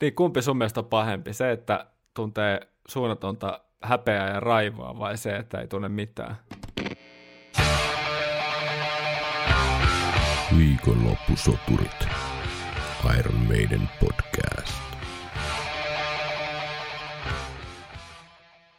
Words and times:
Niin, 0.00 0.14
kumpi 0.14 0.42
sun 0.42 0.56
mielestä 0.56 0.80
on 0.80 0.86
pahempi? 0.86 1.32
Se, 1.32 1.52
että 1.52 1.86
tuntee 2.14 2.60
suunnatonta 2.88 3.60
häpeää 3.82 4.28
ja 4.28 4.40
raivoa 4.40 4.98
vai 4.98 5.18
se, 5.18 5.36
että 5.36 5.60
ei 5.60 5.68
tunne 5.68 5.88
mitään? 5.88 6.36
Viikonloppusoturit. 10.58 12.08
Iron 13.18 13.34
Maiden 13.34 13.88
podcast. 14.00 14.72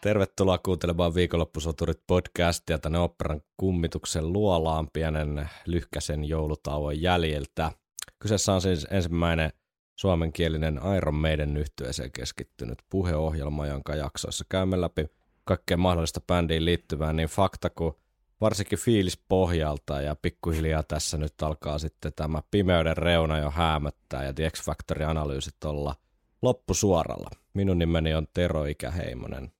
Tervetuloa 0.01 0.57
kuuntelemaan 0.57 1.15
Viikonloppusoturit 1.15 1.99
podcastia 2.07 2.79
tänne 2.79 2.99
operan 2.99 3.41
kummituksen 3.57 4.33
luolaan 4.33 4.87
pienen 4.93 5.49
lyhkäsen 5.65 6.25
joulutauon 6.25 7.01
jäljiltä. 7.01 7.71
Kyseessä 8.19 8.53
on 8.53 8.61
siis 8.61 8.87
ensimmäinen 8.91 9.51
suomenkielinen 9.99 10.79
Iron 10.97 11.15
Maiden 11.15 11.57
yhtyeeseen 11.57 12.11
keskittynyt 12.11 12.77
puheohjelma, 12.89 13.67
jonka 13.67 13.95
jaksoissa 13.95 14.45
käymme 14.49 14.81
läpi 14.81 15.05
kaikkea 15.43 15.77
mahdollista 15.77 16.21
bändiin 16.21 16.65
liittyvää 16.65 17.13
niin 17.13 17.29
fakta 17.29 17.69
kuin 17.69 17.93
varsinkin 18.41 18.79
fiilis 18.79 19.17
pohjalta 19.29 20.01
ja 20.01 20.15
pikkuhiljaa 20.21 20.83
tässä 20.83 21.17
nyt 21.17 21.41
alkaa 21.41 21.77
sitten 21.77 22.13
tämä 22.15 22.41
pimeyden 22.51 22.97
reuna 22.97 23.37
jo 23.37 23.51
häämöttää 23.51 24.23
ja 24.23 24.33
The 24.33 24.49
X-Factor-analyysit 24.49 25.63
olla 25.65 25.95
loppusuoralla. 26.41 27.29
Minun 27.53 27.79
nimeni 27.79 28.15
on 28.15 28.27
Tero 28.33 28.65
Ikäheimonen. 28.65 29.51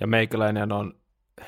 Ja 0.00 0.06
meikäläinen 0.06 0.72
on 0.72 0.94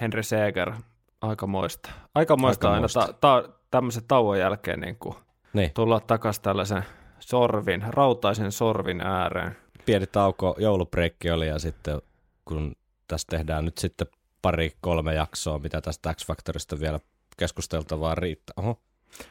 Henry 0.01 0.23
Seeger. 0.23 0.73
Aikamoista. 1.21 1.91
Aikamoista, 2.15 2.71
Aikamoista. 2.71 3.01
aina 3.01 3.13
ta- 3.13 3.43
ta- 3.43 3.49
tämmöisen 3.71 4.05
tauon 4.09 4.39
jälkeen 4.39 4.81
niin 4.81 4.97
kuin 4.97 5.15
niin. 5.53 5.71
tulla 5.75 6.01
takaisin 6.01 6.43
tällaisen 6.43 6.85
sorvin, 7.29 7.85
rautaisen 7.89 8.53
sorvin 8.53 9.01
ääreen. 9.01 9.57
Pieni 9.87 10.07
tauko, 10.07 10.57
joulubreikki 10.59 11.31
oli 11.31 11.49
ja 11.49 11.59
sitten 11.59 12.03
kun 12.45 12.77
tässä 13.09 13.27
tehdään 13.31 13.65
nyt 13.65 13.79
sitten 13.79 14.07
pari, 14.43 14.73
kolme 14.81 15.15
jaksoa, 15.15 15.59
mitä 15.59 15.81
tästä 15.81 16.15
X-Factorista 16.15 16.81
vielä 16.81 17.01
keskusteltavaa 17.37 18.15
riittää. 18.15 18.55
Oho. 18.57 18.81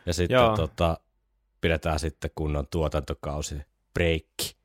Ja 0.06 0.14
sitten 0.14 0.40
tota, 0.56 0.98
pidetään 1.62 2.00
sitten 2.00 2.32
kunnon 2.36 2.68
tuotantokausi, 2.72 3.56
breikki. 3.94 4.56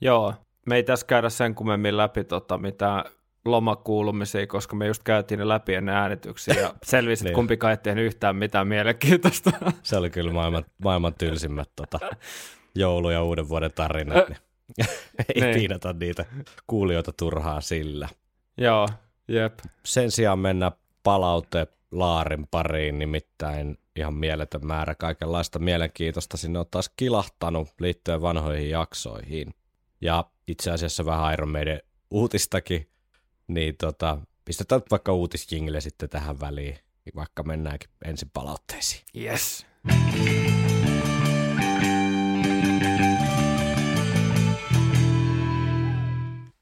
Joo, 0.00 0.34
me 0.66 0.76
ei 0.76 0.82
tässä 0.82 1.06
käydä 1.06 1.30
sen 1.30 1.54
kummemmin 1.54 1.96
läpi 1.96 2.24
tota, 2.24 2.58
mitä 2.58 3.04
lomakuulumisia, 3.44 4.46
koska 4.46 4.76
me 4.76 4.86
just 4.86 5.02
käytiin 5.02 5.38
ne 5.38 5.48
läpi 5.48 5.74
ennen 5.74 5.94
äänityksiä 5.94 6.54
ja 6.54 6.74
selvisi, 6.82 7.20
että 7.22 7.28
niin. 7.28 7.34
kumpikaan 7.34 7.70
ei 7.70 7.76
tehnyt 7.76 8.04
yhtään 8.04 8.36
mitään 8.36 8.68
mielenkiintoista. 8.68 9.50
Se 9.82 9.96
oli 9.96 10.10
kyllä 10.10 10.32
maailman, 10.32 10.64
maailman 10.84 11.14
tylsimmät 11.14 11.70
tota, 11.76 11.98
joulu- 12.74 13.10
ja 13.10 13.22
uuden 13.22 13.48
vuoden 13.48 13.72
tarinat. 13.72 14.28
Niin. 14.28 14.38
ei 15.34 15.40
niin. 15.40 15.54
piinata 15.54 15.92
niitä 15.92 16.24
kuulijoita 16.66 17.12
turhaa 17.12 17.60
sillä. 17.60 18.08
Joo, 18.58 18.88
jep. 19.28 19.58
Sen 19.84 20.10
sijaan 20.10 20.38
mennä 20.38 20.72
palaute 21.02 21.66
laarin 21.90 22.46
pariin, 22.50 22.98
nimittäin 22.98 23.78
ihan 23.96 24.14
mieletön 24.14 24.66
määrä 24.66 24.94
kaikenlaista 24.94 25.58
mielenkiintoista 25.58 26.36
sinne 26.36 26.58
on 26.58 26.66
taas 26.70 26.90
kilahtanut 26.96 27.68
liittyen 27.80 28.22
vanhoihin 28.22 28.70
jaksoihin. 28.70 29.54
Ja 30.00 30.24
itse 30.46 30.70
asiassa 30.70 31.06
vähän 31.06 31.32
Iron 31.32 31.48
Maiden 31.48 31.80
uutistakin, 32.10 32.88
niin 33.48 33.76
tota, 33.76 34.18
pistetään 34.44 34.82
vaikka 34.90 35.12
uutisjingle 35.12 35.80
sitten 35.80 36.08
tähän 36.08 36.40
väliin, 36.40 36.78
vaikka 37.16 37.42
mennäänkin 37.42 37.90
ensin 38.04 38.30
palautteisiin. 38.32 39.02
Yes. 39.16 39.66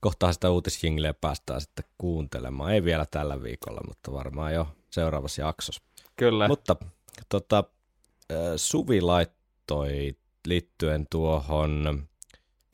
Kohtaa 0.07 0.33
sitä 0.33 0.51
uutisjingleä 0.51 1.15
päästään 1.15 1.61
sitten 1.61 1.85
kuuntelemaan. 1.99 2.73
Ei 2.73 2.85
vielä 2.85 3.07
tällä 3.07 3.43
viikolla, 3.43 3.81
mutta 3.89 4.13
varmaan 4.13 4.55
jo 4.55 4.69
seuraavassa 4.91 5.43
jaksossa. 5.43 5.83
Kyllä. 6.17 6.49
Mutta 6.49 6.77
tota, 7.29 7.65
Suvi 8.57 9.01
laittoi 9.01 10.17
liittyen 10.47 11.07
tuohon 11.11 12.05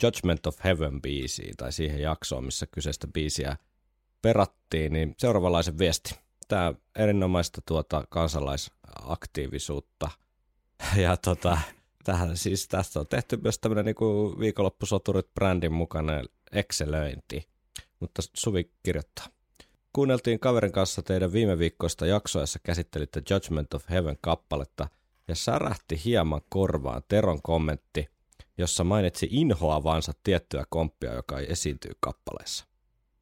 Judgment 0.02 0.46
of 0.46 0.64
Heaven 0.64 1.02
biisiin 1.02 1.56
tai 1.56 1.72
siihen 1.72 2.00
jaksoon, 2.00 2.44
missä 2.44 2.66
kyseistä 2.66 3.06
biisiä 3.06 3.56
perattiin, 4.22 4.92
niin 4.92 5.14
seuraavanlaisen 5.18 5.78
viesti. 5.78 6.14
Tämä 6.48 6.74
erinomaista 6.96 7.60
tuota 7.66 8.04
kansalaisaktiivisuutta 8.08 10.10
ja 10.96 11.16
tota, 11.16 11.58
tähän, 12.04 12.36
siis 12.36 12.68
tästä 12.68 13.00
on 13.00 13.06
tehty 13.06 13.36
myös 13.36 13.58
tämmöinen 13.58 13.84
niin 13.84 14.38
viikonloppusoturit 14.38 15.34
brändin 15.34 15.72
mukainen 15.72 16.24
Excelöinti. 16.52 17.48
Mutta 18.00 18.22
Suvi 18.34 18.70
kirjoittaa. 18.82 19.26
Kuunneltiin 19.92 20.40
kaverin 20.40 20.72
kanssa 20.72 21.02
teidän 21.02 21.32
viime 21.32 21.58
viikkoista 21.58 22.06
jaksoa, 22.06 22.42
jossa 22.42 22.58
käsittelitte 22.62 23.22
Judgment 23.30 23.74
of 23.74 23.84
Heaven-kappaletta, 23.90 24.88
ja 25.28 25.34
särähti 25.34 26.00
hieman 26.04 26.40
korvaan 26.48 27.02
Teron 27.08 27.42
kommentti, 27.42 28.08
jossa 28.58 28.84
mainitsi 28.84 29.28
inhoavansa 29.30 30.12
tiettyä 30.24 30.64
komppia, 30.68 31.12
joka 31.12 31.38
ei 31.38 31.52
esiintyy 31.52 31.92
kappaleessa. 32.00 32.66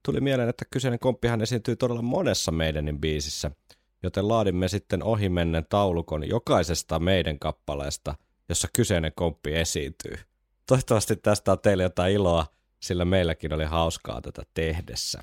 Tuli 0.03 0.21
mieleen, 0.21 0.49
että 0.49 0.65
kyseinen 0.71 0.99
komppihan 0.99 1.41
esiintyy 1.41 1.77
todella 1.77 2.03
monessa 2.03 2.53
meidänin 2.53 3.01
biisissä, 3.01 3.51
joten 4.03 4.29
laadimme 4.29 4.69
sitten 4.69 5.03
ohimennen 5.03 5.67
taulukon 5.69 6.29
jokaisesta 6.29 6.99
meidän 6.99 7.39
kappaleesta, 7.39 8.15
jossa 8.49 8.69
kyseinen 8.73 9.13
komppi 9.15 9.55
esiintyy. 9.55 10.15
Toivottavasti 10.67 11.17
tästä 11.17 11.53
on 11.53 11.61
teille 11.61 11.83
jotain 11.83 12.15
iloa 12.15 12.47
sillä 12.81 13.05
meilläkin 13.05 13.53
oli 13.53 13.65
hauskaa 13.65 14.21
tätä 14.21 14.43
tehdessä. 14.55 15.23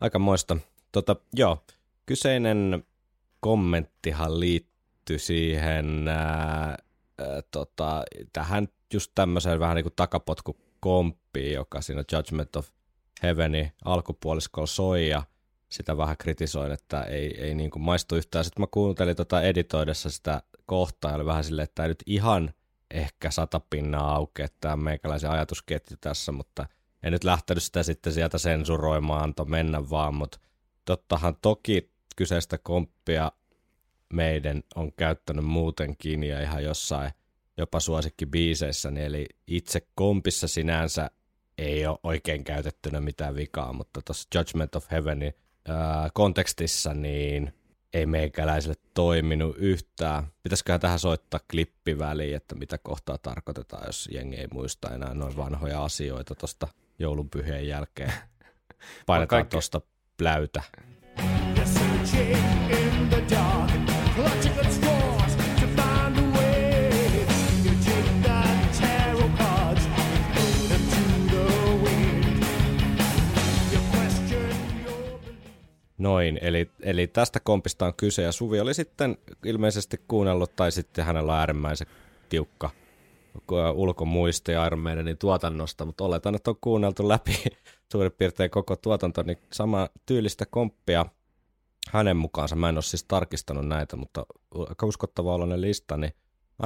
Aika 0.00 0.18
moista. 0.18 0.56
Tota, 0.92 1.16
joo, 1.32 1.64
kyseinen 2.06 2.84
kommenttihan 3.40 4.40
liittyi 4.40 5.18
siihen 5.18 6.08
ää, 6.08 6.76
ää, 7.18 7.42
tota, 7.50 8.04
tähän 8.32 8.68
just 8.92 9.12
tämmöiseen 9.14 9.60
vähän 9.60 9.76
niin 9.76 9.84
kuin 9.84 9.96
takapotkukomppiin, 9.96 11.52
joka 11.52 11.80
siinä 11.80 12.04
Judgment 12.12 12.56
of 12.56 12.68
Heavenin 13.22 13.72
alkupuoliskolla 13.84 14.66
soi 14.66 15.08
ja 15.08 15.22
sitä 15.68 15.96
vähän 15.96 16.16
kritisoin, 16.16 16.72
että 16.72 17.02
ei, 17.02 17.40
ei 17.40 17.54
niin 17.54 17.70
kuin 17.70 17.82
maistu 17.82 18.16
yhtään. 18.16 18.44
Sitten 18.44 18.62
mä 18.62 18.66
kuuntelin 18.70 19.16
tota 19.16 19.42
editoidessa 19.42 20.10
sitä 20.10 20.42
kohtaa 20.66 21.10
ja 21.10 21.16
oli 21.16 21.26
vähän 21.26 21.44
silleen, 21.44 21.64
että 21.64 21.74
tämä 21.74 21.88
nyt 21.88 22.02
ihan– 22.06 22.50
ehkä 22.90 23.30
sata 23.30 23.60
pinnaa 23.70 24.14
auki, 24.14 24.42
että 24.42 24.56
tämä 24.60 24.76
meikäläisen 24.76 25.30
ajatusketju 25.30 25.96
tässä, 26.00 26.32
mutta 26.32 26.66
en 27.02 27.12
nyt 27.12 27.24
lähtenyt 27.24 27.62
sitä 27.62 27.82
sitten 27.82 28.12
sieltä 28.12 28.38
sensuroimaan, 28.38 29.22
anto 29.22 29.44
mennä 29.44 29.90
vaan, 29.90 30.14
mutta 30.14 30.38
tottahan 30.84 31.36
toki 31.42 31.90
kyseistä 32.16 32.58
komppia 32.58 33.32
meidän 34.12 34.62
on 34.74 34.92
käyttänyt 34.92 35.44
muutenkin 35.44 36.24
ja 36.24 36.40
ihan 36.40 36.64
jossain 36.64 37.10
jopa 37.56 37.80
suosikkibiiseissä, 37.80 38.90
niin 38.90 39.06
eli 39.06 39.26
itse 39.46 39.86
kompissa 39.94 40.48
sinänsä 40.48 41.10
ei 41.58 41.86
ole 41.86 41.98
oikein 42.02 42.44
käytettynä 42.44 43.00
mitään 43.00 43.34
vikaa, 43.34 43.72
mutta 43.72 44.02
tuossa 44.02 44.28
Judgment 44.34 44.74
of 44.74 44.90
Heavenin 44.90 45.34
ää, 45.68 46.10
kontekstissa 46.14 46.94
niin 46.94 47.52
ei 47.92 48.06
meikäläiselle 48.06 48.76
toiminut 48.94 49.56
yhtään. 49.58 50.26
Pitäisiköhän 50.42 50.80
tähän 50.80 50.98
soittaa 50.98 51.40
klippi 51.50 51.98
väliin, 51.98 52.36
että 52.36 52.54
mitä 52.54 52.78
kohtaa 52.78 53.18
tarkoitetaan, 53.18 53.82
jos 53.86 54.08
jengi 54.12 54.36
ei 54.36 54.48
muista 54.52 54.94
enää 54.94 55.14
noin 55.14 55.36
vanhoja 55.36 55.84
asioita 55.84 56.34
tuosta 56.34 56.68
joulunpyhien 56.98 57.68
jälkeen. 57.68 58.12
Painetaan 59.06 59.46
tuosta 59.46 59.80
pläytä. 60.16 60.62
Yes, 61.58 61.74
Noin, 75.98 76.38
eli, 76.42 76.70
eli 76.80 77.06
tästä 77.06 77.40
kompista 77.40 77.86
on 77.86 77.94
kyse, 77.96 78.22
ja 78.22 78.32
Suvi 78.32 78.60
oli 78.60 78.74
sitten 78.74 79.18
ilmeisesti 79.44 80.00
kuunnellut, 80.08 80.56
tai 80.56 80.72
sitten 80.72 81.04
hänellä 81.04 81.32
on 81.32 81.38
äärimmäisen 81.38 81.86
tiukka 82.28 82.70
ulkomuisti 83.74 84.52
Iron 84.66 84.84
tuotannosta, 85.18 85.84
mutta 85.84 86.04
oletan, 86.04 86.34
että 86.34 86.50
on 86.50 86.56
kuunneltu 86.60 87.08
läpi 87.08 87.44
suurin 87.92 88.12
piirtein 88.12 88.50
koko 88.50 88.76
tuotanto, 88.76 89.22
niin 89.22 89.38
sama 89.52 89.88
tyylistä 90.06 90.46
komppia 90.46 91.06
hänen 91.90 92.16
mukaansa. 92.16 92.56
Mä 92.56 92.68
en 92.68 92.76
ole 92.76 92.82
siis 92.82 93.04
tarkistanut 93.04 93.68
näitä, 93.68 93.96
mutta 93.96 94.26
aika 94.68 94.86
uskottava 94.86 95.34
oloinen 95.34 95.60
lista, 95.60 95.96
niin 95.96 96.12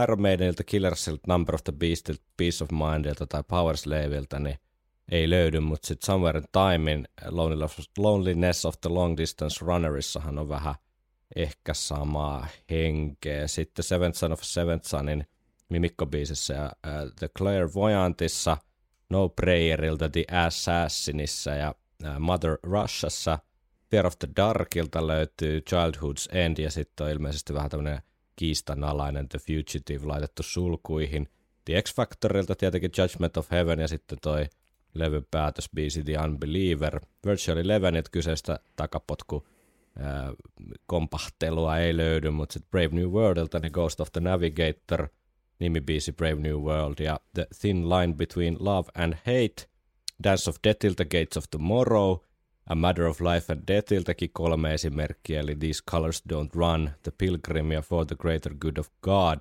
Iron 0.03 0.21
Maidenilta, 0.21 0.65
Killersilta, 0.65 1.23
Number 1.27 1.55
of 1.55 1.65
the 1.65 1.73
Beastilta, 1.73 2.23
Peace 2.37 2.65
of 2.65 2.71
Mindilta 2.71 3.27
tai 3.27 3.43
Power 3.49 3.77
Slaveilta, 3.77 4.39
niin 4.39 4.59
ei 5.11 5.31
löydy, 5.31 5.61
mutta 5.61 5.87
sitten 5.87 6.07
Somewhere 6.07 6.39
in 6.39 6.45
Timein 6.53 7.09
Loneliness 7.99 8.67
of 8.67 8.81
the 8.81 8.91
Long 8.91 9.17
Distance 9.17 9.65
Runnerissahan 9.65 10.39
on 10.39 10.49
vähän 10.49 10.75
ehkä 11.37 11.75
samaa 11.75 12.47
henkeä. 12.71 13.49
Sitten 13.49 13.83
Seventh 13.83 14.19
Son 14.19 14.33
of 14.33 14.43
Seventh 14.43 14.87
Sonin 14.87 15.27
mimikkobiisissä 15.69 16.55
ja 16.55 16.73
uh, 16.87 17.13
The 17.19 17.29
Clairvoyantissa 17.39 18.57
No 19.11 19.29
Prayerilta 19.29 20.09
The 20.09 20.25
Assassinissa 20.33 21.51
ja 21.51 21.75
Mother 22.19 22.59
Russiassa. 22.63 23.39
Fear 23.91 24.07
of 24.07 24.19
the 24.19 24.29
Darkilta 24.37 25.07
löytyy 25.07 25.61
Childhood's 25.71 26.37
End 26.37 26.59
ja 26.59 26.71
sitten 26.71 27.05
on 27.05 27.13
ilmeisesti 27.13 27.55
vähän 27.55 27.71
tämmöinen 27.71 28.03
kiistanalainen 28.37 29.29
The 29.29 29.39
Fugitive 29.39 30.07
laitettu 30.07 30.43
sulkuihin. 30.43 31.29
The 31.65 31.83
X-Factorilta 31.83 32.55
tietenkin 32.55 32.91
Judgment 32.99 33.37
of 33.37 33.51
Heaven 33.51 33.79
ja 33.79 33.89
sitten 33.89 34.19
toi 34.23 34.47
levyn 34.95 35.27
päätösbiisi 35.31 36.05
The 36.05 36.19
Unbeliever. 36.25 37.01
Virtual 37.27 37.59
Elevenit 37.59 38.09
kyseistä 38.09 38.59
takapotku 38.77 39.47
ää, 39.99 40.33
kompahtelua 40.87 41.79
ei 41.79 41.97
löydy, 41.97 42.31
mutta 42.31 42.53
sitten 42.53 42.71
Brave 42.71 42.89
New 42.93 43.11
Worldilta 43.11 43.59
niin 43.59 43.73
Ghost 43.73 44.01
of 44.01 44.13
the 44.13 44.21
Navigator, 44.21 45.09
nimibiisi 45.59 46.13
Brave 46.13 46.41
New 46.41 46.57
World 46.57 46.95
ja 46.99 47.21
The 47.35 47.47
Thin 47.61 47.89
Line 47.89 48.15
Between 48.15 48.57
Love 48.61 48.89
and 48.95 49.15
Hate, 49.15 49.71
Dance 50.25 50.51
of 50.51 50.57
Deathilta 50.65 51.05
Gates 51.05 51.37
of 51.37 51.45
Tomorrow, 51.51 52.19
A 52.67 52.75
Matter 52.75 53.05
of 53.05 53.21
Life 53.21 53.53
and 53.53 53.63
Deathiltäkin 53.69 54.31
kolme 54.33 54.75
esimerkkiä, 54.75 55.41
eli 55.41 55.57
These 55.57 55.83
Colors 55.91 56.23
Don't 56.33 56.51
Run, 56.55 56.91
The 57.03 57.13
Pilgrim 57.19 57.73
ja 57.73 57.83
For 57.83 58.07
the 58.07 58.17
Greater 58.17 58.55
Good 58.55 58.77
of 58.77 58.89
God. 59.03 59.39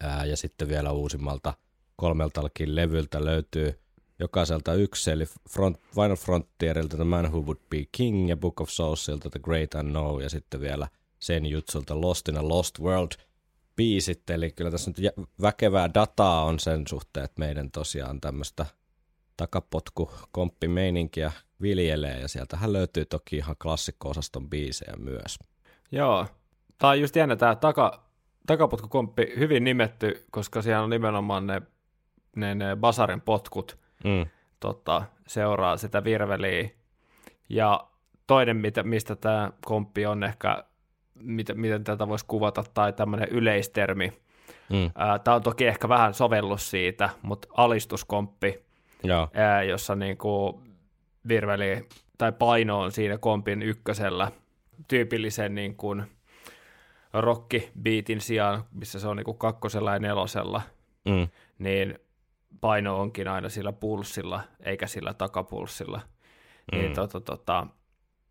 Ää, 0.00 0.24
ja 0.24 0.36
sitten 0.36 0.68
vielä 0.68 0.92
uusimmalta 0.92 1.54
kolmeltakin 1.96 2.76
levyltä 2.76 3.24
löytyy 3.24 3.80
jokaiselta 4.20 4.74
yksi, 4.74 5.10
eli 5.10 5.24
front, 5.50 5.78
Final 5.94 6.16
Frontierilta 6.16 6.96
The 6.96 7.04
Man 7.04 7.30
Who 7.32 7.40
Would 7.40 7.58
Be 7.70 7.84
King 7.92 8.28
ja 8.28 8.36
Book 8.36 8.60
of 8.60 8.68
Soulsilta 8.68 9.30
The 9.30 9.40
Great 9.40 9.74
Unknown 9.74 10.22
ja 10.22 10.30
sitten 10.30 10.60
vielä 10.60 10.88
sen 11.18 11.46
jutsulta 11.46 12.00
Lost 12.00 12.28
in 12.28 12.36
a 12.36 12.48
Lost 12.48 12.80
World 12.80 13.12
biisit, 13.76 14.30
eli 14.30 14.50
kyllä 14.50 14.70
tässä 14.70 14.90
nyt 14.90 15.14
väkevää 15.42 15.94
dataa 15.94 16.44
on 16.44 16.58
sen 16.58 16.86
suhteen, 16.88 17.24
että 17.24 17.40
meidän 17.40 17.70
tosiaan 17.70 18.20
tämmöistä 18.20 18.66
takapotku 19.36 20.10
komppimeininkiä 20.32 21.32
viljelee 21.62 22.20
ja 22.20 22.28
sieltähän 22.28 22.72
löytyy 22.72 23.04
toki 23.04 23.36
ihan 23.36 23.56
klassikko-osaston 23.62 24.50
biisejä 24.50 24.94
myös. 24.98 25.38
Joo, 25.92 26.26
tämä 26.78 26.90
on 26.90 27.00
just 27.00 27.16
jännä 27.16 27.36
tämä 27.36 27.54
taka, 27.54 28.04
takapotkukomppi 28.46 29.32
hyvin 29.38 29.64
nimetty, 29.64 30.26
koska 30.30 30.62
siellä 30.62 30.82
on 30.82 30.90
nimenomaan 30.90 31.46
ne, 31.46 31.62
ne, 32.36 32.54
ne 32.54 32.76
basarin 32.76 33.20
potkut, 33.20 33.79
mm. 34.04 34.26
tota, 34.60 35.02
seuraa 35.26 35.76
sitä 35.76 36.04
virveliä. 36.04 36.70
Ja 37.48 37.86
toinen, 38.26 38.56
mitä, 38.56 38.82
mistä 38.82 39.16
tämä 39.16 39.52
komppi 39.64 40.06
on 40.06 40.24
ehkä, 40.24 40.64
miten, 41.14 41.60
miten 41.60 41.84
tätä 41.84 42.08
voisi 42.08 42.24
kuvata, 42.28 42.64
tai 42.74 42.92
tämmöinen 42.92 43.28
yleistermi. 43.28 44.12
Mm. 44.68 44.90
Tämä 45.24 45.34
on 45.34 45.42
toki 45.42 45.66
ehkä 45.66 45.88
vähän 45.88 46.14
sovellus 46.14 46.70
siitä, 46.70 47.08
mutta 47.22 47.48
alistuskomppi, 47.56 48.62
Joo. 49.02 49.28
Ää, 49.34 49.62
jossa 49.62 49.96
niinku 49.96 50.62
virveli 51.28 51.88
tai 52.18 52.32
paino 52.32 52.80
on 52.80 52.92
siinä 52.92 53.18
kompin 53.18 53.62
ykkösellä 53.62 54.32
tyypillisen 54.88 55.54
niin 55.54 55.76
kuin 55.76 56.02
rockibiitin 57.12 58.20
sijaan, 58.20 58.64
missä 58.72 59.00
se 59.00 59.08
on 59.08 59.16
niin 59.16 59.24
kuin 59.24 59.38
kakkosella 59.38 59.92
ja 59.92 59.98
nelosella, 59.98 60.62
mm. 61.04 61.28
niin 61.58 61.98
paino 62.60 63.00
onkin 63.00 63.28
aina 63.28 63.48
sillä 63.48 63.72
pulssilla, 63.72 64.42
eikä 64.60 64.86
sillä 64.86 65.14
takapulssilla. 65.14 66.00
Niin 66.72 66.82
mm. 66.82 66.86
Niin 66.86 66.94
tota, 66.94 67.20
tota, 67.20 67.66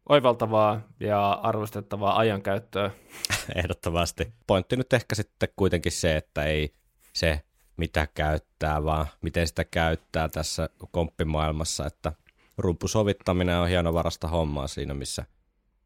oivaltavaa 0.09 0.81
ja 0.99 1.31
arvostettavaa 1.31 2.17
ajankäyttöä. 2.17 2.91
Ehdottomasti. 3.55 4.33
Pointti 4.47 4.75
nyt 4.75 4.93
ehkä 4.93 5.15
sitten 5.15 5.49
kuitenkin 5.55 5.91
se, 5.91 6.15
että 6.15 6.43
ei 6.43 6.73
se 7.13 7.41
mitä 7.77 8.07
käyttää, 8.13 8.83
vaan 8.83 9.07
miten 9.21 9.47
sitä 9.47 9.65
käyttää 9.65 10.29
tässä 10.29 10.69
komppimaailmassa, 10.91 11.85
että 11.85 12.13
rumpusovittaminen 12.57 13.57
on 13.57 13.67
hienovarasta 13.67 14.27
hommaa 14.27 14.67
siinä, 14.67 14.93
missä 14.93 15.25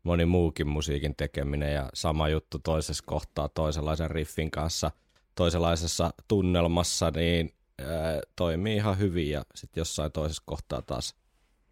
moni 0.04 0.26
muukin 0.26 0.68
musiikin 0.68 1.16
tekeminen 1.16 1.74
ja 1.74 1.90
sama 1.94 2.30
juttu 2.30 2.60
toisessa 2.60 3.04
kohtaa 3.08 3.50
toisenlaisen 3.50 4.12
riffin 4.12 4.52
kanssa 4.52 4.92
toisenlaisessa 5.36 6.14
tunnelmassa, 6.28 7.12
niin 7.12 7.54
ää, 7.80 8.22
toimii 8.36 8.76
ihan 8.76 9.00
hyvin 9.00 9.30
ja 9.30 9.46
sitten 9.56 9.82
jossain 9.82 10.12
toisessa 10.12 10.44
kohtaa 10.46 10.82
taas 10.82 11.16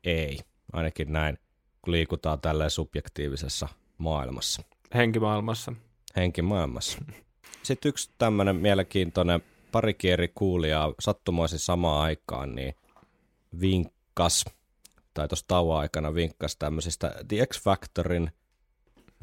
ei. 0.03 0.39
Ainakin 0.73 1.13
näin, 1.13 1.37
kun 1.81 1.91
liikutaan 1.91 2.41
tälleen 2.41 2.69
subjektiivisessa 2.69 3.67
maailmassa. 3.97 4.63
Henkimaailmassa. 4.93 5.73
Henkimaailmassa. 6.15 6.99
Sitten 7.63 7.89
yksi 7.89 8.09
tämmöinen 8.17 8.55
mielenkiintoinen 8.55 9.41
pari 9.71 9.93
kieri 9.93 10.27
kuulijaa 10.35 10.93
sattumoisin 10.99 11.59
samaan 11.59 12.01
aikaan, 12.01 12.55
niin 12.55 12.75
vinkkas, 13.61 14.45
tai 15.13 15.27
tuossa 15.27 15.47
tauon 15.47 15.79
aikana 15.79 16.13
vinkkas 16.13 16.55
tämmöisistä 16.55 17.15
The 17.27 17.45
X 17.45 17.61
Factorin 17.61 18.31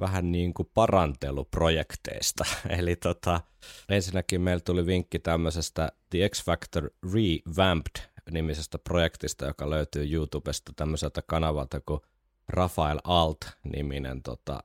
vähän 0.01 0.33
niin 0.33 0.55
kuin 0.55 0.71
paranteluprojekteista. 0.75 2.45
Eli 2.79 2.97
tota, 2.97 3.41
ensinnäkin 3.89 4.41
meillä 4.41 4.61
tuli 4.61 4.87
vinkki 4.87 5.19
tämmöisestä 5.19 5.93
The 6.11 6.29
X 6.29 6.45
Factor 6.45 6.91
Revamped 7.15 8.09
nimisestä 8.31 8.79
projektista, 8.79 9.47
joka 9.47 9.71
löytyy 9.71 10.13
YouTubesta 10.13 10.73
tämmöiseltä 10.77 11.23
kanavalta 11.23 11.81
kuin 11.81 12.01
Rafael 12.49 12.99
Alt-niminen 13.05 14.23
tota, 14.23 14.63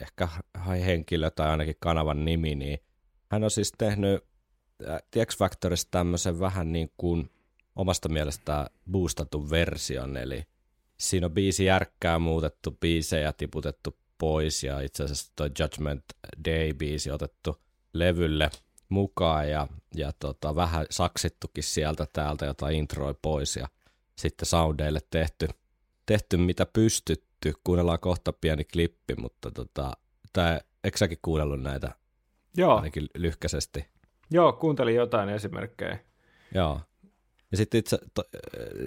ehkä 0.00 0.28
henkilö 0.86 1.30
tai 1.30 1.48
ainakin 1.48 1.76
kanavan 1.80 2.24
nimi, 2.24 2.54
niin 2.54 2.78
hän 3.30 3.44
on 3.44 3.50
siis 3.50 3.72
tehnyt 3.78 4.24
The 5.10 5.26
X 5.26 5.38
Factorista 5.38 5.90
tämmöisen 5.90 6.40
vähän 6.40 6.72
niin 6.72 6.92
kuin 6.96 7.30
omasta 7.76 8.08
mielestä 8.08 8.70
boostatun 8.90 9.50
version, 9.50 10.16
eli 10.16 10.44
siinä 10.98 11.26
on 11.26 11.32
biisi 11.32 11.64
järkkää 11.64 12.18
muutettu, 12.18 12.70
biisejä 12.70 13.32
tiputettu 13.32 13.98
pois 14.18 14.64
ja 14.64 14.80
itse 14.80 15.04
asiassa 15.04 15.32
toi 15.36 15.50
Judgment 15.58 16.04
Day-biisi 16.48 17.12
otettu 17.12 17.56
levylle 17.92 18.50
mukaan 18.88 19.50
ja, 19.50 19.68
ja 19.94 20.12
tota, 20.18 20.54
vähän 20.54 20.86
saksittukin 20.90 21.64
sieltä 21.64 22.06
täältä 22.12 22.46
jotain 22.46 22.76
introi 22.76 23.14
pois 23.22 23.56
ja 23.56 23.68
sitten 24.16 24.46
soundeille 24.46 25.00
tehty, 25.10 25.48
tehty 26.06 26.36
mitä 26.36 26.66
pystytty. 26.66 27.26
Kuunnellaan 27.64 28.00
kohta 28.00 28.32
pieni 28.32 28.64
klippi, 28.64 29.14
mutta 29.14 29.50
tota, 29.50 29.92
tää, 30.32 30.60
eikö 30.84 30.98
säkin 30.98 31.18
kuunnellut 31.22 31.62
näitä 31.62 31.90
Joo. 32.56 32.76
ainakin 32.76 33.06
lyhkäisesti? 33.14 33.86
Joo, 34.30 34.52
kuuntelin 34.52 34.94
jotain 34.94 35.28
esimerkkejä. 35.28 35.98
Joo. 36.54 36.80
Ja 37.50 37.56
sitten 37.56 37.78
itse 37.78 37.98
to, 38.14 38.24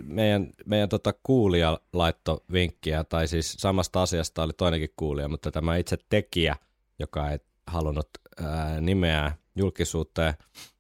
meidän, 0.03 0.50
meidän 0.65 0.89
tota 0.89 1.13
kuulija 1.23 1.79
laitto 1.94 2.44
vinkkiä, 2.51 3.04
tai 3.04 3.28
siis 3.28 3.54
samasta 3.54 4.01
asiasta 4.01 4.44
oli 4.44 4.54
toinenkin 4.54 4.94
kuulija, 4.95 5.28
mutta 5.28 5.51
tämä 5.51 5.75
itse 5.75 5.97
tekijä, 6.09 6.56
joka 6.99 7.31
ei 7.31 7.39
halunnut 7.68 8.09
ää, 8.44 8.81
nimeä 8.81 9.31
julkisuuteen, 9.56 10.33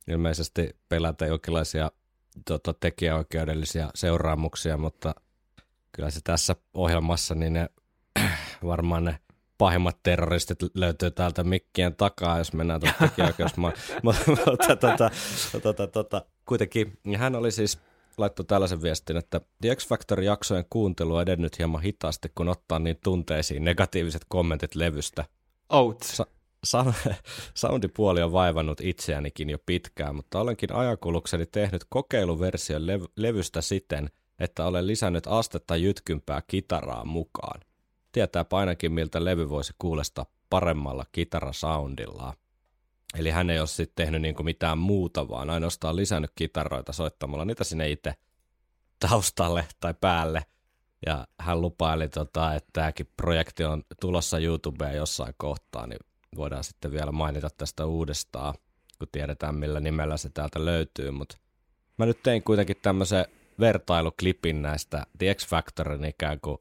ilmeisesti 0.07 0.75
pelätä 0.89 1.25
jonkinlaisia 1.25 1.91
tota, 2.45 2.73
tekijäoikeudellisia 2.73 3.89
seuraamuksia, 3.95 4.77
mutta 4.77 5.15
kyllä 5.91 6.09
se 6.09 6.19
tässä 6.23 6.55
ohjelmassa, 6.73 7.35
niin 7.35 7.53
ne 7.53 7.69
varmaan 8.65 9.03
ne 9.03 9.19
pahimmat 9.59 9.97
terroristit 10.03 10.59
löytyy 10.73 11.11
täältä 11.11 11.43
mikkien 11.43 11.95
takaa, 11.95 12.37
jos 12.37 12.53
mennään 12.53 12.79
tuota 12.79 12.95
tekijäoikeusmaan. 12.99 13.73
mutta 14.03 14.75
tota, 14.75 15.09
tota, 15.61 15.87
tota, 15.87 16.25
kuitenkin 16.45 16.99
hän 17.17 17.35
oli 17.35 17.51
siis 17.51 17.79
laittoi 18.17 18.45
tällaisen 18.45 18.81
viestin, 18.81 19.17
että 19.17 19.41
The 19.61 19.75
X 19.75 19.87
Factor-jaksojen 19.87 20.65
kuuntelu 20.69 21.15
on 21.15 21.21
edennyt 21.21 21.59
hieman 21.59 21.81
hitaasti, 21.81 22.31
kun 22.35 22.49
ottaa 22.49 22.79
niin 22.79 22.99
tunteisiin 23.03 23.63
negatiiviset 23.63 24.21
kommentit 24.27 24.75
levystä. 24.75 25.25
Out. 25.69 26.01
Sa- 26.03 26.27
sa- 26.63 26.93
soundipuoli 27.53 28.21
on 28.21 28.31
vaivannut 28.31 28.81
itseänikin 28.81 29.49
jo 29.49 29.57
pitkään, 29.65 30.15
mutta 30.15 30.39
olenkin 30.39 30.73
ajakulukseni 30.73 31.45
tehnyt 31.45 31.85
kokeiluversion 31.89 32.81
lev- 32.81 33.11
levystä 33.15 33.61
siten, 33.61 34.09
että 34.39 34.65
olen 34.65 34.87
lisännyt 34.87 35.27
astetta 35.27 35.75
jytkympää 35.75 36.41
kitaraa 36.47 37.05
mukaan. 37.05 37.61
Tietää 38.11 38.45
ainakin, 38.51 38.91
miltä 38.91 39.25
levy 39.25 39.49
voisi 39.49 39.73
kuulostaa 39.77 40.25
paremmalla 40.49 41.05
kitarasoundillaan. 41.11 42.33
Eli 43.17 43.29
hän 43.29 43.49
ei 43.49 43.59
ole 43.59 43.67
sitten 43.67 44.05
tehnyt 44.05 44.21
niinku 44.21 44.43
mitään 44.43 44.77
muuta, 44.77 45.29
vaan 45.29 45.49
ainoastaan 45.49 45.95
lisännyt 45.95 46.31
kitaroita 46.35 46.93
soittamalla 46.93 47.45
niitä 47.45 47.63
sinne 47.63 47.89
itse 47.89 48.13
taustalle 48.99 49.67
tai 49.79 49.93
päälle. 50.01 50.45
Ja 51.05 51.27
hän 51.39 51.61
lupaili, 51.61 52.09
tota, 52.09 52.55
että 52.55 52.69
tämäkin 52.73 53.09
projekti 53.17 53.63
on 53.63 53.83
tulossa 54.01 54.39
YouTubeen 54.39 54.95
jossain 54.95 55.33
kohtaa, 55.37 55.87
niin 55.87 55.99
voidaan 56.35 56.63
sitten 56.63 56.91
vielä 56.91 57.11
mainita 57.11 57.49
tästä 57.57 57.85
uudestaan, 57.85 58.53
kun 58.99 59.07
tiedetään 59.11 59.55
millä 59.55 59.79
nimellä 59.79 60.17
se 60.17 60.29
täältä 60.29 60.65
löytyy. 60.65 61.11
Mutta 61.11 61.37
mä 61.97 62.05
nyt 62.05 62.23
tein 62.23 62.43
kuitenkin 62.43 62.77
tämmöisen 62.81 63.25
vertailuklipin 63.59 64.61
näistä 64.61 65.05
The 65.17 65.33
X 65.33 65.47
Factorin 65.47 66.05
ikään 66.05 66.39
kuin 66.39 66.57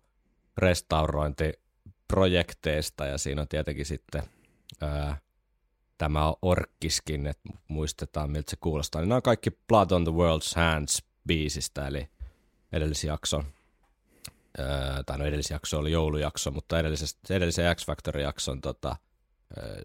restaurointiprojekteista, 0.58 3.06
ja 3.06 3.18
siinä 3.18 3.42
on 3.42 3.48
tietenkin 3.48 3.86
sitten 3.86 4.22
ää, 4.80 5.18
tämä 5.98 6.34
orkkiskin, 6.42 7.26
että 7.26 7.50
muistetaan 7.68 8.30
miltä 8.30 8.50
se 8.50 8.56
kuulostaa. 8.60 9.00
Niin 9.00 9.08
nämä 9.08 9.16
on 9.16 9.22
kaikki 9.22 9.50
Blood 9.50 9.90
on 9.90 10.04
the 10.04 10.12
World's 10.12 10.56
Hands 10.56 11.02
biisistä, 11.26 11.86
eli 11.86 12.08
edellisjakson. 12.72 13.44
Tai 15.06 15.18
no 15.18 15.24
edellisjakso 15.24 15.78
oli 15.78 15.92
joulujakso, 15.92 16.50
mutta 16.50 16.76
edellisen 17.30 17.76
X 17.76 17.86
Factor-jakson 17.86 18.60
tota, 18.60 18.96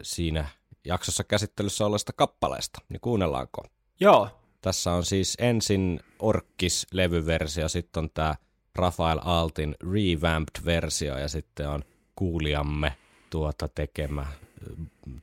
siinä 0.02 0.48
jaksossa 0.84 1.24
käsittelyssä 1.24 1.86
olleesta 1.86 2.12
kappaleesta, 2.12 2.80
niin 2.88 3.00
kuunnellaanko? 3.00 3.64
Joo. 4.00 4.40
Tässä 4.60 4.92
on 4.92 5.04
siis 5.04 5.36
ensin 5.40 6.00
Orkis-levyversio, 6.18 7.68
sitten 7.68 8.04
on 8.04 8.10
tämä 8.10 8.34
Rafael 8.76 9.18
Altin 9.24 9.74
revamped-versio 9.82 11.18
ja 11.18 11.28
sitten 11.28 11.68
on 11.68 11.84
kuulijamme 12.16 12.96
tuota 13.30 13.68
tekemä 13.68 14.26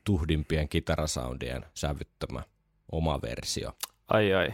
tuhdimpien 0.03 0.69
kitarasoundien 0.69 1.65
sävyttämä 1.73 2.43
oma 2.91 3.21
versio. 3.21 3.71
Ai 4.07 4.33
ai. 4.33 4.53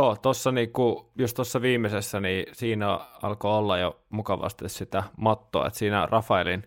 Joo, 0.00 0.16
tuossa 0.16 0.52
niinku, 0.52 1.10
just 1.18 1.36
tuossa 1.36 1.62
viimeisessä, 1.62 2.20
niin 2.20 2.46
siinä 2.52 3.00
alkoi 3.22 3.58
olla 3.58 3.78
jo 3.78 4.00
mukavasti 4.08 4.68
sitä 4.68 5.02
mattoa, 5.16 5.66
että 5.66 5.78
siinä 5.78 6.06
Rafaelin, 6.06 6.66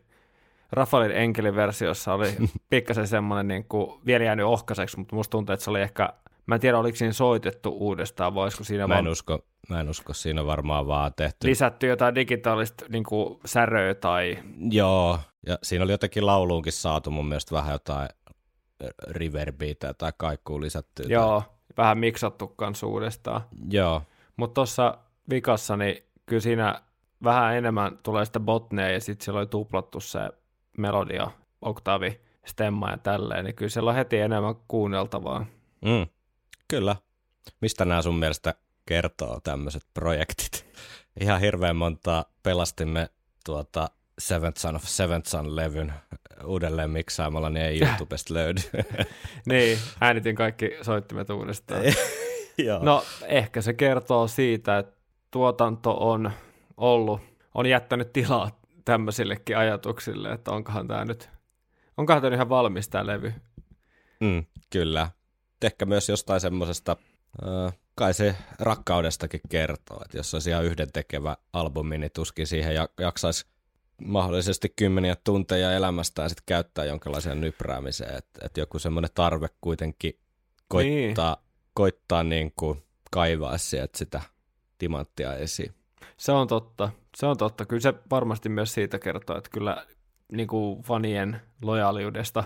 Rafaelin 0.71 1.17
enkelin 1.17 1.55
versiossa 1.55 2.13
oli 2.13 2.35
pikkasen 2.69 3.07
semmoinen 3.07 3.47
niinku, 3.47 4.01
vielä 4.05 4.23
jäänyt 4.23 4.45
ohkaiseksi, 4.45 4.97
mutta 4.97 5.15
musta 5.15 5.31
tuntuu, 5.31 5.53
että 5.53 5.63
se 5.63 5.69
oli 5.69 5.81
ehkä, 5.81 6.13
mä 6.45 6.55
en 6.55 6.61
tiedä 6.61 6.77
oliko 6.77 6.95
siinä 6.95 7.13
soitettu 7.13 7.69
uudestaan, 7.69 8.33
voisiko 8.33 8.63
siinä 8.63 8.87
mä 8.87 8.93
en, 8.93 9.03
vaan... 9.03 9.11
usko, 9.11 9.39
mä 9.69 9.79
en 9.79 9.89
usko, 9.89 10.13
siinä 10.13 10.45
varmaan 10.45 10.87
vaan 10.87 11.13
tehty. 11.15 11.47
Lisätty 11.47 11.87
jotain 11.87 12.15
digitaalista 12.15 12.85
niinku, 12.89 13.39
säröä 13.45 13.93
tai... 13.93 14.37
Joo, 14.71 15.19
ja 15.47 15.57
siinä 15.63 15.83
oli 15.83 15.91
jotenkin 15.91 16.25
lauluunkin 16.25 16.73
saatu 16.73 17.11
mun 17.11 17.27
mielestä 17.27 17.55
vähän 17.55 17.71
jotain 17.71 18.09
reverbiitä 19.07 19.93
tai 19.93 20.13
kaikkuu 20.17 20.61
lisätty. 20.61 21.03
Joo, 21.03 21.43
vähän 21.77 21.97
miksattu 21.97 22.47
kanssa 22.47 22.87
uudestaan. 22.87 23.41
Joo. 23.69 24.01
Mutta 24.35 24.53
tuossa 24.53 24.97
vikassa, 25.29 25.77
niin 25.77 26.03
kyllä 26.25 26.41
siinä 26.41 26.81
vähän 27.23 27.55
enemmän 27.55 27.99
tulee 28.03 28.25
sitä 28.25 28.39
botneja 28.39 28.91
ja 28.91 28.99
sitten 28.99 29.25
siellä 29.25 29.39
oli 29.39 29.47
tuplattu 29.47 29.99
se 29.99 30.19
melodia, 30.77 31.31
oktavi, 31.61 32.21
stemma 32.45 32.89
ja 32.89 32.97
tälleen, 32.97 33.45
niin 33.45 33.55
kyllä 33.55 33.69
siellä 33.69 33.89
on 33.89 33.95
heti 33.95 34.17
enemmän 34.17 34.55
kuunneltavaa. 34.67 35.45
Mm, 35.85 36.07
kyllä. 36.67 36.95
Mistä 37.61 37.85
nämä 37.85 38.01
sun 38.01 38.19
mielestä 38.19 38.53
kertoo 38.85 39.39
tämmöiset 39.43 39.83
projektit? 39.93 40.65
Ihan 41.21 41.39
hirveän 41.39 41.75
monta 41.75 42.25
pelastimme 42.43 43.09
tuota 43.45 43.89
Seventh 44.19 44.59
Son 44.59 44.75
of 44.75 44.83
Seventh 44.83 45.29
Son-levyn 45.29 45.93
uudelleen 46.45 46.89
miksaamalla, 46.89 47.49
niin 47.49 47.65
ei 47.65 47.79
YouTubesta 47.81 48.33
löydy. 48.33 48.61
niin, 49.49 49.77
äänitin 50.01 50.35
kaikki 50.35 50.71
soittimet 50.81 51.29
uudestaan. 51.29 51.81
no, 52.81 53.03
ehkä 53.25 53.61
se 53.61 53.73
kertoo 53.73 54.27
siitä, 54.27 54.77
että 54.77 54.93
tuotanto 55.31 55.91
on 55.91 56.31
ollut, 56.77 57.21
on 57.53 57.65
jättänyt 57.65 58.13
tilaa 58.13 58.61
tämmöisillekin 58.85 59.57
ajatuksille, 59.57 60.31
että 60.31 60.51
onkohan 60.51 60.87
tämä 60.87 61.05
nyt, 61.05 61.29
onkohan 61.97 62.21
tämä 62.21 62.35
ihan 62.35 62.49
valmis 62.49 62.89
tämä 62.89 63.07
levy. 63.07 63.33
Mm, 64.19 64.45
kyllä. 64.69 65.09
Ehkä 65.61 65.85
myös 65.85 66.09
jostain 66.09 66.41
semmoisesta, 66.41 66.97
äh, 67.43 67.73
kai 67.95 68.13
se 68.13 68.35
rakkaudestakin 68.59 69.41
kertoo, 69.49 70.01
että 70.05 70.17
jos 70.17 70.33
olisi 70.33 70.49
ihan 70.49 70.65
yhdentekevä 70.65 71.37
albumi, 71.53 71.97
niin 71.97 72.11
tuskin 72.15 72.47
siihen 72.47 72.75
jaksaisi 72.99 73.45
mahdollisesti 74.01 74.73
kymmeniä 74.75 75.15
tunteja 75.23 75.71
elämästä 75.71 76.21
ja 76.21 76.29
sitten 76.29 76.43
käyttää 76.45 76.85
jonkinlaiseen 76.85 77.41
nypräämiseen, 77.41 78.17
että 78.17 78.45
et 78.45 78.57
joku 78.57 78.79
semmoinen 78.79 79.11
tarve 79.13 79.47
kuitenkin 79.61 80.19
koittaa, 80.67 81.35
niin. 81.35 81.69
koittaa 81.73 82.23
niin 82.23 82.53
kuin 82.55 82.83
kaivaa 83.11 83.57
sieltä 83.57 83.97
sitä 83.97 84.21
timanttia 84.77 85.35
esiin. 85.35 85.73
Se 86.17 86.31
on 86.31 86.47
totta, 86.47 86.89
se 87.17 87.25
on 87.25 87.37
totta. 87.37 87.65
Kyllä 87.65 87.81
se 87.81 87.93
varmasti 88.11 88.49
myös 88.49 88.73
siitä 88.73 88.99
kertoo, 88.99 89.37
että 89.37 89.49
kyllä 89.53 89.87
niin 90.31 90.47
kuin 90.47 90.81
fanien 90.81 91.41
lojaaliudesta 91.61 92.43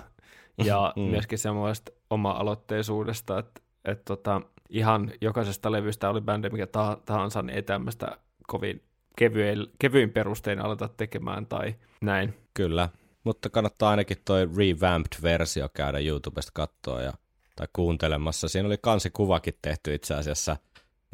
ja 0.63 0.94
mm. 0.96 1.01
myöskin 1.01 1.38
semmoista 1.38 1.92
oma-aloitteisuudesta, 2.10 3.39
että, 3.39 3.62
että 3.86 4.04
tota, 4.06 4.42
ihan 4.70 5.12
jokaisesta 5.22 5.72
levystä 5.72 6.10
oli 6.10 6.22
bändi 6.22 6.50
mikä 6.50 6.68
tahansa, 7.06 7.42
niin 7.42 7.56
ei 7.56 7.63
tämmöistä 7.63 8.18
kovin 8.48 8.84
kevyin, 9.17 9.67
kevyin 9.79 10.12
perustein 10.12 10.59
aleta 10.59 10.88
tekemään 10.88 11.45
tai 11.45 11.75
näin. 12.01 12.33
Kyllä, 12.53 12.89
mutta 13.24 13.50
kannattaa 13.50 13.89
ainakin 13.89 14.17
toi 14.25 14.50
revamped-versio 14.57 15.69
käydä 15.74 16.00
YouTubesta 16.00 16.51
katsoa 16.53 17.01
ja, 17.01 17.13
tai 17.55 17.67
kuuntelemassa. 17.74 18.47
Siinä 18.47 18.67
oli 18.67 18.77
kansikuvakin 18.81 19.57
tehty 19.62 19.93
itse 19.93 20.15
asiassa 20.15 20.57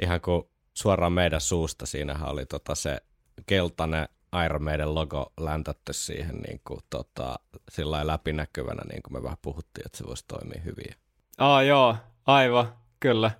ihan 0.01 0.21
kuin 0.21 0.43
suoraan 0.73 1.13
meidän 1.13 1.41
suusta. 1.41 1.85
Siinähän 1.85 2.29
oli 2.29 2.45
tota 2.45 2.75
se 2.75 2.97
keltainen 3.45 4.07
Iron 4.45 4.63
Maiden 4.63 4.95
logo 4.95 5.33
läntätty 5.39 5.93
siihen 5.93 6.35
niin 6.37 6.61
kuin, 6.67 6.79
tota, 6.89 7.35
sillä 7.71 8.07
läpinäkyvänä, 8.07 8.81
niin 8.89 9.03
kuin 9.03 9.13
me 9.13 9.23
vähän 9.23 9.37
puhuttiin, 9.41 9.85
että 9.85 9.97
se 9.97 10.03
voisi 10.07 10.25
toimia 10.27 10.61
hyvin. 10.65 10.95
Aa 11.37 11.63
joo, 11.63 11.95
aivan, 12.25 12.73
kyllä. 12.99 13.31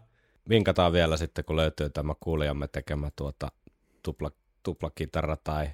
Vinkataan 0.50 0.94
vielä 0.94 1.18
sitten, 1.18 1.46
kun 1.46 1.56
löytyy 1.56 1.90
tämä 1.90 2.14
kuulijamme 2.20 2.68
tekemä 2.68 3.10
tuota 3.16 3.52
tupla 4.04 4.32
tuplakitara 4.64 5.38
tai 5.44 5.70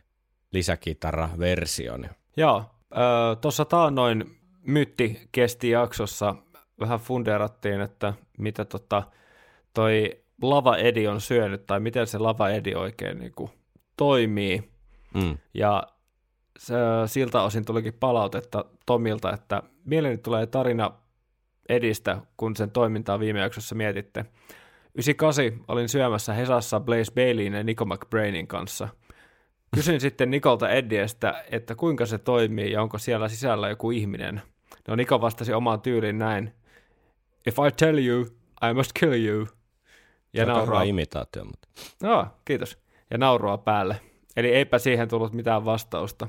lisäkitara-versio. 0.52 1.98
Joo, 2.38 2.58
äh, 2.58 3.38
tuossa 3.42 3.66
taannoin 3.66 4.40
mytti 4.62 5.30
kesti 5.32 5.70
jaksossa 5.70 6.36
vähän 6.80 7.00
fundeerattiin, 7.00 7.82
että 7.82 8.14
mitä 8.38 8.66
tota, 8.66 9.04
toi 9.74 10.20
lava 10.42 10.78
edi 10.78 11.08
on 11.08 11.22
syönyt 11.22 11.66
tai 11.66 11.80
miten 11.80 12.08
se 12.08 12.18
lava 12.18 12.50
edi 12.50 12.76
oikein 12.76 13.20
niin 13.20 13.32
kuin, 13.36 13.52
toimii. 13.98 14.72
Mm. 15.14 15.38
Ja 15.54 15.84
se, 16.60 16.76
siltä 17.06 17.42
osin 17.42 17.66
tulikin 17.66 17.94
palautetta 17.94 18.66
Tomilta, 18.86 19.34
että 19.34 19.64
mieleeni 19.86 20.18
tulee 20.18 20.48
tarina 20.48 20.92
edistä, 21.70 22.18
kun 22.38 22.56
sen 22.56 22.72
toimintaa 22.72 23.20
viime 23.20 23.40
jaksossa 23.40 23.76
mietitte. 23.76 24.26
98 24.96 25.66
olin 25.68 25.90
syömässä 25.90 26.34
Hesassa 26.34 26.80
Blaze 26.80 27.14
Baileyin 27.14 27.54
ja 27.54 27.64
Nico 27.64 27.86
McBrainin 27.86 28.48
kanssa. 28.48 28.88
Kysyin 29.76 30.02
sitten 30.02 30.32
Nikolta 30.32 30.70
Eddiestä, 30.70 31.44
että 31.52 31.76
kuinka 31.76 32.06
se 32.06 32.18
toimii 32.18 32.72
ja 32.72 32.82
onko 32.82 32.98
siellä 32.98 33.30
sisällä 33.30 33.70
joku 33.70 33.92
ihminen. 33.92 34.42
No 34.88 34.96
Niko 34.96 35.22
vastasi 35.22 35.54
omaan 35.54 35.82
tyyliin 35.82 36.18
näin. 36.18 36.54
If 37.48 37.56
I 37.68 37.72
tell 37.78 37.98
you, 37.98 38.26
I 38.70 38.74
must 38.74 38.92
kill 39.00 39.26
you. 39.26 39.48
Ja 40.34 40.46
nauraa. 40.46 40.84
imitaatio, 40.84 41.46
mutta... 41.46 41.68
No, 42.04 42.28
kiitos. 42.46 42.78
Ja 43.12 43.18
nauroa 43.18 43.58
päälle. 43.58 44.02
Eli 44.36 44.48
eipä 44.48 44.80
siihen 44.80 45.08
tullut 45.08 45.34
mitään 45.34 45.66
vastausta. 45.66 46.28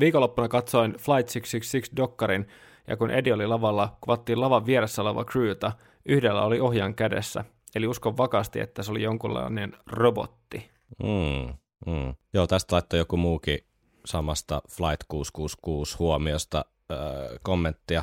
Viikonloppuna 0.00 0.48
katsoin 0.48 0.92
Flight 0.92 1.32
666 1.32 1.96
Dokkarin, 1.96 2.46
ja 2.86 2.96
kun 2.96 3.10
Eddie 3.10 3.34
oli 3.34 3.46
lavalla, 3.46 3.96
kuvattiin 4.00 4.40
lavan 4.40 4.66
vieressä 4.66 5.02
oleva 5.02 5.24
crewta, 5.24 5.72
yhdellä 6.06 6.42
oli 6.42 6.60
ohjan 6.60 6.94
kädessä– 6.94 7.44
Eli 7.74 7.86
uskon 7.86 8.16
vakaasti, 8.16 8.60
että 8.60 8.82
se 8.82 8.90
oli 8.90 9.02
jonkunlainen 9.02 9.76
robotti. 9.86 10.70
Mm, 11.02 11.54
mm. 11.86 12.14
Joo, 12.32 12.46
tästä 12.46 12.74
laittoi 12.74 12.98
joku 12.98 13.16
muukin 13.16 13.58
samasta 14.04 14.62
Flight 14.70 15.04
666 15.08 15.98
huomiosta 15.98 16.64
äh, 16.92 16.98
kommenttia, 17.42 18.02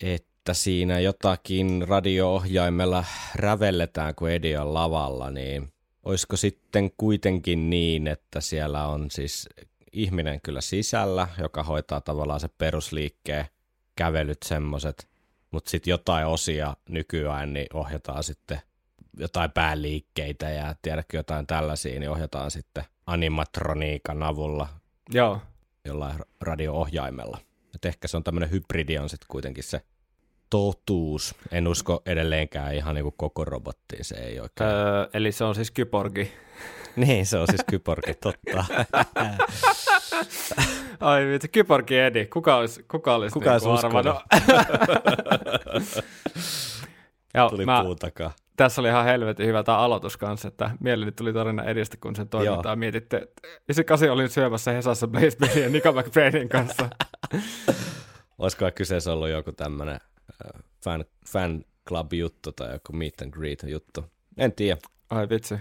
että 0.00 0.54
siinä 0.54 1.00
jotakin 1.00 1.84
radio-ohjaimella 1.88 3.04
rävelletään, 3.34 4.14
kun 4.14 4.30
Edi 4.30 4.56
on 4.56 4.74
lavalla, 4.74 5.30
niin 5.30 5.72
olisiko 6.02 6.36
sitten 6.36 6.90
kuitenkin 6.96 7.70
niin, 7.70 8.06
että 8.06 8.40
siellä 8.40 8.86
on 8.86 9.10
siis 9.10 9.48
ihminen 9.92 10.40
kyllä 10.40 10.60
sisällä, 10.60 11.28
joka 11.38 11.62
hoitaa 11.62 12.00
tavallaan 12.00 12.40
se 12.40 12.48
perusliikkeen 12.58 13.46
kävelyt 13.96 14.42
semmoset, 14.44 15.08
mutta 15.54 15.70
sitten 15.70 15.90
jotain 15.90 16.26
osia 16.26 16.76
nykyään 16.88 17.52
niin 17.52 17.66
ohjataan 17.74 18.24
sitten 18.24 18.60
jotain 19.18 19.50
pääliikkeitä 19.50 20.50
ja 20.50 20.74
tiedätkö 20.82 21.16
jotain 21.16 21.46
tällaisia, 21.46 22.00
niin 22.00 22.10
ohjataan 22.10 22.50
sitten 22.50 22.84
animatroniikan 23.06 24.22
avulla 24.22 24.68
Joo. 25.10 25.40
jollain 25.84 26.18
radio-ohjaimella. 26.40 27.38
Et 27.74 27.84
ehkä 27.84 28.08
se 28.08 28.16
on 28.16 28.24
tämmöinen 28.24 28.50
hybridi 28.50 28.98
on 28.98 29.08
sitten 29.08 29.26
kuitenkin 29.28 29.64
se 29.64 29.80
totuus. 30.50 31.34
En 31.50 31.68
usko 31.68 32.02
edelleenkään 32.06 32.74
ihan 32.74 32.94
niin 32.94 33.02
kuin 33.02 33.14
koko 33.16 33.44
robottiin, 33.44 34.04
se 34.04 34.14
ei 34.14 34.40
oikein. 34.40 34.70
Öö, 34.70 35.08
eli 35.14 35.32
se 35.32 35.44
on 35.44 35.54
siis 35.54 35.70
kyborgi. 35.70 36.32
niin, 36.96 37.26
se 37.26 37.38
on 37.38 37.46
siis 37.50 37.64
kyborgi, 37.70 38.14
totta. 38.14 38.64
Ai 41.04 41.26
vitsi, 41.26 41.48
kyborgi 41.48 41.98
Edi, 41.98 42.26
kuka 42.26 42.56
olisi, 42.56 42.82
kuka 42.82 43.14
olisi 43.14 43.32
kuka 43.32 43.50
niinku 43.50 43.70
olisi 43.70 43.86
arvannut? 43.86 44.16
Joo, 47.34 47.50
Tuli 47.50 47.64
mä, 47.64 47.82
puun 47.82 47.96
takaa 47.96 48.32
tässä 48.56 48.80
oli 48.80 48.88
ihan 48.88 49.04
helvetin 49.04 49.46
hyvä 49.46 49.62
tämä 49.62 49.78
aloitus 49.78 50.16
kanssa, 50.16 50.48
että 50.48 50.70
mieleni 50.80 51.12
tuli 51.12 51.32
tarina 51.32 51.64
edistä, 51.64 51.96
kun 51.96 52.16
sen 52.16 52.28
toimintaa 52.28 52.72
Joo. 52.72 52.76
mietitte. 52.76 53.16
98 53.16 54.10
olin 54.10 54.28
syömässä 54.28 54.72
Hesassa 54.72 55.08
Blaze 55.08 55.60
ja 55.60 55.68
Nika 55.68 55.92
McBrainin 55.92 56.48
kanssa. 56.48 56.90
Olisiko 58.38 58.70
kyseessä 58.74 59.12
ollut 59.12 59.28
joku 59.28 59.52
tämmöinen 59.52 59.94
äh, 59.94 60.62
fan, 60.84 61.04
fan 61.26 61.64
club 61.88 62.12
juttu 62.12 62.52
tai 62.52 62.72
joku 62.72 62.92
meet 62.92 63.22
and 63.22 63.30
greet 63.30 63.62
juttu? 63.66 64.04
En 64.36 64.52
tiedä. 64.52 64.80
Ai 65.10 65.28
vitsi. 65.28 65.54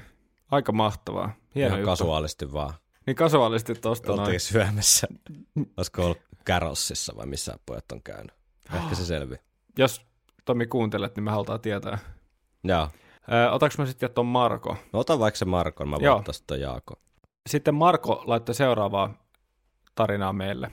Aika 0.52 0.72
mahtavaa. 0.72 1.34
Hieno 1.56 1.68
Ihan 1.68 1.80
juttu. 1.80 1.92
kasuaalisti 1.92 2.54
vaan. 2.54 2.74
Niin 3.06 3.16
kasuaalisti 3.16 3.76
tosta 3.76 4.12
Oltiin 4.12 4.26
noin. 4.26 4.40
syömässä. 4.40 5.08
Olisiko 5.78 6.06
ollut 6.06 6.22
Karossissa 6.46 7.14
vai 7.18 7.26
missä 7.26 7.60
pojat 7.66 7.92
on 7.92 8.02
käynyt? 8.04 8.32
Ehkä 8.74 8.96
se 8.96 9.06
selvi. 9.06 9.36
Jos 9.78 10.02
Tomi 10.46 10.68
kuuntelet, 10.68 11.16
niin 11.16 11.24
me 11.24 11.32
halutaan 11.32 11.62
tietää. 11.62 11.98
Joo. 12.64 12.90
Ö, 13.32 13.52
otaks 13.52 13.78
mä 13.78 13.86
sitten 13.86 14.12
tuon 14.12 14.26
Marko? 14.28 14.78
No 14.94 15.00
ota 15.00 15.20
vaikka 15.20 15.38
se 15.38 15.46
Marko, 15.46 15.86
mä 15.86 16.00
voin 16.00 16.12
ottaa 16.12 16.34
sitä 16.34 16.56
Jaako. 16.56 16.94
Sitten 17.50 17.76
Marko 17.76 18.24
laittoi 18.26 18.56
seuraavaa 18.56 19.14
tarinaa 19.96 20.34
meille. 20.34 20.72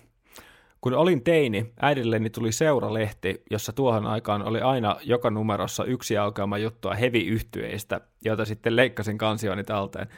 Kun 0.81 0.95
olin 0.95 1.25
teini, 1.25 1.73
äidilleni 1.81 2.31
tuli 2.31 2.53
seuralehti, 2.53 3.43
jossa 3.51 3.73
tuohon 3.73 4.07
aikaan 4.07 4.43
oli 4.43 4.61
aina 4.61 4.97
joka 5.03 5.31
numerossa 5.31 5.85
yksi 5.85 6.19
aukeama 6.19 6.59
juttua 6.59 6.95
heavy-yhtyeistä, 6.95 8.01
joita 8.25 8.45
sitten 8.45 8.77
leikkasin 8.77 9.19
kansioni 9.19 9.65
talteen. 9.65 10.09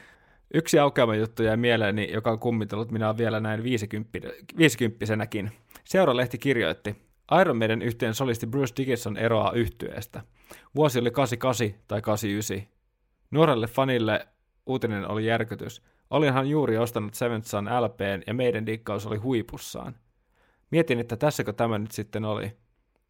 Yksi 0.54 0.78
aukeama 0.78 1.14
juttu 1.14 1.42
jäi 1.42 1.56
mieleeni, 1.56 2.12
joka 2.12 2.30
on 2.30 2.38
kummitellut 2.38 2.90
minä 2.90 3.16
vielä 3.16 3.40
näin 3.40 3.62
viisikymppisenäkin. 4.58 5.50
Seuralehti 5.84 6.38
kirjoitti, 6.38 6.96
Iron 7.40 7.56
Maiden 7.56 7.82
yhteen 7.82 8.14
solisti 8.14 8.46
Bruce 8.46 8.74
Dickinson 8.76 9.16
eroaa 9.16 9.52
yhtyeestä. 9.52 10.22
Vuosi 10.76 10.98
oli 10.98 11.10
88 11.10 11.84
tai 11.88 12.02
89. 12.02 12.72
Nuorelle 13.30 13.66
fanille 13.66 14.28
uutinen 14.66 15.08
oli 15.08 15.26
järkytys. 15.26 15.82
Olinhan 16.10 16.48
juuri 16.48 16.78
ostanut 16.78 17.14
Seventh 17.14 17.48
Sun 17.48 17.68
LPn 17.80 18.22
ja 18.26 18.34
meidän 18.34 18.66
dikkaus 18.66 19.06
oli 19.06 19.16
huipussaan. 19.16 19.94
Mietin, 20.70 21.00
että 21.00 21.16
tässäkö 21.16 21.52
tämä 21.52 21.78
nyt 21.78 21.90
sitten 21.90 22.24
oli. 22.24 22.52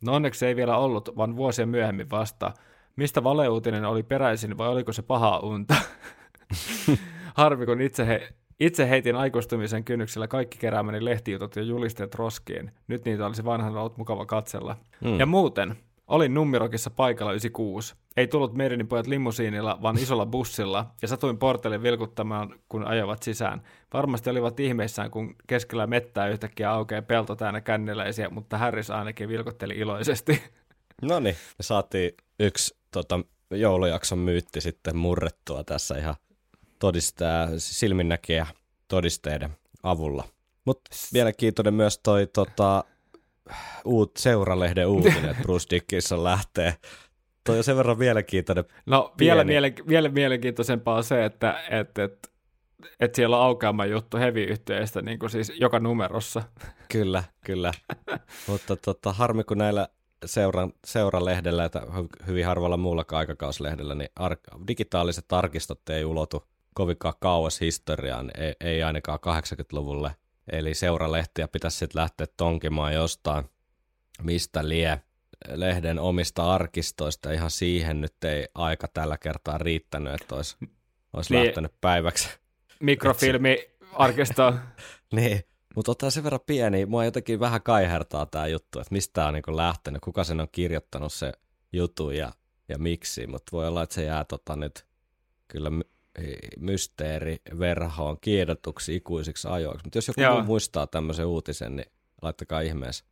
No 0.04 0.14
onneksi 0.14 0.46
ei 0.46 0.56
vielä 0.56 0.76
ollut, 0.76 1.16
vaan 1.16 1.36
vuosia 1.36 1.66
myöhemmin 1.66 2.10
vasta. 2.10 2.54
Mistä 2.96 3.24
valeuutinen 3.24 3.84
oli 3.84 4.02
peräisin 4.02 4.58
vai 4.58 4.68
oliko 4.68 4.92
se 4.92 5.02
paha 5.02 5.38
unta? 5.38 5.74
Harvi, 7.34 7.66
kun 7.66 7.80
itse, 7.80 8.06
he, 8.06 8.28
itse 8.60 8.88
heitin 8.88 9.16
aikuistumisen 9.16 9.84
kynnyksellä 9.84 10.28
kaikki 10.28 10.58
keräämäni 10.58 11.04
lehtijutut 11.04 11.56
ja 11.56 11.62
julisteet 11.62 12.14
roskiin. 12.14 12.70
Nyt 12.88 13.04
niitä 13.04 13.26
olisi 13.26 13.44
vanhan 13.44 13.76
ollut 13.76 13.96
mukava 13.96 14.26
katsella. 14.26 14.76
Mm. 15.04 15.20
Ja 15.20 15.26
muuten, 15.26 15.76
Olin 16.12 16.34
Nummirokissa 16.34 16.90
paikalla 16.90 17.32
96. 17.32 17.94
Ei 18.16 18.26
tullut 18.26 18.54
meidänin 18.54 18.88
pojat 18.88 19.06
limusiinilla, 19.06 19.78
vaan 19.82 19.98
isolla 19.98 20.26
bussilla, 20.26 20.86
ja 21.02 21.08
satuin 21.08 21.38
portelle 21.38 21.82
vilkuttamaan, 21.82 22.58
kun 22.68 22.84
ajavat 22.84 23.22
sisään. 23.22 23.62
Varmasti 23.92 24.30
olivat 24.30 24.60
ihmeissään, 24.60 25.10
kun 25.10 25.34
keskellä 25.46 25.86
mettää 25.86 26.28
yhtäkkiä 26.28 26.70
aukeaa 26.70 27.02
pelto 27.02 27.36
täynnä 27.36 27.60
känneläisiä, 27.60 28.30
mutta 28.30 28.58
Harris 28.58 28.90
ainakin 28.90 29.28
vilkutteli 29.28 29.74
iloisesti. 29.74 30.42
No 31.02 31.20
niin, 31.20 31.34
me 31.34 31.62
saatiin 31.62 32.10
yksi 32.40 32.74
tota, 32.90 33.20
joulujakson 33.50 34.18
myytti 34.18 34.60
sitten 34.60 34.96
murrettua 34.96 35.64
tässä 35.64 35.98
ihan 35.98 36.14
todistaa 36.82 37.48
silminnäkiä 37.56 38.46
todisteiden 38.88 39.50
avulla. 39.82 40.24
Mutta 40.64 40.90
mielenkiintoinen 41.12 41.74
myös 41.74 41.98
toi 41.98 42.26
tota, 42.26 42.84
uut 43.84 44.16
seuralehden 44.16 44.88
uutinen, 44.88 45.24
että 45.24 45.42
Bruce 45.42 45.66
Dickinson 45.70 46.24
lähtee. 46.24 46.74
Toi 47.44 47.58
on 47.58 47.64
sen 47.64 47.76
verran 47.76 47.98
mielenkiintoinen. 47.98 48.64
No 48.86 49.14
vielä, 49.18 49.44
miele, 49.44 49.74
vielä 49.88 50.08
mielenkiintoisempaa 50.08 50.96
on 50.96 51.04
se, 51.04 51.24
että, 51.24 51.62
että, 51.70 52.04
että, 52.04 52.28
että 53.00 53.16
siellä 53.16 53.36
on 53.36 53.44
aukeama 53.44 53.86
juttu 53.86 54.16
heavy-yhteistä 54.16 55.02
niin 55.02 55.18
kuin 55.18 55.30
siis 55.30 55.52
joka 55.60 55.78
numerossa. 55.78 56.42
Kyllä, 56.92 57.24
kyllä. 57.46 57.72
Mutta 58.48 58.76
tota, 58.76 59.12
harmi 59.12 59.44
kun 59.44 59.58
näillä 59.58 59.88
seuran, 60.26 60.72
seuralehdellä, 60.86 61.64
että 61.64 61.82
hyvin 62.26 62.46
harvalla 62.46 62.76
muullakaan 62.76 63.18
aikakauslehdellä, 63.18 63.94
niin 63.94 64.10
ar- 64.16 64.36
digitaaliset 64.68 65.32
arkistot 65.32 65.88
ei 65.88 66.04
ulotu 66.04 66.51
kovinkaan 66.74 67.14
kauas 67.20 67.60
historiaan, 67.60 68.30
ei, 68.38 68.54
ei 68.60 68.82
ainakaan 68.82 69.18
80-luvulle 69.18 70.14
Eli 70.52 70.74
seuralehtiä 70.74 71.48
pitäisi 71.48 71.76
sitten 71.76 72.00
lähteä 72.00 72.26
tonkimaan 72.36 72.94
jostain, 72.94 73.44
mistä 74.22 74.68
lie 74.68 75.02
lehden 75.48 75.98
omista 75.98 76.54
arkistoista. 76.54 77.32
Ihan 77.32 77.50
siihen 77.50 78.00
nyt 78.00 78.24
ei 78.24 78.48
aika 78.54 78.88
tällä 78.88 79.18
kertaa 79.18 79.58
riittänyt, 79.58 80.14
että 80.14 80.34
olisi, 80.34 80.56
olisi 81.12 81.34
niin, 81.34 81.46
lähtenyt 81.46 81.72
päiväksi. 81.80 82.28
Mikrofilmi 82.80 83.68
arkisto. 83.92 84.54
niin, 85.16 85.40
mutta 85.76 85.92
ottaa 85.92 86.10
sen 86.10 86.24
verran 86.24 86.40
pieni. 86.46 86.86
Mua 86.86 87.04
jotenkin 87.04 87.40
vähän 87.40 87.62
kaihertaa 87.62 88.26
tämä 88.26 88.46
juttu, 88.46 88.80
että 88.80 88.94
mistä 88.94 89.26
on 89.26 89.34
niin 89.34 89.56
lähtenyt, 89.56 90.02
kuka 90.02 90.24
sen 90.24 90.40
on 90.40 90.48
kirjoittanut 90.52 91.12
se 91.12 91.32
jutu 91.72 92.10
ja, 92.10 92.32
ja 92.68 92.78
miksi. 92.78 93.26
Mutta 93.26 93.52
voi 93.52 93.68
olla, 93.68 93.82
että 93.82 93.94
se 93.94 94.04
jää 94.04 94.24
tota 94.24 94.56
nyt 94.56 94.86
kyllä 95.48 95.70
mysteeri 96.58 97.36
verhoon 97.58 98.16
kiedotuksi 98.20 98.96
ikuisiksi 98.96 99.48
ajoiksi. 99.48 99.84
Mutta 99.84 99.98
jos 99.98 100.08
joku 100.08 100.20
Joo. 100.20 100.42
muistaa 100.42 100.86
tämmöisen 100.86 101.26
uutisen, 101.26 101.76
niin 101.76 101.86
laittakaa 102.22 102.60
ihmeessä 102.60 103.04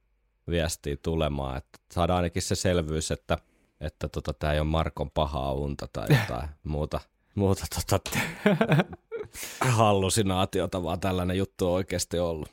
viestiä 0.50 0.96
tulemaan, 1.02 1.56
että 1.56 1.78
saadaan 1.92 2.16
ainakin 2.16 2.42
se 2.42 2.54
selvyys, 2.54 3.10
että 3.10 3.38
että 3.80 4.08
tota, 4.08 4.32
tämä 4.32 4.52
ei 4.52 4.60
ole 4.60 4.68
Markon 4.68 5.10
pahaa 5.10 5.52
unta 5.52 5.88
tai 5.92 6.06
jotain 6.20 6.48
muuta, 6.64 7.00
muuta 7.34 7.64
tota, 7.90 8.18
hallusinaatiota, 9.60 10.82
vaan 10.82 11.00
tällainen 11.00 11.38
juttu 11.38 11.66
on 11.66 11.72
oikeasti 11.72 12.18
ollut. 12.18 12.48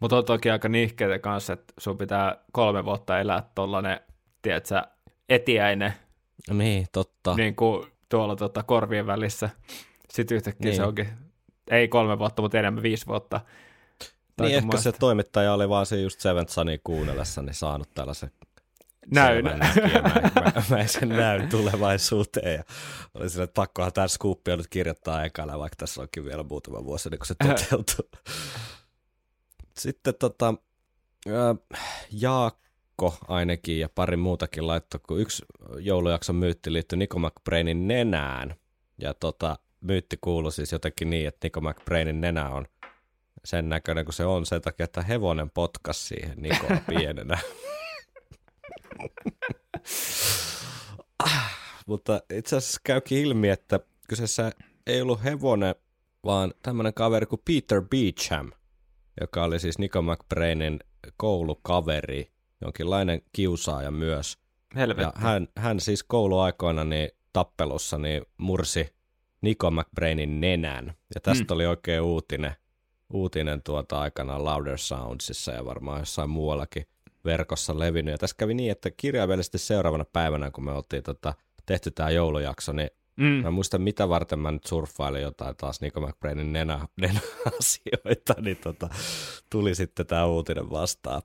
Mutta 0.00 0.16
on 0.16 0.24
toki 0.24 0.50
aika 0.50 0.68
nihkeitä 0.68 1.18
kanssa, 1.18 1.52
että 1.52 1.74
sun 1.78 1.98
pitää 1.98 2.44
kolme 2.52 2.84
vuotta 2.84 3.20
elää 3.20 3.50
tuollainen, 3.54 4.00
tiedätkö, 4.42 4.82
etiäinen. 5.28 5.94
Niin, 6.50 6.86
totta. 6.92 7.34
Niin 7.34 7.56
kuin 7.56 7.86
tuolla 8.14 8.36
tota, 8.36 8.62
korvien 8.62 9.06
välissä. 9.06 9.50
Sitten 10.10 10.36
yhtäkkiä 10.36 10.70
niin. 10.70 10.76
se 10.76 10.82
onkin, 10.82 11.08
ei 11.70 11.88
kolme 11.88 12.18
vuotta, 12.18 12.42
mutta 12.42 12.58
enemmän 12.58 12.82
viisi 12.82 13.06
vuotta. 13.06 13.40
Niin 14.40 14.54
ehkä 14.54 14.76
se 14.76 14.92
toimittaja 14.92 15.52
oli 15.52 15.68
vaan 15.68 15.86
se 15.86 16.00
just 16.00 16.20
Seventh 16.20 16.52
Sunin 16.52 16.80
kuunnellessa, 16.84 17.42
niin 17.42 17.54
saanut 17.54 17.88
tällaisen 17.94 18.30
näyn. 19.14 19.44
Mä, 19.44 19.50
mä, 19.50 20.62
mä, 20.70 20.78
en 20.78 20.88
sen 20.88 21.08
näy 21.08 21.46
tulevaisuuteen. 21.46 22.54
Ja 22.54 22.64
oli 23.14 23.30
sille, 23.30 23.44
että 23.44 23.54
pakkohan 23.54 23.92
tämä 23.92 24.08
skuuppi 24.08 24.56
nyt 24.56 24.68
kirjoittaa 24.68 25.24
ekana, 25.24 25.58
vaikka 25.58 25.76
tässä 25.76 26.02
onkin 26.02 26.24
vielä 26.24 26.42
muutama 26.42 26.84
vuosi 26.84 27.08
ennen 27.08 27.18
kuin 27.18 27.28
se 27.28 27.34
toteutuu. 27.68 28.10
Sitten 29.78 30.14
tota, 30.18 30.54
Jaakko 32.12 32.63
Mikko 32.94 33.16
ainakin 33.28 33.78
ja 33.78 33.88
pari 33.88 34.16
muutakin 34.16 34.66
laittoi, 34.66 35.00
kun 35.08 35.20
yksi 35.20 35.44
joulujakson 35.78 36.36
myytti 36.36 36.72
liittyi 36.72 36.98
Nico 36.98 37.18
McBrainin 37.18 37.88
nenään. 37.88 38.54
Ja 38.98 39.14
tota, 39.14 39.58
myytti 39.80 40.18
kuului 40.20 40.52
siis 40.52 40.72
jotenkin 40.72 41.10
niin, 41.10 41.28
että 41.28 41.46
Nico 41.46 41.60
McBrainin 41.60 42.20
nenä 42.20 42.48
on 42.50 42.66
sen 43.44 43.68
näköinen 43.68 44.04
kuin 44.04 44.14
se 44.14 44.24
on 44.24 44.46
sen 44.46 44.62
takia, 44.62 44.84
että 44.84 45.02
hevonen 45.02 45.50
potkas 45.50 46.08
siihen 46.08 46.34
Nikoa 46.36 46.76
pienenä. 46.88 47.38
Mutta 51.86 52.20
itse 52.32 52.56
asiassa 52.56 52.80
käykin 52.84 53.18
ilmi, 53.18 53.48
että 53.48 53.80
kyseessä 54.08 54.52
ei 54.86 55.02
ollut 55.02 55.24
hevonen, 55.24 55.74
vaan 56.24 56.54
tämmöinen 56.62 56.94
kaveri 56.94 57.26
kuin 57.26 57.42
Peter 57.44 57.82
Beecham, 57.82 58.50
joka 59.20 59.44
oli 59.44 59.60
siis 59.60 59.78
Nico 59.78 60.02
McBrainin 60.02 60.80
koulukaveri 61.16 62.33
jonkinlainen 62.64 63.22
kiusaaja 63.32 63.90
myös. 63.90 64.38
Helvetti. 64.76 65.02
Ja 65.02 65.12
hän, 65.14 65.48
hän 65.56 65.80
siis 65.80 66.02
kouluaikoina 66.02 66.84
niin 66.84 67.10
tappelussa 67.32 67.98
niin 67.98 68.22
mursi 68.38 68.94
Nico 69.40 69.70
McBrainin 69.70 70.40
nenän. 70.40 70.94
Ja 71.14 71.20
tästä 71.20 71.44
mm. 71.44 71.54
oli 71.54 71.66
oikein 71.66 72.02
uutinen 72.02 72.52
uutinen 73.12 73.62
tuota 73.62 74.00
aikanaan 74.00 74.44
Louder 74.44 74.78
Soundsissa 74.78 75.52
ja 75.52 75.64
varmaan 75.64 75.98
jossain 75.98 76.30
muuallakin 76.30 76.86
verkossa 77.24 77.78
levinnyt. 77.78 78.12
Ja 78.12 78.18
tässä 78.18 78.36
kävi 78.36 78.54
niin, 78.54 78.72
että 78.72 78.90
kirjaimellisesti 78.90 79.58
seuraavana 79.58 80.04
päivänä, 80.04 80.50
kun 80.50 80.64
me 80.64 80.72
oltiin 80.72 81.02
tota, 81.02 81.34
tehty 81.66 81.90
tämä 81.90 82.10
joulujakso, 82.10 82.72
niin 82.72 82.90
Mm. 83.16 83.24
Mä 83.24 83.50
muistan, 83.50 83.82
mitä 83.82 84.08
varten 84.08 84.38
mä 84.38 84.52
nyt 84.52 84.66
surffailin 84.66 85.22
jotain 85.22 85.56
taas 85.56 85.80
Nico 85.80 86.00
McBrainin 86.00 86.52
nenä, 86.52 86.88
nenä-asioita, 87.00 88.34
niin 88.40 88.56
tota, 88.56 88.88
tuli 89.50 89.74
sitten 89.74 90.06
tämä 90.06 90.26
uutinen 90.26 90.70
vastaan. 90.70 91.22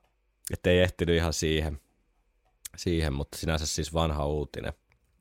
Että 0.53 0.69
ei 0.69 0.79
ehtinyt 0.79 1.15
ihan 1.15 1.33
siihen, 1.33 1.79
siihen, 2.75 3.13
mutta 3.13 3.37
sinänsä 3.37 3.65
siis 3.65 3.93
vanha 3.93 4.25
uutinen. 4.25 4.73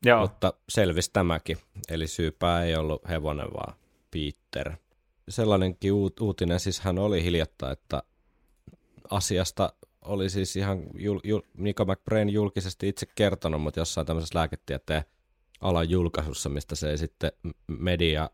Joo. 0.05 0.21
Mutta 0.21 0.53
selvisi 0.69 1.11
tämäkin, 1.13 1.59
eli 1.89 2.07
syypää 2.07 2.65
ei 2.65 2.77
ollut 2.77 3.09
hevonen, 3.09 3.49
vaan 3.55 3.75
Peter. 4.11 4.77
Sellainenkin 5.29 5.93
uutinen 6.21 6.61
siis 6.61 6.81
hän 6.81 6.99
oli 6.99 7.23
hiljattain, 7.25 7.73
että 7.73 8.03
asiasta 9.11 9.73
oli 10.05 10.31
siis 10.31 10.57
ihan 10.57 10.83
jul, 10.95 11.21
jul, 11.25 11.41
Nico 11.57 11.85
McBrain 11.85 12.31
julkisesti 12.31 12.89
itse 12.89 13.07
kertonut, 13.15 13.63
mutta 13.63 13.81
jossain 13.81 14.07
tämmöisessä 14.07 14.39
lääketieteen 14.39 15.05
alan 15.61 15.91
julkaisussa, 15.91 16.49
mistä 16.49 16.75
se 16.75 16.91
ei 16.91 16.99
sitten 16.99 17.33
media, 17.67 18.31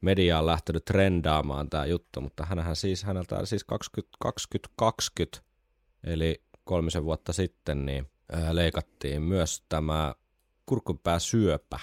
media 0.00 0.38
on 0.38 0.46
lähtenyt 0.46 0.84
trendaamaan 0.84 1.70
tämä 1.70 1.86
juttu, 1.86 2.20
mutta 2.20 2.44
hänhän 2.44 2.76
siis, 2.76 3.04
häneltä 3.04 3.46
siis 3.46 3.64
20, 3.64 4.16
2020, 4.20 5.38
eli 6.06 6.42
kolmisen 6.64 7.04
vuotta 7.04 7.32
sitten, 7.32 7.86
niin 7.86 8.10
ää, 8.32 8.54
leikattiin 8.54 9.22
myös 9.22 9.64
tämä 9.68 10.14
kurkkunpääsyöpä. 10.66 11.78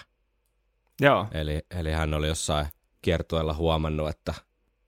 Joo. 1.01 1.27
Eli, 1.31 1.61
eli 1.79 1.91
hän 1.91 2.13
oli 2.13 2.27
jossain 2.27 2.67
kiertueella 3.01 3.53
huomannut, 3.53 4.09
että 4.09 4.33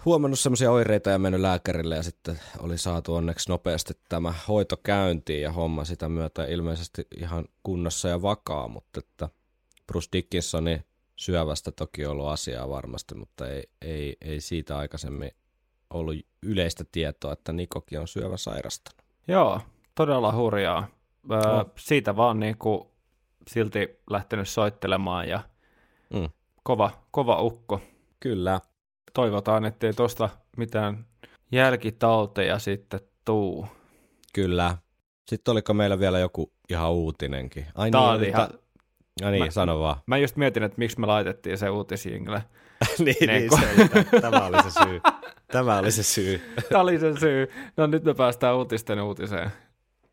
huomannut 0.05 0.39
semmoisia 0.39 0.71
oireita 0.71 1.09
ja 1.09 1.19
mennyt 1.19 1.41
lääkärille 1.41 1.95
ja 1.95 2.03
sitten 2.03 2.39
oli 2.59 2.77
saatu 2.77 3.15
onneksi 3.15 3.49
nopeasti 3.49 3.93
tämä 4.09 4.33
hoito 4.47 4.77
käyntiin 4.77 5.41
ja 5.41 5.51
homma 5.51 5.85
sitä 5.85 6.09
myötä 6.09 6.45
ilmeisesti 6.45 7.07
ihan 7.17 7.45
kunnossa 7.63 8.07
ja 8.07 8.21
vakaa, 8.21 8.67
mutta 8.67 8.99
että 8.99 9.29
Bruce 9.87 10.09
Dickinsonin 10.13 10.85
syövästä 11.15 11.71
toki 11.71 12.05
ollut 12.05 12.27
asiaa 12.27 12.69
varmasti, 12.69 13.15
mutta 13.15 13.49
ei, 13.49 13.63
ei, 13.81 14.17
ei 14.21 14.41
siitä 14.41 14.77
aikaisemmin 14.77 15.31
ollut 15.89 16.15
yleistä 16.43 16.83
tietoa, 16.91 17.33
että 17.33 17.53
Nikokin 17.53 17.99
on 17.99 18.07
syövä 18.07 18.37
sairastanut. 18.37 19.04
Joo, 19.27 19.61
todella 19.95 20.33
hurjaa. 20.33 20.87
Öö, 21.31 21.39
no. 21.41 21.65
Siitä 21.77 22.15
vaan 22.15 22.39
niin 22.39 22.57
kuin 22.57 22.87
silti 23.47 23.99
lähtenyt 24.09 24.49
soittelemaan 24.49 25.29
ja 25.29 25.39
mm. 26.13 26.29
kova, 26.63 26.91
kova 27.11 27.41
ukko. 27.41 27.81
Kyllä. 28.19 28.59
Toivotaan, 29.13 29.65
ettei 29.65 29.93
tuosta 29.93 30.29
mitään 30.57 31.05
jälkitauteja 31.51 32.59
sitten 32.59 32.99
tuu. 33.25 33.67
Kyllä. 34.33 34.77
Sitten 35.27 35.51
oliko 35.51 35.73
meillä 35.73 35.99
vielä 35.99 36.19
joku 36.19 36.51
ihan 36.69 36.91
uutinenkin? 36.91 37.65
Ai 37.75 37.91
Tämä 37.91 38.17
niin, 38.17 38.29
ihan, 38.29 38.49
No 39.21 39.31
niin, 39.31 39.43
mä, 39.43 39.51
sano 39.51 39.79
vaan. 39.79 39.95
Mä 40.05 40.17
just 40.17 40.35
mietin, 40.35 40.63
että 40.63 40.77
miksi 40.77 40.99
me 40.99 41.07
laitettiin 41.07 41.57
se 41.57 41.69
uutisjingle. 41.69 42.43
niin, 42.99 43.15
niin, 43.19 43.29
niin 43.29 43.49
se, 43.59 44.21
tämä 44.21 44.45
oli 44.45 44.63
se 44.63 44.69
syy. 44.83 45.01
Tämä 45.55 45.77
oli 45.77 45.91
se 45.91 46.03
syy. 46.03 46.41
tämä 46.69 46.81
oli 46.81 46.99
se 46.99 47.19
syy. 47.19 47.47
No 47.77 47.87
nyt 47.87 48.03
me 48.03 48.13
päästään 48.13 48.55
uutisten 48.55 49.01
uutiseen. 49.01 49.51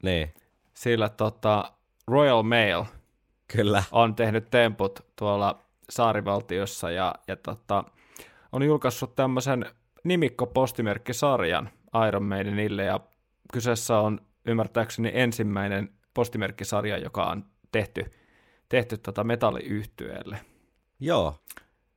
Niin. 0.03 0.35
Sillä 0.75 1.09
tota, 1.09 1.73
Royal 2.07 2.43
Mail 2.43 2.85
Kyllä. 3.49 3.83
on 3.93 4.15
tehnyt 4.15 4.51
temput 4.51 5.01
tuolla 5.17 5.63
saarivaltiossa 5.91 6.91
ja, 6.91 7.15
ja 7.29 7.37
tota, 7.37 7.85
on 8.53 8.63
julkaissut 8.63 9.15
tämmöisen 9.15 9.67
nimikko-postimerkkisarjan 10.05 11.71
Iron 12.09 12.23
Maidenille 12.23 12.85
ja 12.85 13.01
kyseessä 13.53 13.99
on 13.99 14.21
ymmärtääkseni 14.47 15.11
ensimmäinen 15.15 15.93
postimerkkisarja, 16.15 16.99
joka 16.99 17.25
on 17.25 17.45
tehty– 17.73 18.05
tehty 18.73 18.99
tota 18.99 19.25
metalliyhtyeelle. 19.25 20.41
Joo. 21.01 21.35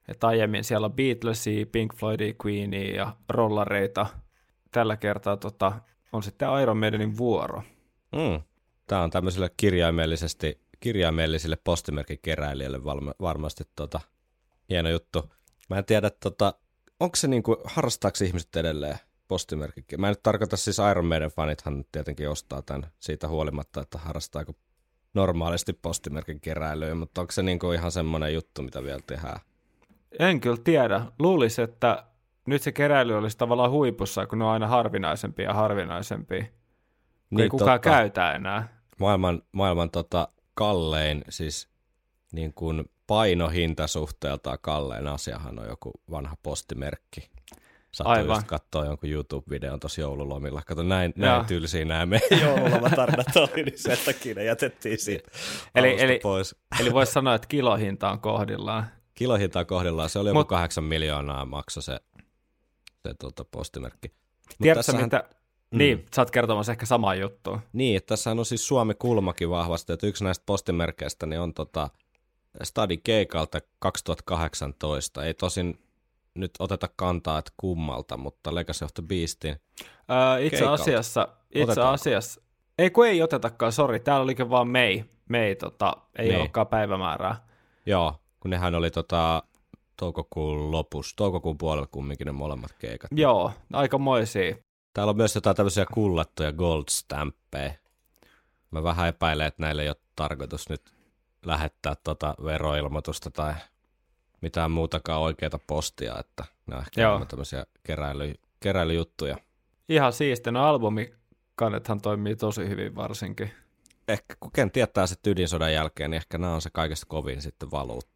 Et 0.07 0.23
aiemmin 0.23 0.63
siellä 0.63 0.85
on 0.85 0.93
Beatlesia, 0.93 1.65
Pink 1.65 1.95
Floydia, 1.95 2.33
Queenia 2.45 2.95
ja 2.95 3.15
rollareita. 3.29 4.05
Tällä 4.71 4.97
kertaa 4.97 5.37
tota, 5.37 5.73
on 6.11 6.23
sitten 6.23 6.47
Iron 6.61 6.77
Maidenin 6.77 7.17
vuoro. 7.17 7.61
Mm. 8.11 8.41
Tämä 8.87 9.03
on 9.03 9.09
tämmöiselle 9.09 9.49
kirjaimellisesti, 9.57 10.61
kirjaimellisille 10.79 11.55
postimerkkikeräilijöille 11.63 12.83
varmasti 13.21 13.63
tota, 13.75 13.99
hieno 14.69 14.89
juttu. 14.89 15.33
Mä 15.69 15.77
en 15.77 15.85
tiedä, 15.85 16.09
tota, 16.09 16.53
onko 16.99 17.15
se 17.15 17.27
niinku, 17.27 17.57
harrastaako 17.63 18.17
ihmiset 18.25 18.55
edelleen 18.55 18.97
postimerkki? 19.27 19.97
Mä 19.97 20.07
en 20.07 20.11
nyt 20.11 20.23
tarkoita 20.23 20.57
siis 20.57 20.77
Iron 20.91 21.05
Maiden 21.05 21.31
fanithan 21.31 21.85
tietenkin 21.91 22.29
ostaa 22.29 22.61
tämän 22.61 22.91
siitä 22.99 23.27
huolimatta, 23.27 23.81
että 23.81 23.97
harrastaako 23.97 24.53
normaalisti 25.13 25.73
postimerkin 25.73 26.39
keräilyä, 26.39 26.95
mutta 26.95 27.21
onko 27.21 27.31
se 27.31 27.43
niin 27.43 27.59
kuin 27.59 27.75
ihan 27.77 27.91
semmoinen 27.91 28.33
juttu, 28.33 28.61
mitä 28.61 28.83
vielä 28.83 29.01
tehdään? 29.07 29.39
En 30.19 30.41
kyllä 30.41 30.57
tiedä. 30.63 31.01
Luulisi, 31.19 31.61
että 31.61 32.05
nyt 32.47 32.61
se 32.61 32.71
keräily 32.71 33.17
olisi 33.17 33.37
tavallaan 33.37 33.71
huipussa, 33.71 34.25
kun 34.25 34.39
ne 34.39 34.45
on 34.45 34.51
aina 34.51 34.67
harvinaisempia 34.67 35.45
ja 35.45 35.53
harvinaisempia, 35.53 36.41
kun 36.41 36.49
niin, 37.29 37.43
ei 37.43 37.49
kukaan 37.49 37.79
totta. 37.79 37.89
käytä 37.89 38.31
enää. 38.31 38.67
Maailman, 38.99 39.41
maailman 39.51 39.89
tota, 39.89 40.27
kallein, 40.53 41.23
siis 41.29 41.69
niin 42.31 42.53
kuin 42.53 42.85
painohinta 43.07 43.87
suhteeltaan 43.87 44.57
kallein 44.61 45.07
asiahan 45.07 45.59
on 45.59 45.67
joku 45.67 45.91
vanha 46.11 46.35
postimerkki. 46.43 47.29
Saattoi 47.91 48.17
Aivan. 48.17 48.35
just 48.35 48.47
katsoa 48.47 48.85
jonkun 48.85 49.09
YouTube-videon 49.09 49.79
tosi 49.79 50.01
joululomilla. 50.01 50.61
Kato, 50.65 50.83
näin, 50.83 51.13
näin 51.15 51.45
tylsiä 51.45 51.85
nämä 51.85 52.05
meidän 52.05 52.39
joululomatarnat 52.45 53.35
oli, 53.35 53.63
niin 53.63 53.79
sen 53.79 53.97
takia 54.05 54.35
ne 54.35 54.43
jätettiin 54.43 54.97
siitä 54.97 55.31
eli, 55.75 56.01
eli, 56.01 56.19
pois. 56.23 56.55
Eli 56.79 56.93
voisi 56.93 57.11
sanoa, 57.11 57.35
että 57.35 57.47
kilohinta 57.47 58.11
on 58.11 58.19
kohdillaan. 58.19 58.85
Kilohinta 59.15 59.59
on 59.59 59.65
kohdillaan. 59.65 60.09
Se 60.09 60.19
oli 60.19 60.33
Mut, 60.33 60.39
joku 60.39 60.49
kahdeksan 60.49 60.83
miljoonaa 60.83 61.45
makso 61.45 61.81
se, 61.81 61.99
se 63.03 63.13
tuota, 63.13 63.45
postimerkki. 63.45 64.11
Tiedätkö 64.61 64.93
mitä? 64.93 65.23
Mm. 65.71 65.77
Niin, 65.77 66.05
sä 66.15 66.21
oot 66.21 66.31
kertomassa 66.31 66.71
ehkä 66.71 66.85
samaa 66.85 67.15
juttua. 67.15 67.59
Niin, 67.73 67.97
että 67.97 68.07
tässä 68.07 68.31
on 68.31 68.45
siis 68.45 68.67
Suomi-kulmakin 68.67 69.49
vahvasti, 69.49 69.93
että 69.93 70.07
yksi 70.07 70.23
näistä 70.23 70.43
postimerkeistä 70.45 71.25
niin 71.25 71.39
on 71.39 71.53
tota, 71.53 71.89
Stadi 72.63 72.97
Keikalta 72.97 73.59
2018. 73.79 75.25
Ei 75.25 75.33
tosin 75.33 75.79
nyt 76.33 76.51
oteta 76.59 76.89
kantaa, 76.95 77.39
että 77.39 77.51
kummalta, 77.57 78.17
mutta 78.17 78.55
Legacy 78.55 78.85
of 78.85 78.93
the 78.93 79.03
Beastin 79.07 79.55
öö, 80.11 80.39
Itse 80.39 80.57
keikalta. 80.57 80.83
asiassa, 80.83 81.27
itse 81.55 81.81
asiassa, 81.81 82.41
ei 82.77 82.89
kun 82.89 83.07
ei 83.07 83.21
otetakaan, 83.21 83.71
sori, 83.71 83.99
täällä 83.99 84.23
olikin 84.23 84.49
vaan 84.49 84.67
Mei, 84.67 85.05
Mei 85.29 85.55
tota, 85.55 85.93
ei 86.17 86.27
Mei. 86.27 86.39
olekaan 86.39 86.67
päivämäärää. 86.67 87.45
Joo, 87.85 88.19
kun 88.45 88.49
nehän 88.49 88.75
oli 88.75 88.91
tota, 88.91 89.43
toukokuun 89.97 90.71
lopussa, 90.71 91.15
toukokuun 91.15 91.57
puolella 91.57 91.87
kumminkin 91.91 92.25
ne 92.25 92.31
molemmat 92.31 92.73
keikat. 92.79 93.11
Joo, 93.15 93.51
aika 93.73 93.97
moisia. 93.97 94.55
Täällä 94.93 95.09
on 95.09 95.17
myös 95.17 95.35
jotain 95.35 95.55
tämmöisiä 95.55 95.85
kullattuja 95.93 96.51
gold 96.51 96.83
stampeja. 96.89 97.71
Mä 98.71 98.83
vähän 98.83 99.07
epäilen, 99.07 99.47
että 99.47 99.61
näille 99.61 99.81
ei 99.81 99.89
ole 99.89 99.95
tarkoitus 100.15 100.69
nyt 100.69 100.81
lähettää 101.45 101.95
tota 102.03 102.35
veroilmoitusta 102.43 103.31
tai 103.31 103.53
mitään 104.41 104.71
muutakaan 104.71 105.21
oikeita 105.21 105.59
postia, 105.67 106.19
että 106.19 106.45
nämä 106.67 106.81
ehkä 106.81 107.01
Joo. 107.01 107.25
tämmöisiä 107.25 107.65
keräily, 107.83 108.33
keräilyjuttuja. 108.59 109.37
Ihan 109.89 110.13
siisti, 110.13 110.51
no 110.51 110.65
albumikannethan 110.65 112.01
toimii 112.01 112.35
tosi 112.35 112.69
hyvin 112.69 112.95
varsinkin. 112.95 113.51
Ehkä 114.07 114.35
kun 114.39 114.51
ken 114.51 114.71
tietää 114.71 115.07
sitten 115.07 115.31
ydinsodan 115.31 115.73
jälkeen, 115.73 116.11
niin 116.11 116.17
ehkä 116.17 116.37
nämä 116.37 116.53
on 116.53 116.61
se 116.61 116.69
kaikista 116.73 117.05
kovin 117.09 117.41
sitten 117.41 117.71
valuutta. 117.71 118.14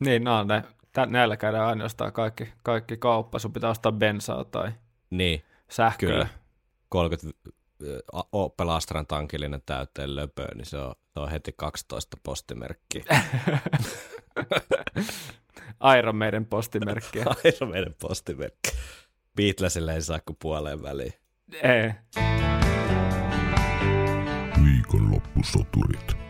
Niin, 0.00 0.28
on 0.28 0.46
ne. 0.46 0.64
Tä, 0.92 1.06
näillä 1.06 1.36
käydään 1.36 1.66
ainoastaan 1.66 2.12
kaikki, 2.12 2.52
kaikki 2.62 2.96
kauppa. 2.96 3.38
Sun 3.38 3.52
pitää 3.52 3.70
ostaa 3.70 3.92
bensaa 3.92 4.44
tai 4.44 4.72
niin, 5.10 5.44
sähköä. 5.70 6.10
Kyllä. 6.10 6.26
30 6.88 7.38
Opel 8.32 8.68
Astran 8.68 9.06
tankillinen 9.06 9.62
täyteen 9.66 10.16
löpöä, 10.16 10.48
niin 10.54 10.66
se 10.66 10.78
on, 10.78 10.94
se 11.14 11.20
on 11.20 11.30
heti 11.30 11.54
12 11.56 12.16
postimerkkiä. 12.22 13.04
Iron 15.98 16.16
Maiden 16.16 16.46
postimerkkiä. 16.46 17.24
Iron 17.44 17.70
Maiden 17.70 17.94
postimerkki. 18.00 18.70
Beatlesille 19.36 19.94
ei 19.94 20.02
saa 20.02 20.20
kuin 20.26 20.36
puoleen 20.42 20.82
väliin. 20.82 21.12
Ei. 21.62 21.90
Viikonloppusoturit. 24.64 26.23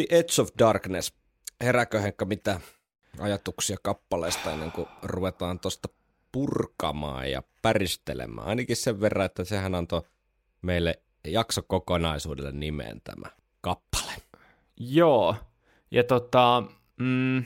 The 0.00 0.16
Edge 0.16 0.42
of 0.42 0.48
Darkness. 0.58 1.12
Herääkö 1.60 2.00
Henkka 2.00 2.24
mitä 2.24 2.60
ajatuksia 3.18 3.76
kappaleesta 3.82 4.52
ennen 4.52 4.72
kuin 4.72 4.88
ruvetaan 5.02 5.60
tuosta 5.60 5.88
purkamaan 6.32 7.30
ja 7.30 7.42
päristelemään? 7.62 8.48
Ainakin 8.48 8.76
sen 8.76 9.00
verran, 9.00 9.26
että 9.26 9.44
sehän 9.44 9.74
antoi 9.74 10.02
meille 10.62 11.02
jakso 11.24 11.62
kokonaisuudelle 11.62 12.52
nimeen 12.52 13.00
tämä 13.00 13.30
kappale. 13.60 14.12
Joo, 14.76 15.36
ja 15.90 16.04
tota, 16.04 16.62
mm, 16.96 17.44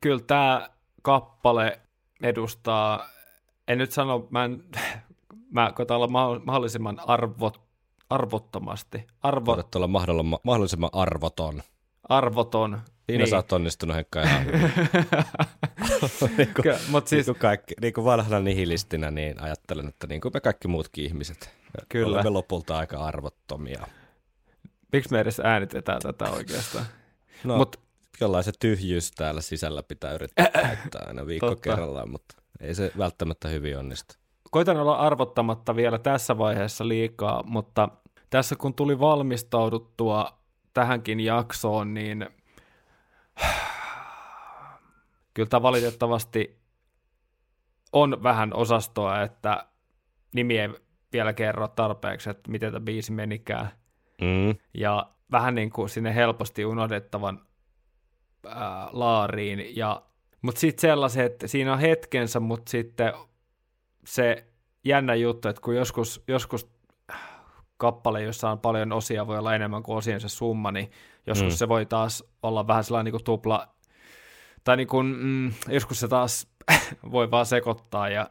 kyllä 0.00 0.22
tämä 0.26 0.70
kappale 1.02 1.80
edustaa, 2.22 3.08
en 3.68 3.78
nyt 3.78 3.92
sano, 3.92 4.28
mä, 4.30 4.44
en, 4.44 4.64
mä 5.56 5.72
koitan 5.74 5.96
olla 5.96 6.38
mahdollisimman 6.44 7.00
arvot, 7.06 7.67
arvottomasti. 8.10 9.06
Arvo... 9.22 9.54
Koitat 9.54 9.74
olla 9.74 9.88
mahdollisimman 10.44 10.90
arvoton. 10.92 11.62
Arvoton. 12.08 12.80
Siinä 13.06 13.24
niin. 13.24 13.30
sä 13.30 13.36
oot 13.36 13.52
onnistunut 13.52 13.96
Henkka 13.96 14.22
ihan 14.22 14.44
hyvin. 14.44 14.60
niin 16.38 16.54
kuin, 16.54 16.74
Mut 16.88 17.08
siis... 17.08 17.26
niin 17.26 17.34
kuin 17.34 17.40
kaikki, 17.40 17.74
niin 17.80 17.92
kuin 17.92 18.04
vanhana 18.04 18.40
nihilistinä, 18.40 19.10
niin 19.10 19.42
ajattelen, 19.42 19.88
että 19.88 20.06
niin 20.06 20.20
kuin 20.20 20.32
me 20.34 20.40
kaikki 20.40 20.68
muutkin 20.68 21.04
ihmiset. 21.04 21.50
Kyllä. 21.88 22.14
Olemme 22.14 22.30
lopulta 22.30 22.78
aika 22.78 23.04
arvottomia. 23.04 23.86
Miksi 24.92 25.12
me 25.12 25.20
edes 25.20 25.40
äänitetään 25.40 26.00
tätä 26.02 26.30
oikeastaan? 26.30 26.86
No, 27.44 27.56
Mut... 27.56 27.76
jollain 28.20 28.44
se 28.44 28.52
tyhjyys 28.58 29.10
täällä 29.10 29.40
sisällä 29.40 29.82
pitää 29.82 30.12
yrittää 30.12 30.50
käyttää 30.52 31.04
aina 31.06 31.26
viikko 31.26 31.48
Totta. 31.48 31.62
kerrallaan, 31.62 32.10
mutta 32.10 32.34
ei 32.60 32.74
se 32.74 32.92
välttämättä 32.98 33.48
hyvin 33.48 33.78
onnistu. 33.78 34.14
Koitan 34.50 34.76
olla 34.76 34.96
arvottamatta 34.96 35.76
vielä 35.76 35.98
tässä 35.98 36.38
vaiheessa 36.38 36.88
liikaa, 36.88 37.42
mutta 37.42 37.88
tässä 38.30 38.56
kun 38.56 38.74
tuli 38.74 39.00
valmistauduttua 39.00 40.38
tähänkin 40.74 41.20
jaksoon, 41.20 41.94
niin 41.94 42.26
kyllä 45.34 45.48
tämä 45.48 45.62
valitettavasti 45.62 46.58
on 47.92 48.22
vähän 48.22 48.54
osastoa, 48.54 49.22
että 49.22 49.66
nimi 50.34 50.58
ei 50.58 50.68
vielä 51.12 51.32
kerro 51.32 51.68
tarpeeksi, 51.68 52.30
että 52.30 52.50
miten 52.50 52.72
tämä 52.72 52.84
biisi 52.84 53.12
menikään. 53.12 53.68
Mm. 54.20 54.58
Ja 54.74 55.10
vähän 55.32 55.54
niin 55.54 55.70
kuin 55.70 55.88
sinne 55.88 56.14
helposti 56.14 56.64
unohdettavan 56.64 57.40
ää, 58.46 58.88
laariin. 58.92 59.76
Ja, 59.76 60.02
mutta 60.42 60.60
sitten 60.60 60.80
sellaiset, 60.80 61.32
että 61.32 61.46
siinä 61.46 61.72
on 61.72 61.78
hetkensä, 61.78 62.40
mutta 62.40 62.70
sitten 62.70 63.12
se 64.08 64.46
jännä 64.84 65.14
juttu, 65.14 65.48
että 65.48 65.62
kun 65.62 65.76
joskus, 65.76 66.22
joskus 66.28 66.70
kappale, 67.76 68.22
jossa 68.22 68.50
on 68.50 68.58
paljon 68.58 68.92
osia, 68.92 69.26
voi 69.26 69.38
olla 69.38 69.54
enemmän 69.54 69.82
kuin 69.82 69.98
osiensa 69.98 70.28
summa, 70.28 70.72
niin 70.72 70.90
joskus 71.26 71.52
mm. 71.52 71.56
se 71.56 71.68
voi 71.68 71.86
taas 71.86 72.24
olla 72.42 72.66
vähän 72.66 72.84
sellainen 72.84 73.04
niin 73.04 73.20
kuin 73.20 73.24
tupla, 73.24 73.68
tai 74.64 74.76
niin 74.76 74.88
kuin, 74.88 75.06
mm, 75.06 75.52
joskus 75.68 76.00
se 76.00 76.08
taas 76.08 76.46
voi 77.12 77.30
vaan 77.30 77.46
sekoittaa 77.46 78.08
ja 78.08 78.30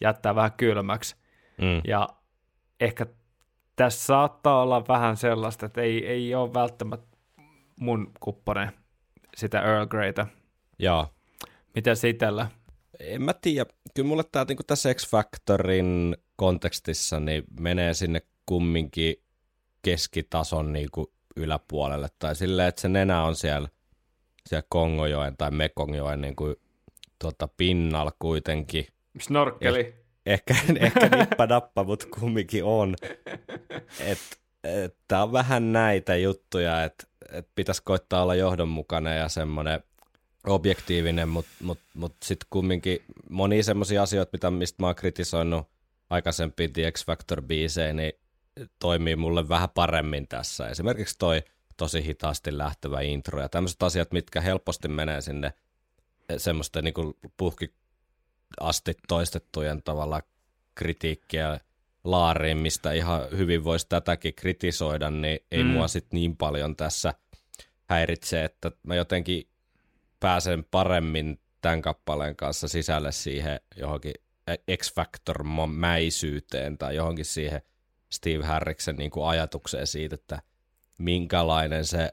jättää 0.00 0.34
vähän 0.34 0.52
kylmäksi. 0.52 1.16
Mm. 1.58 1.80
Ja 1.86 2.08
ehkä 2.80 3.06
tässä 3.76 4.06
saattaa 4.06 4.62
olla 4.62 4.88
vähän 4.88 5.16
sellaista, 5.16 5.66
että 5.66 5.80
ei, 5.80 6.06
ei 6.06 6.34
ole 6.34 6.54
välttämättä 6.54 7.16
mun 7.80 8.12
kuppone 8.20 8.72
sitä 9.36 9.60
Earl 9.60 9.86
Greytä. 9.86 10.26
Joo. 10.78 11.06
Miten 11.74 11.96
se 11.96 12.08
itsellä? 12.08 12.48
En 13.00 13.22
mä 13.22 13.34
tiedä. 13.34 13.70
Kyllä 13.94 14.08
mulle 14.08 14.24
tämä 14.32 14.44
niin 14.48 14.58
tässä 14.66 14.94
X-Factorin 14.94 16.16
kontekstissa 16.36 17.20
niin 17.20 17.44
menee 17.60 17.94
sinne 17.94 18.22
kumminkin 18.46 19.22
keskitason 19.82 20.72
niin 20.72 20.88
kuin 20.92 21.06
yläpuolelle. 21.36 22.08
Tai 22.18 22.36
silleen, 22.36 22.68
että 22.68 22.80
se 22.80 22.88
nenä 22.88 23.24
on 23.24 23.36
siellä, 23.36 23.68
siellä 24.48 24.66
Kongojoen 24.68 25.36
tai 25.36 25.50
Mekongjoen 25.50 26.20
niin 26.20 26.36
kuin, 26.36 26.56
tuota, 27.18 27.48
pinnalla 27.56 28.12
kuitenkin. 28.18 28.86
Snorkkeli. 29.20 29.80
Eh, 29.80 29.94
ehkä, 30.26 30.56
ehkä 30.80 31.08
nippa 31.16 31.84
mutta 31.84 32.06
kumminkin 32.20 32.64
on. 32.64 32.96
Että 34.00 34.36
et, 34.64 34.96
tämä 35.08 35.22
on 35.22 35.32
vähän 35.32 35.72
näitä 35.72 36.16
juttuja, 36.16 36.84
että 36.84 37.06
et 37.32 37.48
pitäisi 37.54 37.82
koittaa 37.84 38.22
olla 38.22 38.34
johdonmukainen 38.34 39.18
ja 39.18 39.28
semmoinen 39.28 39.82
objektiivinen, 40.46 41.28
mutta 41.28 41.50
mut, 41.62 41.78
mut 41.94 42.16
sitten 42.24 42.46
kumminkin 42.50 42.98
moni 43.30 43.62
semmoisia 43.62 44.02
asioita, 44.02 44.30
mitä, 44.32 44.50
mistä 44.50 44.82
mä 44.82 44.86
oon 44.86 44.94
kritisoinut 44.94 45.68
aikaisempiin 46.10 46.72
The 46.72 46.90
X-Factor-biisejä, 46.90 47.92
niin 47.92 48.12
toimii 48.78 49.16
mulle 49.16 49.48
vähän 49.48 49.68
paremmin 49.74 50.28
tässä. 50.28 50.68
Esimerkiksi 50.68 51.18
toi 51.18 51.42
tosi 51.76 52.04
hitaasti 52.04 52.58
lähtevä 52.58 53.00
intro 53.00 53.40
ja 53.40 53.48
tämmöiset 53.48 53.82
asiat, 53.82 54.12
mitkä 54.12 54.40
helposti 54.40 54.88
menee 54.88 55.20
sinne 55.20 55.52
semmoisten 56.36 56.84
niin 56.84 56.94
puhki 57.36 57.74
asti 58.60 58.94
toistettujen 59.08 59.82
tavalla 59.82 60.22
kritiikkiä 60.74 61.60
laariin, 62.04 62.58
mistä 62.58 62.92
ihan 62.92 63.22
hyvin 63.36 63.64
voisi 63.64 63.86
tätäkin 63.88 64.34
kritisoida, 64.34 65.10
niin 65.10 65.38
ei 65.50 65.62
mm. 65.62 65.70
mua 65.70 65.88
sitten 65.88 66.16
niin 66.16 66.36
paljon 66.36 66.76
tässä 66.76 67.14
häiritse, 67.88 68.44
että 68.44 68.70
mä 68.82 68.94
jotenkin 68.94 69.48
pääsen 70.20 70.64
paremmin 70.70 71.40
tämän 71.60 71.82
kappaleen 71.82 72.36
kanssa 72.36 72.68
sisälle 72.68 73.12
siihen 73.12 73.60
johonkin 73.76 74.14
X-Factor-mäisyyteen 74.76 76.78
tai 76.78 76.96
johonkin 76.96 77.24
siihen 77.24 77.62
Steve 78.10 78.44
Harriksen 78.44 78.96
niin 78.96 79.10
kuin 79.10 79.26
ajatukseen 79.26 79.86
siitä, 79.86 80.14
että 80.14 80.42
minkälainen 80.98 81.84
se 81.84 82.12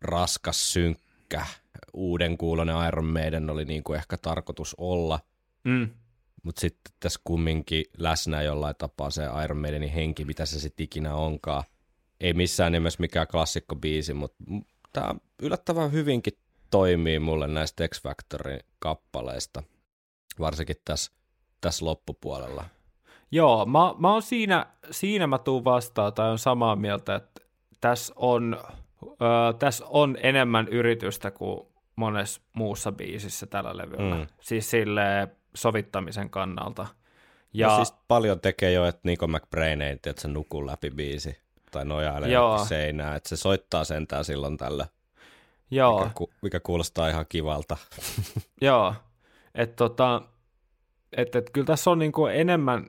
raskas, 0.00 0.72
synkkä, 0.72 1.46
uuden 1.92 2.38
kuulonen 2.38 2.76
Iron 2.88 3.04
Maiden 3.04 3.50
oli 3.50 3.64
niin 3.64 3.84
kuin 3.84 3.96
ehkä 3.96 4.16
tarkoitus 4.16 4.74
olla– 4.78 5.20
Mm. 5.64 5.88
Mutta 6.42 6.60
sitten 6.60 6.94
tässä 7.00 7.20
kumminkin 7.24 7.84
läsnä 7.98 8.42
jollain 8.42 8.76
tapaa 8.78 9.10
se 9.10 9.22
Iron 9.44 9.58
Maidenin 9.58 9.90
henki, 9.90 10.24
mitä 10.24 10.46
se 10.46 10.60
sitten 10.60 10.84
ikinä 10.84 11.14
onkaan. 11.14 11.64
Ei 12.20 12.32
missään 12.32 12.72
nimessä 12.72 13.00
mikään 13.00 13.26
klassikkobiisi, 13.26 14.14
mutta 14.14 14.36
tämä 14.92 15.14
yllättävän 15.42 15.92
hyvinkin 15.92 16.32
toimii 16.74 17.18
mulle 17.18 17.48
näistä 17.48 17.88
X 17.88 18.02
Factorin 18.02 18.60
kappaleista, 18.78 19.62
varsinkin 20.40 20.76
tässä, 20.84 21.12
tässä 21.60 21.84
loppupuolella. 21.84 22.64
Joo, 23.30 23.66
mä, 23.66 23.94
mä 23.98 24.12
oon 24.12 24.22
siinä, 24.22 24.66
siinä 24.90 25.26
mä 25.26 25.38
tuun 25.38 25.64
vastaan 25.64 26.12
tai 26.12 26.30
on 26.30 26.38
samaa 26.38 26.76
mieltä, 26.76 27.14
että 27.14 27.40
tässä 27.80 28.14
on, 28.16 28.58
ö, 29.02 29.52
tässä 29.58 29.84
on 29.88 30.16
enemmän 30.22 30.68
yritystä 30.68 31.30
kuin 31.30 31.66
monessa 31.96 32.40
muussa 32.52 32.92
biisissä 32.92 33.46
tällä 33.46 33.76
levyllä. 33.76 34.14
Mm. 34.14 34.26
Siis 34.40 34.70
silleen, 34.70 35.28
sovittamisen 35.54 36.30
kannalta. 36.30 36.86
Ja... 37.52 37.68
No 37.68 37.76
siis 37.76 37.94
paljon 38.08 38.40
tekee 38.40 38.72
jo, 38.72 38.86
että 38.86 39.00
Nico 39.04 39.26
McBrain 39.26 39.82
ei 39.82 39.92
että 39.92 40.22
se 40.22 40.28
nuku 40.28 40.66
läpi 40.66 40.90
biisi 40.90 41.38
tai 41.70 41.84
nojailee 41.84 42.30
seinää, 42.68 43.16
että 43.16 43.28
se 43.28 43.36
soittaa 43.36 43.84
sentään 43.84 44.24
silloin 44.24 44.56
tällä, 44.56 44.86
Joo. 45.70 45.98
Mikä, 46.00 46.14
ku, 46.14 46.30
mikä 46.42 46.60
kuulostaa 46.60 47.08
ihan 47.08 47.26
kivalta. 47.28 47.76
Joo, 48.60 48.94
että 49.54 49.76
tota, 49.76 50.22
et, 51.16 51.36
et, 51.36 51.50
kyllä 51.50 51.66
tässä 51.66 51.90
on 51.90 51.98
niinku 51.98 52.26
enemmän, 52.26 52.86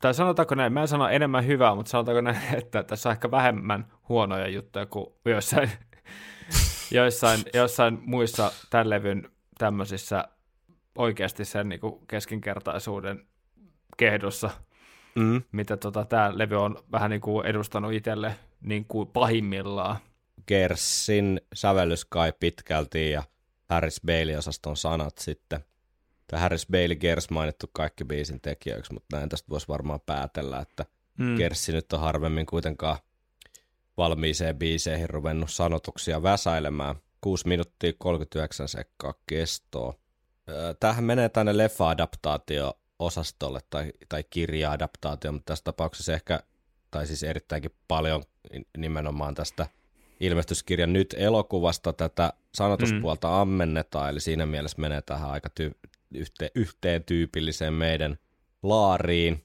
tai 0.00 0.14
sanotaanko 0.14 0.54
näin, 0.54 0.72
mä 0.72 0.80
en 0.80 0.88
sano 0.88 1.08
enemmän 1.08 1.46
hyvää, 1.46 1.74
mutta 1.74 1.90
sanotaanko 1.90 2.20
näin, 2.20 2.38
että 2.58 2.82
tässä 2.82 3.08
on 3.08 3.12
ehkä 3.12 3.30
vähemmän 3.30 3.92
huonoja 4.08 4.48
juttuja 4.48 4.86
kuin 4.86 5.06
joissain, 5.24 5.70
joissain, 6.90 7.40
joissain 7.54 7.98
muissa 8.02 8.52
tämän 8.70 8.90
levyn 8.90 9.30
tämmöisissä 9.58 10.24
oikeasti 10.98 11.44
sen 11.44 11.68
niin 11.68 11.80
kuin 11.80 12.06
keskinkertaisuuden 12.06 13.26
kehdossa, 13.96 14.50
mm. 15.14 15.42
mitä 15.52 15.76
tota, 15.76 16.04
tämä 16.04 16.32
levy 16.34 16.56
on 16.56 16.76
vähän 16.92 17.10
niin 17.10 17.20
kuin 17.20 17.46
edustanut 17.46 17.92
itselle 17.92 18.36
niin 18.60 18.84
kuin 18.84 19.08
pahimmillaan. 19.08 19.96
Gersin 20.46 21.40
sävellys 21.54 22.04
kai 22.04 22.32
pitkälti 22.40 23.10
ja 23.10 23.22
Harris 23.68 24.00
Bailey-osaston 24.06 24.76
sanat 24.76 25.18
sitten. 25.18 25.64
Tämä 26.26 26.40
Harris 26.40 26.66
Bailey 26.66 26.96
Gers 26.96 27.30
mainittu 27.30 27.66
kaikki 27.72 28.04
biisin 28.04 28.40
tekijöiksi, 28.40 28.92
mutta 28.92 29.16
näin 29.16 29.28
tästä 29.28 29.48
voisi 29.50 29.68
varmaan 29.68 30.00
päätellä, 30.00 30.60
että 30.60 30.84
mm. 31.18 31.36
Gersi 31.36 31.72
nyt 31.72 31.92
on 31.92 32.00
harvemmin 32.00 32.46
kuitenkaan 32.46 32.98
valmiiseen 33.96 34.58
biiseihin 34.58 35.10
ruvennut 35.10 35.50
sanotuksia 35.50 36.22
väsäilemään. 36.22 36.96
6 37.20 37.48
minuuttia 37.48 37.92
39 37.98 38.68
sekkaa 38.68 39.14
kestoa. 39.26 39.94
Tämähän 40.80 41.04
menee 41.04 41.28
tänne 41.28 41.56
leffa-adaptaatio-osastolle 41.56 43.60
tai, 43.70 43.92
tai 44.08 44.24
kirja-adaptaatio, 44.30 45.32
mutta 45.32 45.52
tässä 45.52 45.64
tapauksessa 45.64 46.12
ehkä, 46.12 46.40
tai 46.90 47.06
siis 47.06 47.22
erittäinkin 47.22 47.74
paljon 47.88 48.22
nimenomaan 48.76 49.34
tästä 49.34 49.66
ilmestyskirjan 50.20 50.92
nyt 50.92 51.14
elokuvasta 51.18 51.92
tätä 51.92 52.32
sanotuspuolta 52.54 53.28
mm. 53.28 53.34
ammennetaan, 53.34 54.10
eli 54.10 54.20
siinä 54.20 54.46
mielessä 54.46 54.80
menee 54.80 55.02
tähän 55.02 55.30
aika 55.30 55.48
ty- 55.60 55.90
yhteen, 56.14 56.50
yhteen 56.54 57.04
tyypilliseen 57.04 57.74
meidän 57.74 58.18
laariin. 58.62 59.44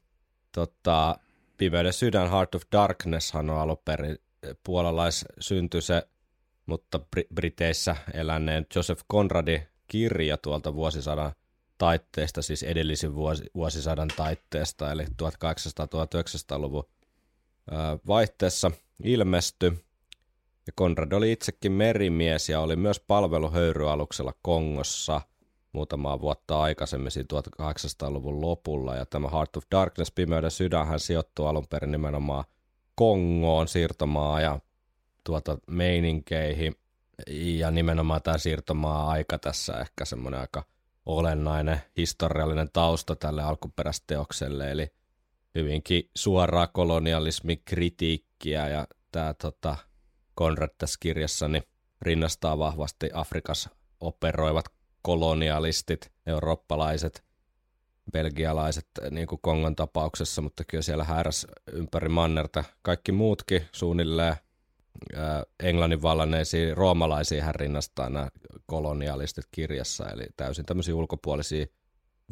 Tota, 0.52 1.18
Pimeyden 1.58 1.94
sydän 1.94 2.30
Heart 2.30 2.56
of 2.56 2.62
Darkness 2.72 3.36
on 3.36 3.50
alun 3.50 3.82
perin 3.86 4.18
puolalais 4.64 5.26
synty 5.40 5.82
se, 5.82 6.08
mutta 6.66 7.00
Briteissä 7.36 7.96
eläneen 8.14 8.66
Joseph 8.76 9.04
Conradi 9.12 9.62
kirja 9.88 10.38
tuolta 10.38 10.74
vuosisadan 10.74 11.32
taitteesta, 11.78 12.42
siis 12.42 12.64
edellisen 12.64 13.16
vuosi, 13.16 13.44
vuosisadan 13.56 14.08
taitteesta, 14.16 14.92
eli 14.92 15.04
1800-1900-luvun 15.06 16.90
vaihteessa 18.08 18.72
ilmestyi. 19.04 19.72
Ja 20.68 20.74
Konrad 20.76 21.12
oli 21.12 21.32
itsekin 21.32 21.72
merimies 21.72 22.50
ja 22.50 22.60
oli 22.60 22.76
myös 22.76 23.00
palveluhöyryaluksella 23.00 24.34
Kongossa. 24.42 25.22
muutamaa 25.72 26.22
vuotta 26.22 26.62
aikaisemmin, 26.62 27.12
1800-luvun 27.62 28.42
lopulla. 28.42 28.96
Ja 28.96 29.06
tämä 29.06 29.30
Heart 29.30 29.58
of 29.58 29.64
Darkness, 29.72 30.12
Pimeyden 30.12 30.52
sydänhän 30.52 31.00
sijoittuu 31.00 31.46
alun 31.46 31.68
perin 31.68 31.92
nimenomaan 31.92 32.44
Kongoon 32.96 33.68
siirtomaa 33.68 34.42
ja 34.42 34.60
tuota 35.24 35.58
meininkeihin. 35.68 36.76
Ja 37.30 37.72
nimenomaan 37.72 38.22
tämä 38.22 38.38
siirtomaa 38.38 39.10
aika 39.10 39.38
tässä 39.40 39.80
ehkä 39.80 40.06
semmoinen 40.06 40.40
aika 40.40 40.64
olennainen 41.06 41.82
historiallinen 41.98 42.70
tausta 42.74 43.16
tälle 43.16 43.44
alkuperäisteokselle, 43.44 44.72
eli 44.72 44.92
hyvinkin 45.56 46.10
suoraa 46.16 46.68
kolonialismin 46.68 47.62
kritiikkiä 47.66 48.68
ja 48.70 48.88
tämä 49.12 49.34
tota, 49.34 49.78
Conrad 50.38 50.70
tässä 50.78 50.98
kirjassani 51.00 51.62
rinnastaa 52.02 52.58
vahvasti 52.58 53.10
Afrikassa 53.14 53.70
operoivat 54.00 54.66
kolonialistit, 55.02 56.12
eurooppalaiset, 56.26 57.24
belgialaiset, 58.12 58.88
niin 59.12 59.28
kuin 59.28 59.42
Kongon 59.42 59.76
tapauksessa, 59.76 60.42
mutta 60.42 60.64
kyllä 60.64 60.82
siellä 60.82 61.04
häräs 61.04 61.48
ympäri 61.72 62.10
mannerta 62.10 62.64
kaikki 62.82 63.12
muutkin 63.12 63.66
suunnilleen 63.72 64.36
Englannin 65.64 66.02
vallanneisiin 66.02 66.78
roomalaisiin 66.78 67.44
hän 67.44 67.56
rinnastaa 67.56 68.10
nämä 68.10 68.30
kolonialistit 68.66 69.46
kirjassa, 69.52 70.10
eli 70.10 70.28
täysin 70.38 70.66
tämmöisiä 70.66 70.96
ulkopuolisia 70.96 71.66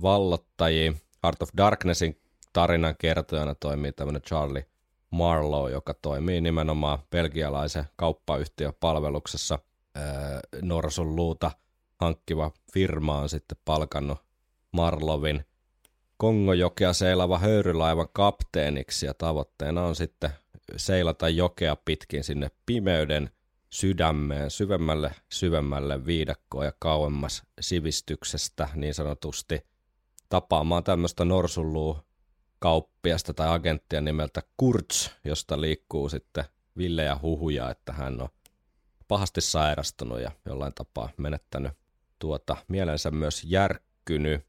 vallottajia. 0.02 0.94
Heart 1.24 1.42
of 1.42 1.50
Darknessin 1.58 2.22
tarinan 2.54 2.96
kertojana 2.98 3.56
toimii 3.56 3.92
tämmöinen 3.92 4.22
Charlie 4.22 4.66
Marlowe, 5.12 5.71
joka 5.71 5.93
toimii 5.93 6.41
nimenomaan 6.41 7.00
belgialaisen 7.12 7.86
kauppayhtiön 7.95 8.74
palveluksessa. 8.80 9.60
Norsun 10.62 11.15
luuta 11.15 11.52
hankkiva 12.00 12.52
firma 12.74 13.17
on 13.17 13.30
sitten 13.30 13.58
palkannut 13.65 14.19
Marlovin 14.71 15.45
Kongojokea 16.21 16.93
seilava 16.93 17.38
höyrylaivan 17.38 18.08
kapteeniksi 18.13 19.06
ja 19.06 19.13
tavoitteena 19.13 19.86
on 19.86 19.95
sitten 19.95 20.30
seilata 20.78 21.30
jokea 21.30 21.76
pitkin 21.76 22.24
sinne 22.24 22.52
pimeyden 22.65 23.30
sydämeen, 23.69 24.52
syvemmälle 24.52 25.12
syvemmälle 25.30 26.06
viidakkoon 26.06 26.65
ja 26.65 26.74
kauemmas 26.80 27.43
sivistyksestä 27.62 28.69
niin 28.76 28.93
sanotusti 28.93 29.62
tapaamaan 30.30 30.84
tämmöistä 30.84 31.26
norsulluu 31.26 31.97
kauppiasta 32.62 33.34
tai 33.34 33.50
agenttia 33.50 34.02
nimeltä 34.02 34.41
Kurz, 34.58 35.10
josta 35.26 35.62
liikkuu 35.62 36.10
sitten 36.10 36.43
villejä 36.78 37.17
huhuja, 37.21 37.69
että 37.69 37.93
hän 37.93 38.21
on 38.21 38.30
pahasti 39.08 39.41
sairastunut 39.41 40.21
ja 40.21 40.32
jollain 40.45 40.74
tapaa 40.74 41.10
menettänyt 41.17 41.71
tuota 42.19 42.58
mielensä 42.67 43.12
myös 43.12 43.43
järkkynyt. 43.43 44.45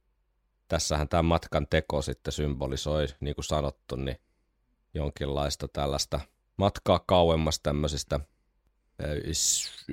Tässähän 0.69 1.09
tämä 1.09 1.23
matkan 1.23 1.67
teko 1.71 2.03
sitten 2.03 2.33
symbolisoi, 2.33 3.07
niin 3.21 3.35
kuin 3.35 3.45
sanottu, 3.45 3.97
niin 3.97 4.17
jonkinlaista 4.95 5.69
tällaista 5.69 6.21
matkaa 6.57 7.05
kauemmas 7.07 7.61
tämmöisistä 7.61 8.21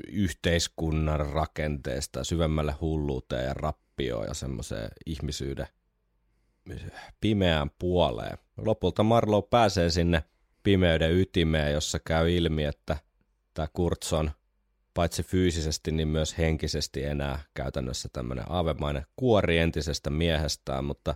yhteiskunnan 0.08 1.20
rakenteesta 1.20 2.24
syvemmälle 2.24 2.76
hulluuteen 2.82 3.46
ja 3.46 3.54
rappioon 3.54 4.28
ja 4.28 4.34
semmoiseen 4.34 4.90
ihmisyyden 5.06 5.68
pimeään 7.22 7.70
puoleen. 7.80 8.38
Lopulta 8.58 9.04
Marlow 9.04 9.44
pääsee 9.50 9.90
sinne 9.90 10.24
pimeyden 10.64 11.18
ytimeen, 11.20 11.74
jossa 11.74 12.00
käy 12.00 12.32
ilmi, 12.32 12.64
että 12.64 12.98
tämä 13.54 13.68
Kurtson 13.74 14.32
paitsi 14.94 15.24
fyysisesti, 15.24 15.92
niin 15.92 16.08
myös 16.08 16.38
henkisesti 16.38 17.04
enää 17.04 17.40
käytännössä 17.54 18.10
tämmöinen 18.14 18.46
aavemainen 18.52 19.06
kuori 19.16 19.58
entisestä 19.58 20.10
miehestään, 20.10 20.86
mutta 20.86 21.16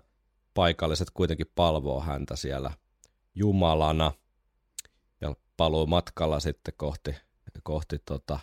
paikalliset 0.54 1.08
kuitenkin 1.13 1.52
palvoo 1.56 2.02
häntä 2.02 2.36
siellä 2.36 2.72
Jumalana 3.36 4.12
ja 5.22 5.36
paluu 5.58 5.88
matkalla 5.88 6.39
sitten 6.39 6.74
kohti, 6.78 7.16
kohti 7.63 8.00
tota, 8.06 8.39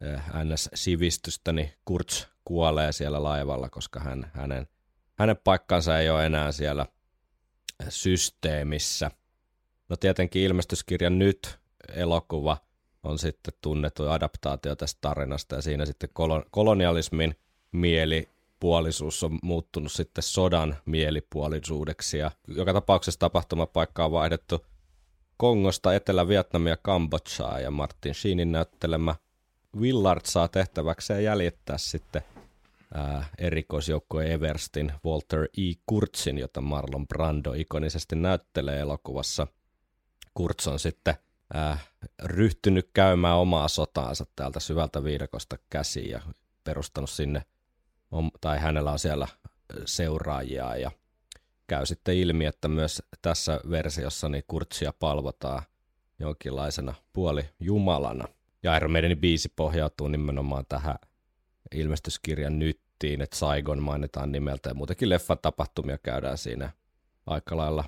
eh, 0.00 0.20
NS-sivistystä, 0.44 1.52
niin 1.52 1.72
Kurtz 1.84 2.26
kuolee 2.44 2.92
siellä 2.92 3.22
laivalla, 3.22 3.68
koska 3.68 4.00
hän, 4.00 4.30
hänen, 4.34 4.68
hänen 5.20 5.36
paikkansa 5.44 5.98
ei 5.98 6.10
ole 6.10 6.26
enää 6.26 6.52
siellä 6.52 6.86
systeemissä. 7.88 9.10
No 9.88 9.96
tietenkin 9.96 10.42
ilmestyskirja 10.42 11.10
nyt 11.10 11.58
elokuva 11.94 12.56
on 13.02 13.18
sitten 13.18 13.54
tunnettu 13.60 14.08
adaptaatio 14.08 14.76
tästä 14.76 14.98
tarinasta 15.00 15.54
ja 15.54 15.62
siinä 15.62 15.86
sitten 15.86 16.10
kolonialismin 16.50 17.36
mieli 17.72 18.28
puolisuus 18.60 19.24
on 19.24 19.38
muuttunut 19.42 19.92
sitten 19.92 20.22
sodan 20.22 20.76
mielipuolisuudeksi 20.86 22.18
ja 22.18 22.30
joka 22.48 22.72
tapauksessa 22.72 23.20
tapahtumapaikka 23.20 24.04
on 24.04 24.12
vaihdettu 24.12 24.66
Kongosta, 25.36 25.94
Etelä-Vietnamia, 25.94 26.76
Kambodžaa 26.76 27.60
ja 27.60 27.70
Martin 27.70 28.14
Sheenin 28.14 28.52
näyttelemä 28.52 29.14
Willard 29.76 30.20
saa 30.24 30.48
tehtäväkseen 30.48 31.24
jäljittää 31.24 31.78
sitten 31.78 32.22
ää, 32.94 33.24
erikoisjoukkojen 33.38 34.32
Everstin 34.32 34.92
Walter 35.04 35.44
E. 35.44 35.72
Kurtzin, 35.86 36.38
jota 36.38 36.60
Marlon 36.60 37.08
Brando 37.08 37.52
ikonisesti 37.52 38.16
näyttelee 38.16 38.80
elokuvassa. 38.80 39.46
Kurtz 40.34 40.66
on 40.66 40.78
sitten 40.78 41.14
ää, 41.54 41.78
ryhtynyt 42.22 42.90
käymään 42.94 43.36
omaa 43.36 43.68
sotaansa 43.68 44.26
täältä 44.36 44.60
syvältä 44.60 45.04
viidakosta 45.04 45.58
käsiin 45.70 46.10
ja 46.10 46.20
perustanut 46.64 47.10
sinne 47.10 47.42
tai 48.40 48.58
hänellä 48.58 48.92
on 48.92 48.98
siellä 48.98 49.28
seuraajia 49.84 50.76
ja 50.76 50.90
käy 51.66 51.86
sitten 51.86 52.16
ilmi, 52.16 52.44
että 52.44 52.68
myös 52.68 53.02
tässä 53.22 53.60
versiossa 53.70 54.28
niin 54.28 54.44
Kurtsia 54.48 54.92
palvotaan 54.92 55.62
jonkinlaisena 56.18 56.94
puoli 57.12 57.48
jumalana. 57.60 58.24
Ja 58.62 58.76
Iron 58.76 58.90
Maidenin 58.90 59.18
biisi 59.18 59.52
pohjautuu 59.56 60.08
nimenomaan 60.08 60.64
tähän 60.68 60.94
ilmestyskirjan 61.74 62.58
nyttiin, 62.58 63.20
että 63.20 63.36
Saigon 63.36 63.82
mainitaan 63.82 64.32
nimeltä 64.32 64.70
ja 64.70 64.74
muutenkin 64.74 65.08
leffan 65.08 65.38
tapahtumia 65.42 65.98
käydään 65.98 66.38
siinä 66.38 66.70
aika 67.26 67.56
lailla 67.56 67.84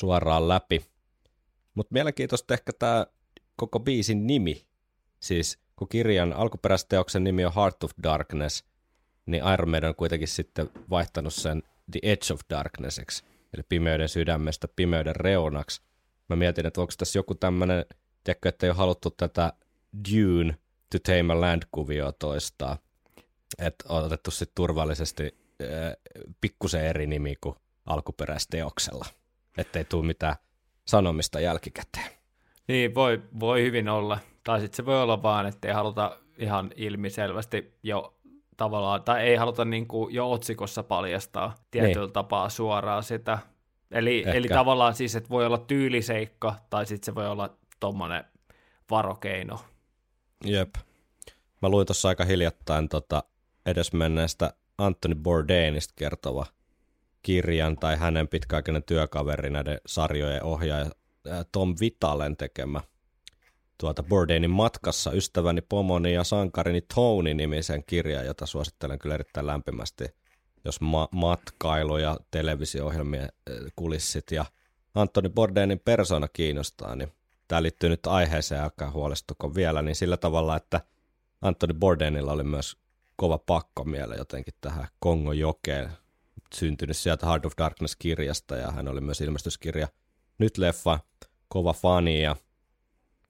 suoraan 0.00 0.48
läpi. 0.48 0.86
Mutta 1.74 1.92
mielenkiintoista 1.92 2.54
ehkä 2.54 2.72
tämä 2.78 3.06
koko 3.56 3.80
biisin 3.80 4.26
nimi. 4.26 4.66
Siis 5.20 5.58
kun 5.76 5.88
kirjan 5.88 6.32
alkuperäisteoksen 6.32 7.24
nimi 7.24 7.44
on 7.44 7.54
Heart 7.54 7.84
of 7.84 7.90
Darkness– 8.02 8.64
niin 9.26 9.42
Iron 9.52 9.70
Maiden 9.70 9.88
on 9.88 9.94
kuitenkin 9.94 10.28
sitten 10.28 10.70
vaihtanut 10.90 11.34
sen 11.34 11.62
The 11.90 12.00
Edge 12.02 12.34
of 12.34 12.40
Darknesseksi, 12.50 13.24
eli 13.54 13.62
pimeyden 13.68 14.08
sydämestä 14.08 14.68
pimeyden 14.76 15.16
reunaksi. 15.16 15.82
Mä 16.28 16.36
mietin, 16.36 16.66
että 16.66 16.80
onko 16.80 16.92
tässä 16.98 17.18
joku 17.18 17.34
tämmöinen, 17.34 17.84
tiedätkö, 18.24 18.48
että 18.48 18.66
ei 18.66 18.70
ole 18.70 18.76
haluttu 18.76 19.10
tätä 19.10 19.52
Dune 20.12 20.56
to 20.92 20.98
Tame 20.98 21.32
a 21.32 21.40
Land-kuvioa 21.40 22.12
toistaa, 22.12 22.78
että 23.58 23.84
on 23.88 24.04
otettu 24.04 24.30
sitten 24.30 24.54
turvallisesti 24.54 25.38
äh, 25.62 25.68
pikkusen 26.40 26.84
eri 26.84 27.06
nimi 27.06 27.34
kuin 27.40 27.56
alkuperäisteoksella, 27.86 29.04
ettei 29.58 29.84
tule 29.84 30.06
mitään 30.06 30.36
sanomista 30.86 31.40
jälkikäteen. 31.40 32.10
Niin, 32.68 32.94
voi, 32.94 33.22
voi 33.40 33.62
hyvin 33.62 33.88
olla. 33.88 34.18
Tai 34.44 34.60
sitten 34.60 34.76
se 34.76 34.86
voi 34.86 35.02
olla 35.02 35.22
vaan, 35.22 35.46
että 35.46 35.68
ei 35.68 35.74
haluta 35.74 36.18
ihan 36.38 36.70
ilmiselvästi 36.76 37.74
jo 37.82 38.14
tavallaan, 38.56 39.02
tai 39.02 39.22
ei 39.22 39.36
haluta 39.36 39.64
niin 39.64 39.86
kuin 39.86 40.14
jo 40.14 40.30
otsikossa 40.30 40.82
paljastaa 40.82 41.54
tietyllä 41.70 42.06
niin. 42.06 42.12
tapaa 42.12 42.48
suoraan 42.48 43.02
sitä. 43.02 43.38
Eli, 43.90 44.24
eli 44.26 44.48
tavallaan 44.48 44.94
siis, 44.94 45.16
että 45.16 45.30
voi 45.30 45.46
olla 45.46 45.58
tyyliseikka, 45.58 46.54
tai 46.70 46.86
sitten 46.86 47.06
se 47.06 47.14
voi 47.14 47.26
olla 47.26 47.56
tuommoinen 47.80 48.24
varokeino. 48.90 49.60
Jep. 50.44 50.74
Mä 51.62 51.68
luin 51.68 51.86
tuossa 51.86 52.08
aika 52.08 52.24
hiljattain 52.24 52.88
tota 52.88 53.22
edesmenneestä 53.66 54.52
Anthony 54.78 55.14
Bourdainista 55.14 55.94
kertova 55.96 56.46
kirjan, 57.22 57.76
tai 57.76 57.96
hänen 57.96 58.28
pitkäaikainen 58.28 58.82
työkaveri 58.82 59.50
näiden 59.50 59.80
sarjojen 59.86 60.42
ohjaaja 60.44 60.90
Tom 61.52 61.74
Vitalen 61.80 62.36
tekemä– 62.36 62.80
tuota 63.78 64.02
Bourdainin 64.02 64.50
matkassa 64.50 65.12
ystäväni, 65.12 65.60
pomoni 65.60 66.14
ja 66.14 66.24
sankarini 66.24 66.80
Tony-nimisen 66.80 67.84
kirjan, 67.86 68.26
jota 68.26 68.46
suosittelen 68.46 68.98
kyllä 68.98 69.14
erittäin 69.14 69.46
lämpimästi, 69.46 70.04
jos 70.64 70.80
ma- 70.80 71.08
matkailu 71.12 71.98
ja 71.98 72.16
televisio-ohjelmien 72.30 73.28
kulissit 73.76 74.30
ja 74.30 74.44
Antoni 74.94 75.28
Bourdainin 75.28 75.78
persona 75.78 76.28
kiinnostaa, 76.28 76.96
niin 76.96 77.12
tämä 77.48 77.62
liittyy 77.62 77.88
nyt 77.88 78.06
aiheeseen, 78.06 78.60
älkää 78.60 78.90
huolestuko 78.90 79.54
vielä, 79.54 79.82
niin 79.82 79.96
sillä 79.96 80.16
tavalla, 80.16 80.56
että 80.56 80.80
Antoni 81.42 81.74
Bourdainilla 81.74 82.32
oli 82.32 82.44
myös 82.44 82.76
kova 83.16 83.38
pakko 83.38 83.84
miele 83.84 84.16
jotenkin 84.16 84.54
tähän 84.60 84.88
Kongo-jokeen, 84.98 85.90
syntynyt 86.54 86.96
sieltä 86.96 87.26
Heart 87.26 87.46
of 87.46 87.52
Darkness-kirjasta, 87.58 88.56
ja 88.56 88.70
hän 88.70 88.88
oli 88.88 89.00
myös 89.00 89.20
ilmestyskirja 89.20 89.88
Nyt 90.38 90.58
leffa, 90.58 90.98
kova 91.48 91.72
fani, 91.72 92.22
ja 92.22 92.36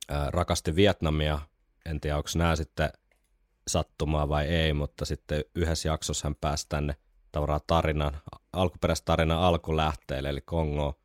ää, 0.09 0.31
rakasti 0.31 0.77
Vietnamia. 0.77 1.39
En 1.87 2.01
tiedä, 2.01 2.17
onko 2.17 2.29
nämä 2.37 2.57
sitten 2.57 2.91
sattumaa 3.69 4.29
vai 4.29 4.47
ei, 4.47 4.73
mutta 4.73 5.05
sitten 5.05 5.45
yhdessä 5.55 5.89
jaksossa 5.89 6.29
hän 6.29 6.35
pääsi 6.35 6.67
tänne 6.69 6.97
tavallaan 7.33 7.61
tarinan, 7.67 8.21
alkuperäistarinan 8.53 9.39
alkulähteelle, 9.39 10.29
eli 10.29 10.41
Kongo, 10.41 10.99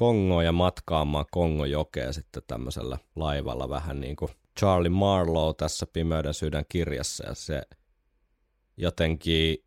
Kongo 0.00 0.42
ja 0.42 0.52
matkaamaan 0.52 1.24
Kongo-jokea 1.30 2.12
sitten 2.12 2.42
tämmöisellä 2.46 2.98
laivalla 3.16 3.68
vähän 3.68 4.00
niin 4.00 4.16
kuin 4.16 4.30
Charlie 4.58 4.90
Marlowe 4.90 5.54
tässä 5.54 5.86
Pimeyden 5.86 6.34
sydän 6.34 6.64
kirjassa 6.68 7.26
ja 7.26 7.34
se 7.34 7.62
jotenkin 8.76 9.64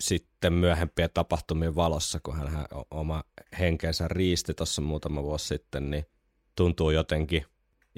sitten 0.00 0.52
myöhempien 0.52 1.10
tapahtumien 1.14 1.74
valossa, 1.76 2.20
kun 2.22 2.36
hän 2.36 2.66
oma 2.90 3.24
henkensä 3.58 4.08
riisti 4.08 4.54
tuossa 4.54 4.82
muutama 4.82 5.22
vuosi 5.22 5.46
sitten, 5.46 5.90
niin 5.90 6.06
tuntuu 6.56 6.90
jotenkin 6.90 7.44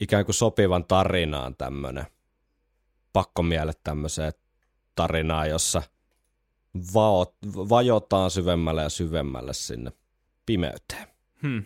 ikään 0.01 0.25
kuin 0.25 0.35
sopivan 0.35 0.85
tarinaan 0.85 1.57
tämmöinen 1.57 2.07
pakkomielle 3.13 3.73
tämmöiseen 3.85 4.33
tarinaan, 4.95 5.51
jossa 5.51 5.83
vaot, 6.95 7.35
vajotaan 7.47 8.31
syvemmälle 8.31 8.83
ja 8.83 8.89
syvemmälle 8.89 9.55
sinne 9.55 9.93
pimeyteen. 10.47 11.10
Hmm. 11.43 11.65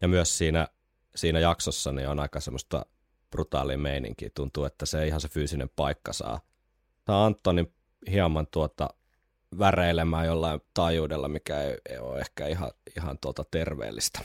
Ja 0.00 0.08
myös 0.08 0.38
siinä, 0.38 0.68
siinä 1.16 1.38
jaksossa 1.38 1.92
niin 1.92 2.08
on 2.08 2.20
aika 2.20 2.40
semmoista 2.40 2.86
brutaalia 3.30 3.78
meininkiä. 3.78 4.30
Tuntuu, 4.34 4.64
että 4.64 4.86
se 4.86 5.06
ihan 5.06 5.20
se 5.20 5.28
fyysinen 5.28 5.70
paikka 5.76 6.12
saa, 6.12 6.40
saa 7.06 7.26
Antonin 7.26 7.74
hieman 8.10 8.46
tuota 8.46 8.88
väreilemään 9.58 10.26
jollain 10.26 10.60
taajuudella, 10.74 11.28
mikä 11.28 11.62
ei, 11.62 11.78
ei 11.88 11.98
ole 11.98 12.20
ehkä 12.20 12.46
ihan, 12.46 12.70
ihan 12.96 13.18
tuota 13.18 13.44
terveellistä. 13.50 14.20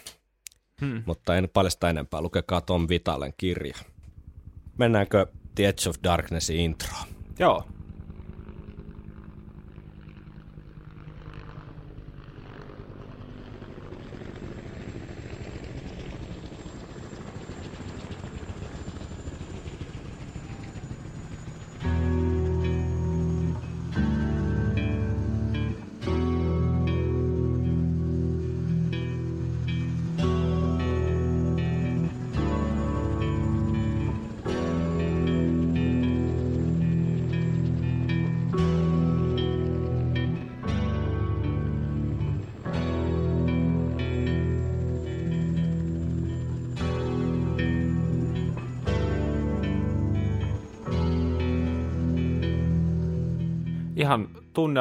Hmm. 0.82 1.04
Mutta 1.06 1.38
en 1.38 1.50
paljasta 1.54 1.90
enempää. 1.90 2.22
Lukekaa 2.22 2.62
Tom 2.62 2.90
Vitalen 2.90 3.34
kirja. 3.38 3.78
Mennäänkö 4.78 5.28
The 5.56 5.68
Edge 5.68 5.90
of 5.90 5.96
Darknessin 6.04 6.60
intro? 6.60 6.96
Joo. 7.40 7.68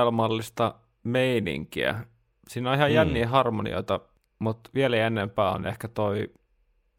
Tunnelmallista 0.02 0.74
meininkiä. 1.04 2.04
Siinä 2.48 2.70
on 2.70 2.76
ihan 2.76 2.90
mm. 2.90 2.94
jänniä 2.94 3.28
harmonioita, 3.28 4.00
mutta 4.38 4.70
vielä 4.74 4.96
ennempää 4.96 5.50
on 5.50 5.66
ehkä 5.66 5.88
toi 5.88 6.28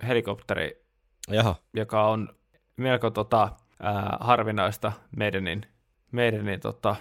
helikopteri, 0.08 0.86
Jaha. 1.28 1.56
joka 1.74 2.08
on 2.08 2.30
melko 2.78 3.10
tota, 3.10 3.50
ää, 3.80 4.18
harvinaista 4.20 4.92
meidänin, 5.18 5.66
meidänin 6.12 6.60
tota, 6.60 6.96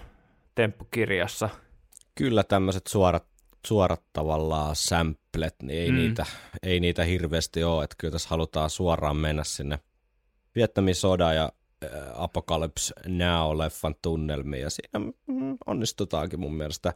temppukirjassa. 0.55 1.49
Kyllä 2.15 2.45
tämmöiset 2.45 2.87
suorat, 2.87 3.27
suorat 3.67 4.03
tavallaan 4.13 4.77
samplet, 4.77 5.55
niin 5.63 5.83
ei, 5.83 5.91
mm. 5.91 5.97
niitä, 5.97 6.27
ei 6.63 6.81
niitä 6.81 7.05
hirveästi 7.05 7.65
ole. 7.65 7.85
Että 7.85 7.97
kyllä 7.99 8.13
tässä 8.13 8.29
halutaan 8.29 8.71
suoraan 8.71 9.17
mennä 9.17 9.45
sinne 9.45 9.79
Vietnamin 10.55 10.95
sodan 10.95 11.37
ja 11.37 11.53
Apocalypse 12.15 12.95
Now-leffan 13.07 13.95
tunnelmiin, 14.03 14.63
ja 14.63 14.71
siinä 14.71 15.13
mm, 15.27 15.57
onnistutaankin 15.67 16.41
mun 16.41 16.55
mielestä. 16.55 16.95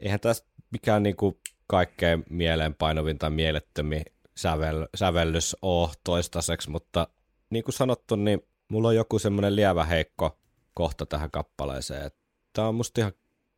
Eihän 0.00 0.20
tässä 0.20 0.44
mikään 0.70 1.02
niinku 1.02 1.40
kaikkein 1.66 2.24
mieleenpainovin 2.30 3.18
tai 3.18 3.30
mielettömin 3.30 4.02
sävel, 4.36 4.86
sävellys 4.94 5.56
ole 5.62 5.88
toistaiseksi, 6.04 6.70
mutta 6.70 7.08
niin 7.50 7.64
kuin 7.64 7.74
sanottu, 7.74 8.16
niin 8.16 8.40
mulla 8.68 8.88
on 8.88 8.96
joku 8.96 9.18
semmoinen 9.18 9.56
lievä 9.56 9.84
heikko 9.84 10.38
kohta 10.74 11.06
tähän 11.06 11.30
kappaleeseen. 11.30 12.10
Tämä 12.52 12.68
on 12.68 12.74
musta 12.74 13.00
ihan 13.00 13.12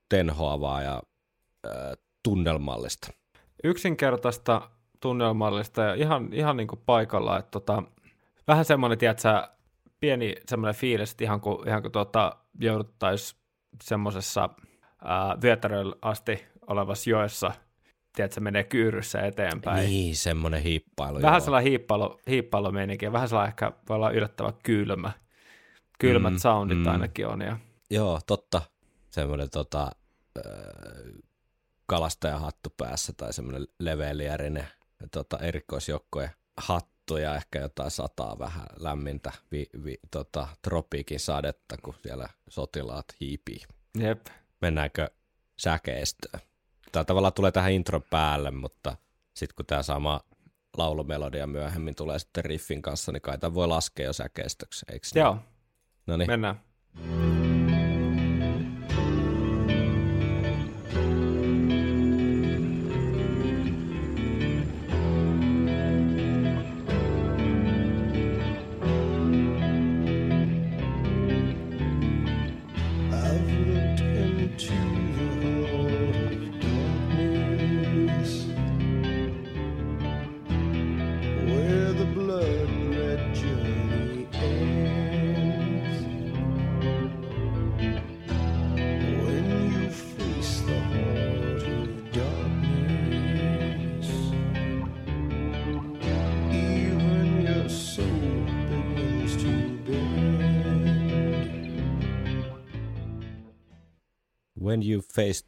tenhoavaa 0.09 0.83
ja 0.83 1.03
äh, 1.67 1.73
tunnelmallista. 2.23 3.13
Yksinkertaista, 3.65 4.71
tunnelmallista 5.01 5.83
ja 5.83 5.95
ihan, 5.95 6.33
ihan 6.33 6.57
niin 6.57 6.69
kuin 6.69 6.83
paikalla. 6.87 7.39
Että 7.39 7.51
tota, 7.51 7.83
vähän 8.49 8.65
semmoinen, 8.65 8.99
tiedätkö, 8.99 9.49
pieni 10.01 10.35
semmoinen 10.49 10.81
fiilis, 10.81 11.11
että 11.11 11.25
ihan 11.25 11.41
kuin, 11.41 11.69
ihan 11.69 11.83
kuin 11.83 11.93
tuota, 11.93 12.37
jouduttaisiin 12.61 13.41
semmoisessa 13.83 14.49
vyötäröllä 15.43 15.97
asti 16.03 16.45
olevassa 16.67 17.11
joessa, 17.11 17.53
tiedätkö, 18.15 18.41
menee 18.41 18.65
kyyryssä 18.65 19.21
eteenpäin. 19.21 19.87
Niin, 19.87 20.17
semmoinen 20.17 20.63
hiippailu. 20.63 21.23
Vähän 21.23 21.35
joo. 21.35 21.45
sellainen 21.45 21.71
hiippailu, 21.71 22.21
hiippailu 22.31 22.73
meininki, 22.73 23.13
vähän 23.13 23.29
sellainen 23.29 23.49
ehkä 23.53 23.73
voi 23.89 23.97
olla 23.97 24.11
yllättävän 24.11 24.55
kylmä. 24.63 25.13
Kylmät 25.99 26.33
mm, 26.33 26.39
soundit 26.39 26.79
mm. 26.79 26.87
ainakin 26.87 27.27
on. 27.27 27.41
Ja... 27.41 27.57
Joo, 27.91 28.21
totta. 28.27 28.63
Semmoinen 29.11 29.51
tota, 29.51 29.91
kalastajahattu 31.87 32.75
päässä 32.77 33.13
tai 33.17 33.33
semmoinen 33.33 33.67
leveäliärinen 33.79 34.67
tota, 35.13 35.39
erikoisjoukkojen 35.39 36.31
hattu 36.57 36.96
ja 37.15 37.37
ehkä 37.37 37.59
jotain 37.59 37.91
sataa 37.91 38.39
vähän 38.39 38.67
lämmintä 38.77 39.33
vi, 39.53 39.67
vi, 39.85 39.99
tota, 40.11 40.49
tropiikin 40.63 41.21
sadetta, 41.21 41.77
kun 41.83 41.95
siellä 42.03 42.29
sotilaat 42.49 43.07
hiipii. 43.21 43.61
Jep. 43.99 44.27
Mennäänkö 44.61 45.11
säkeistöön? 45.59 46.41
Tämä 46.93 47.05
tavallaan 47.05 47.33
tulee 47.33 47.53
tähän 47.53 47.73
intron 47.73 48.03
päälle, 48.11 48.51
mutta 48.51 48.97
sitten 49.35 49.55
kun 49.57 49.67
tämä 49.67 49.83
sama 49.83 50.21
laulumelodia 50.77 51.47
myöhemmin 51.47 51.95
tulee 51.95 52.19
sitten 52.19 52.45
riffin 52.45 52.83
kanssa, 52.83 53.13
niin 53.13 53.23
kai 53.23 53.39
tämä 53.39 53.55
voi 53.55 53.69
laskea 53.69 54.07
jo 54.07 54.13
säkeistöksi, 54.13 54.87
eikö 54.93 55.07
Joo. 55.15 55.35
Niin? 55.35 55.43
No 56.07 56.17
niin. 56.17 56.31
Mennään. 56.31 56.61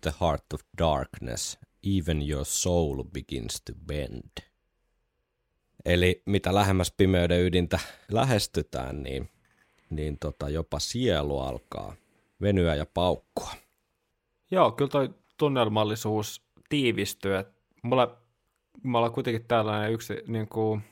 The 0.01 0.13
heart 0.21 0.53
of 0.55 0.61
darkness, 0.79 1.59
even 1.99 2.31
your 2.31 2.45
soul 2.45 3.05
begins 3.05 3.63
to 3.63 3.73
bend. 3.87 4.31
Eli 5.85 6.23
mitä 6.27 6.55
lähemmäs 6.55 6.93
pimeyden 6.97 7.41
ydintä 7.41 7.79
lähestytään, 8.13 9.03
niin, 9.03 9.29
niin 9.91 10.19
tota, 10.19 10.49
jopa 10.49 10.79
sielu 10.79 11.39
alkaa 11.39 11.95
venyä 12.41 12.75
ja 12.75 12.87
paukkua. 12.95 13.51
Joo, 14.51 14.73
kyllä 14.73 14.91
toi 14.91 15.11
tunnelmallisuus 15.37 16.43
tiivistyy. 16.69 17.33
mulla, 17.83 18.19
mulla 18.83 19.07
on 19.07 19.13
kuitenkin 19.13 19.45
tällainen 19.45 19.93
yksi, 19.93 20.23
niin 20.27 20.49
kuin, 20.49 20.83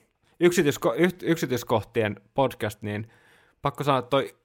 yksityisko, 0.41 0.95
yksityiskohtien 1.23 2.21
podcast, 2.35 2.83
niin 2.83 3.11
pakko 3.63 3.85
sanoa, 3.85 3.99
että 3.99 4.11
toi 4.11 4.37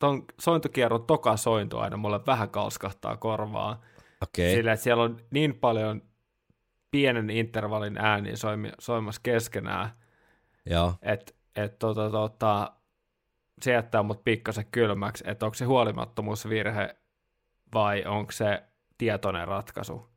ton 0.00 0.24
sointukierron 0.40 1.06
toka 1.06 1.36
sointu 1.36 1.78
aina 1.78 1.96
mulle 1.96 2.20
vähän 2.26 2.50
kalskahtaa 2.50 3.16
korvaa. 3.16 3.80
Okay. 4.22 4.54
Sillä, 4.54 4.72
että 4.72 4.84
siellä 4.84 5.02
on 5.02 5.20
niin 5.30 5.54
paljon 5.54 6.02
pienen 6.90 7.30
intervallin 7.30 7.98
ääniä 7.98 8.34
soimassa 8.78 9.20
keskenään, 9.24 9.90
Joo. 10.66 10.94
että 11.02 11.32
et, 11.56 11.78
tota, 11.78 12.10
tota, 12.10 12.72
se 13.62 13.72
jättää 13.72 14.02
mut 14.02 14.24
pikkasen 14.24 14.66
kylmäksi, 14.72 15.24
että 15.26 15.46
onko 15.46 15.54
se 15.54 15.64
huolimattomuusvirhe 15.64 16.96
vai 17.74 18.04
onko 18.04 18.32
se 18.32 18.62
tietoinen 18.98 19.48
ratkaisu. 19.48 20.10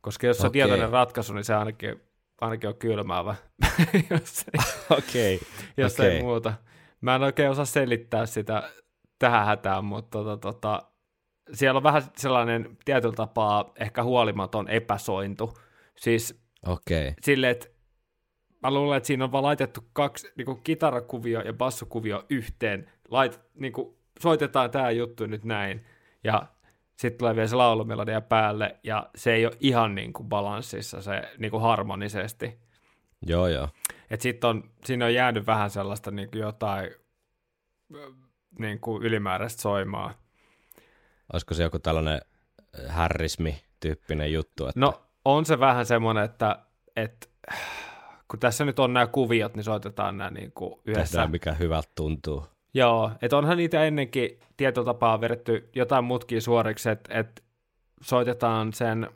Koska 0.00 0.26
jos 0.26 0.36
se 0.36 0.40
okay. 0.40 0.48
on 0.48 0.52
tietoinen 0.52 0.90
ratkaisu, 0.90 1.34
niin 1.34 1.44
se 1.44 1.54
ainakin, 1.54 2.02
ainakin 2.40 2.68
on 2.68 2.76
kylmäävä, 2.76 3.34
jos, 4.10 4.44
ei, 4.52 4.60
okay. 4.90 5.48
jos 5.76 5.94
okay. 5.94 6.06
ei 6.06 6.22
muuta. 6.22 6.54
Mä 7.00 7.14
en 7.14 7.22
oikein 7.22 7.50
osaa 7.50 7.64
selittää 7.64 8.26
sitä 8.26 8.70
tähän 9.18 9.46
hätään, 9.46 9.84
mutta 9.84 10.18
tota, 10.18 10.36
tota, 10.36 10.82
siellä 11.52 11.78
on 11.78 11.82
vähän 11.82 12.02
sellainen 12.16 12.78
tietyllä 12.84 13.14
tapaa 13.14 13.72
ehkä 13.80 14.02
huolimaton 14.02 14.68
epäsointu. 14.68 15.58
Siis 15.96 16.42
okay. 16.66 17.12
sille, 17.22 17.50
että 17.50 17.66
mä 18.62 18.70
luulen, 18.70 18.96
että 18.96 19.06
siinä 19.06 19.24
on 19.24 19.32
vaan 19.32 19.44
laitettu 19.44 19.80
kaksi 19.92 20.32
niin 20.36 20.46
kuin 20.46 20.62
kitarakuvio 20.64 21.40
ja 21.40 21.52
bassokuvio 21.52 22.24
yhteen. 22.30 22.90
Lait, 23.10 23.40
niin 23.54 23.72
kuin, 23.72 23.96
soitetaan 24.20 24.70
tämä 24.70 24.90
juttu 24.90 25.26
nyt 25.26 25.44
näin, 25.44 25.86
ja 26.24 26.46
sitten 26.96 27.18
tulee 27.18 27.34
vielä 27.34 27.48
se 27.48 27.56
laulumelodia 27.56 28.20
päälle, 28.20 28.76
ja 28.82 29.10
se 29.14 29.32
ei 29.32 29.46
ole 29.46 29.56
ihan 29.60 29.94
niin 29.94 30.12
kuin 30.12 30.28
balanssissa 30.28 31.02
se 31.02 31.22
niin 31.38 31.50
kuin 31.50 31.62
harmonisesti. 31.62 32.58
Joo, 33.26 33.48
joo. 33.48 33.68
Et 34.10 34.20
sit 34.20 34.44
on, 34.44 34.70
siinä 34.84 35.04
on 35.04 35.14
jäänyt 35.14 35.46
vähän 35.46 35.70
sellaista 35.70 36.10
niin 36.10 36.30
kuin 36.30 36.40
jotain 36.40 36.90
niin 38.58 38.80
kuin 38.80 39.02
ylimääräistä 39.02 39.62
soimaa. 39.62 40.14
Olisiko 41.32 41.54
se 41.54 41.62
joku 41.62 41.78
tällainen 41.78 42.20
härrismi-tyyppinen 42.88 44.32
juttu? 44.32 44.66
Että... 44.66 44.80
No, 44.80 45.02
on 45.24 45.44
se 45.44 45.60
vähän 45.60 45.86
semmoinen, 45.86 46.24
että, 46.24 46.58
että 46.96 47.26
kun 48.28 48.40
tässä 48.40 48.64
nyt 48.64 48.78
on 48.78 48.92
nämä 48.92 49.06
kuviot, 49.06 49.56
niin 49.56 49.64
soitetaan 49.64 50.18
nämä 50.18 50.30
niin 50.30 50.52
kuin 50.52 50.80
yhdessä. 50.84 51.12
Tehdään 51.12 51.30
mikä 51.30 51.52
hyvältä 51.52 51.88
tuntuu. 51.94 52.46
Joo, 52.74 53.10
että 53.22 53.36
onhan 53.36 53.56
niitä 53.56 53.84
ennenkin 53.84 54.40
tietyllä 54.56 54.84
tapaa 54.84 55.20
vedetty 55.20 55.70
jotain 55.74 56.04
mutkia 56.04 56.40
suoriksi, 56.40 56.90
että, 56.90 57.18
että 57.18 57.42
soitetaan 58.02 58.72
sen 58.72 59.10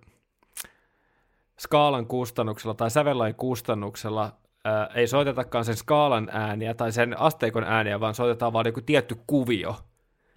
skaalan 1.59 2.07
kustannuksella 2.07 2.75
tai 2.75 2.91
sävellain 2.91 3.35
kustannuksella, 3.35 4.33
ää, 4.65 4.87
ei 4.95 5.07
soitetakaan 5.07 5.65
sen 5.65 5.77
skaalan 5.77 6.29
ääniä 6.33 6.75
tai 6.75 6.93
sen 6.93 7.21
asteikon 7.21 7.65
ääniä, 7.65 8.01
vaan 8.01 8.15
soitetaan 8.15 8.53
vaan 8.53 8.67
joku 8.67 8.81
tietty 8.81 9.17
kuvio. 9.27 9.77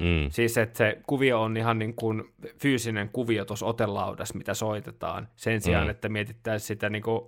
Mm. 0.04 0.30
Siis 0.30 0.58
että 0.58 0.78
se 0.78 0.98
kuvio 1.08 1.42
on 1.42 1.58
ihan 1.58 1.80
niin 1.80 1.96
kuin 1.96 2.34
fyysinen 2.62 3.10
kuvio 3.10 3.46
tuossa 3.46 3.66
otelaudassa, 3.66 4.38
mitä 4.38 4.54
soitetaan, 4.54 5.28
sen 5.36 5.62
sijaan, 5.62 5.86
mm. 5.86 5.90
että 5.90 6.10
mietittäisiin 6.10 6.68
sitä 6.68 6.90
niin 6.90 7.04
kuin 7.04 7.22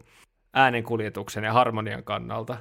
äänenkuljetuksen 0.53 1.43
ja 1.43 1.53
harmonian 1.53 2.03
kannalta. 2.03 2.57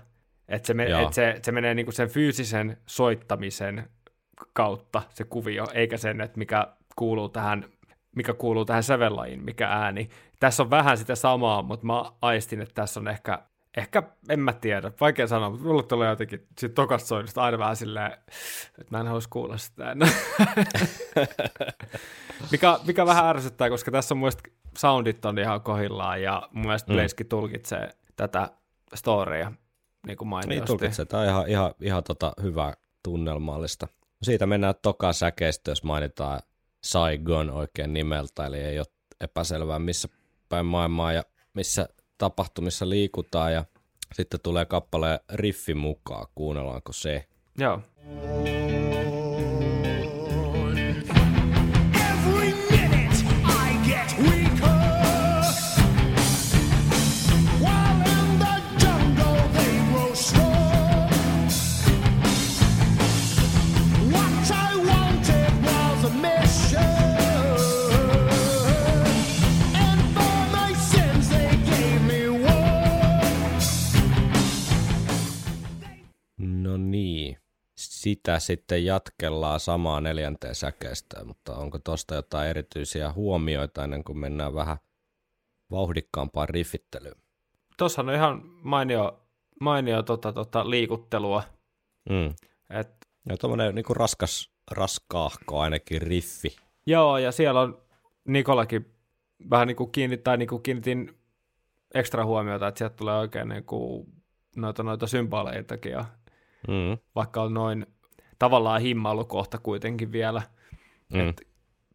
Että 0.49 0.67
se, 0.67 0.75
me, 0.75 0.85
et 0.85 1.13
se, 1.13 1.41
se 1.43 1.53
menee 1.53 1.75
niinku 1.75 1.93
sen 1.93 2.09
fyysisen 2.09 2.77
soittamisen 2.87 3.89
kautta 4.53 5.03
se 5.11 5.25
kuvio, 5.25 5.67
eikä 5.75 5.97
sen, 5.97 6.21
että 6.21 6.39
mikä 6.39 6.67
kuuluu 6.97 7.29
tähän 7.29 7.65
mikä 8.17 8.35
kuuluu 8.35 8.65
tähän 8.65 8.83
sävellajiin, 8.83 9.45
mikä 9.45 9.69
ääni. 9.69 10.09
Tässä 10.41 10.63
on 10.63 10.71
vähän 10.71 10.99
sitä 10.99 11.15
samaa, 11.15 11.63
mutta 11.63 11.87
mä 11.87 12.13
aistin, 12.23 12.61
että 12.61 12.75
tässä 12.75 13.01
on 13.01 13.09
ehkä, 13.09 13.43
ehkä 13.77 14.03
en 14.29 14.41
mä 14.41 14.53
tiedä, 14.53 14.93
vaikea 15.01 15.27
sanoa, 15.27 15.51
mutta 15.51 15.65
mulle 15.65 15.83
tulee 15.83 16.11
jotenkin 16.11 16.47
siitä 16.59 16.75
tokasta 16.75 17.09
soinnusta 17.09 17.43
aina 17.43 17.59
vähän 17.59 17.77
silleen, 17.77 18.13
että 18.79 18.91
mä 18.91 19.01
en 19.01 19.07
haluaisi 19.07 19.29
kuulla 19.29 19.57
sitä 19.57 19.93
enää. 19.93 20.09
mikä, 22.53 22.79
mikä 22.87 23.07
vähän 23.07 23.27
ärsyttää, 23.27 23.71
koska 23.71 23.91
tässä 23.91 24.15
on 24.15 24.19
mun 24.19 24.31
soundit 24.79 25.25
on 25.25 25.39
ihan 25.39 25.61
kohillaan 25.61 26.23
ja 26.23 26.49
mun 26.53 26.67
mielestä 26.67 26.93
mm. 26.93 26.97
Blazekin 26.97 27.29
tulkitsee 27.29 27.91
tätä 28.17 28.51
storya 28.95 29.53
niin 30.07 30.17
kuin 30.17 30.29
mainiosti. 30.29 30.55
Niin 30.55 30.67
tulkitsee, 30.67 31.05
tämä 31.05 31.23
on 31.23 31.29
ihan, 31.29 31.49
ihan, 31.49 31.75
ihan 31.81 32.05
tota 32.05 32.33
hyvää 32.43 32.75
tunnelmallista. 33.03 33.89
Siitä 34.23 34.47
mennään 34.47 34.75
toka 34.83 35.13
säkeistä, 35.13 35.71
jos 35.71 35.83
mainitaan 35.83 36.41
Saigon 36.85 37.51
oikein 37.51 37.93
nimeltä, 37.93 38.47
eli 38.47 38.59
ei 38.59 38.79
ole 38.79 38.87
epäselvää 39.21 39.79
missä 39.79 40.09
päin 40.49 40.67
maailmaa 40.67 41.13
ja 41.13 41.23
missä 41.55 41.89
tapahtumissa 42.25 42.89
liikutaan 42.89 43.53
ja 43.53 43.65
sitten 44.13 44.41
tulee 44.43 44.65
kappaleen 44.65 45.19
riffi 45.33 45.75
mukaan, 45.75 46.27
kuunnellaanko 46.35 46.93
se? 46.93 47.29
Joo. 47.59 47.81
Sitä 78.05 78.39
sitten 78.39 78.85
jatkellaan 78.85 79.61
samaa 79.61 80.01
neljänteen 80.01 80.55
säkeistä, 80.55 81.25
mutta 81.25 81.57
onko 81.57 81.79
tuosta 81.79 82.15
jotain 82.15 82.49
erityisiä 82.49 83.13
huomioita 83.13 83.85
ennen 83.85 84.05
kuin 84.05 84.19
mennään 84.19 84.55
vähän 84.55 84.77
vauhdikkaampaan 85.71 86.49
riffittelyyn? 86.49 87.17
Tuossa 87.79 88.03
on 88.03 88.11
ihan 88.11 88.43
mainio, 88.45 89.21
mainio 89.61 90.03
tota, 90.03 90.33
tota, 90.33 90.71
liikuttelua. 90.71 91.43
Mm. 92.11 92.35
Et, 92.81 92.89
ja 93.29 93.37
tuommoinen 93.37 93.75
niin 93.75 93.85
raskas, 93.97 94.51
raskaahko 94.71 95.61
ainakin 95.61 96.03
riffi. 96.03 96.57
Joo, 96.87 97.19
ja 97.19 97.33
siellä 97.33 97.61
on 97.61 97.83
Nikolakin 98.25 98.95
vähän 99.51 99.69
niin 99.69 99.77
kuin 99.77 99.93
kiinnittää, 99.93 100.37
niin 100.37 100.49
kuin 100.49 100.63
kiinnitin 100.63 101.19
ekstra 101.95 102.25
huomiota, 102.25 102.69
että 102.69 102.79
sieltä 102.79 102.97
tulee 102.97 103.19
oikein 103.19 103.49
niin 103.49 103.65
kuin 103.65 104.07
noita, 104.57 104.83
noita 104.83 105.07
symbaleitakin 105.07 105.93
ja 105.93 106.05
mm. 106.69 106.99
vaikka 107.15 107.43
on 107.43 107.55
noin 107.55 107.87
tavallaan 108.39 108.81
himmailukohta 108.81 109.59
kuitenkin 109.59 110.13
vielä. 110.13 110.43
Mm. 111.13 111.29
Et 111.29 111.49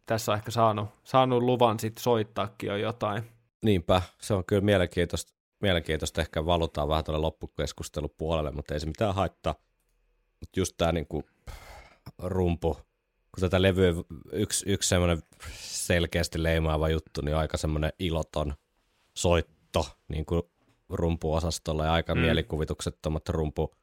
tässä 0.06 0.32
on 0.32 0.38
ehkä 0.38 0.50
saanut, 0.50 0.88
saanut 1.04 1.42
luvan 1.42 1.80
sit 1.80 1.98
soittaakin 1.98 2.68
jo 2.68 2.76
jotain. 2.76 3.22
Niinpä, 3.62 4.02
se 4.20 4.34
on 4.34 4.44
kyllä 4.44 4.62
mielenkiintoista. 4.62 5.32
Mielenkiintoista 5.60 6.20
ehkä 6.20 6.46
valutaan 6.46 6.88
vähän 6.88 7.04
tuolle 7.04 7.20
loppukeskustelupuolelle, 7.20 8.50
mutta 8.50 8.74
ei 8.74 8.80
se 8.80 8.86
mitään 8.86 9.14
haittaa. 9.14 9.54
Mutta 10.40 10.60
just 10.60 10.74
tämä 10.76 10.92
niinku 10.92 11.24
rumpu, 12.18 12.74
kun 13.34 13.40
tätä 13.40 13.62
levyä 13.62 13.94
yksi, 14.32 14.72
yksi 14.72 14.88
semmoinen 14.88 15.22
selkeästi 15.60 16.42
leimaava 16.42 16.88
juttu, 16.88 17.20
niin 17.20 17.36
aika 17.36 17.56
semmoinen 17.56 17.92
iloton 17.98 18.54
soitto 19.14 19.86
niin 20.08 20.24
kuin 20.24 20.42
rumpuosastolla 20.88 21.84
ja 21.84 21.92
aika 21.92 22.14
mm. 22.14 22.20
mielikuvituksettomat 22.20 23.28
rumpu 23.28 23.74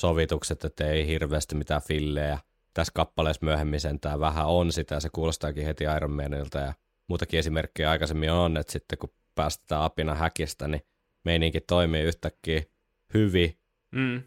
sovitukset, 0.00 0.64
että 0.64 0.90
ei 0.90 1.06
hirveästi 1.06 1.54
mitään 1.54 1.82
fillejä. 1.82 2.38
Tässä 2.74 2.92
kappaleessa 2.94 3.44
myöhemmin 3.44 3.80
sentään 3.80 4.20
vähän 4.20 4.46
on 4.46 4.72
sitä, 4.72 5.00
se 5.00 5.08
kuulostaakin 5.12 5.64
heti 5.64 5.84
Iron 5.96 6.10
Manilta 6.10 6.58
ja 6.58 6.74
muutakin 7.08 7.38
esimerkkejä 7.38 7.90
aikaisemmin 7.90 8.32
on, 8.32 8.56
että 8.56 8.72
sitten 8.72 8.98
kun 8.98 9.12
päästetään 9.34 9.82
apina 9.82 10.14
häkistä, 10.14 10.68
niin 10.68 10.82
meininki 11.24 11.60
toimii 11.60 12.02
yhtäkkiä 12.02 12.62
hyvin. 13.14 13.58
Mm. 13.92 14.22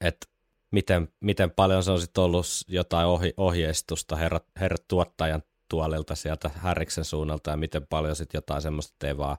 Että 0.00 0.26
miten, 0.70 1.08
miten 1.20 1.50
paljon 1.50 1.82
se 1.82 1.90
on 1.90 2.00
sitten 2.00 2.24
ollut 2.24 2.46
jotain 2.68 3.06
ohi, 3.06 3.34
ohjeistusta 3.36 4.16
herrat, 4.16 4.44
herrat 4.60 4.88
tuottajan 4.88 5.42
tuolilta 5.68 6.14
sieltä 6.14 6.50
Härriksen 6.54 7.04
suunnalta 7.04 7.50
ja 7.50 7.56
miten 7.56 7.86
paljon 7.86 8.16
sitten 8.16 8.38
jotain 8.38 8.62
semmoista 8.62 9.06
ei 9.06 9.16
vaan 9.16 9.36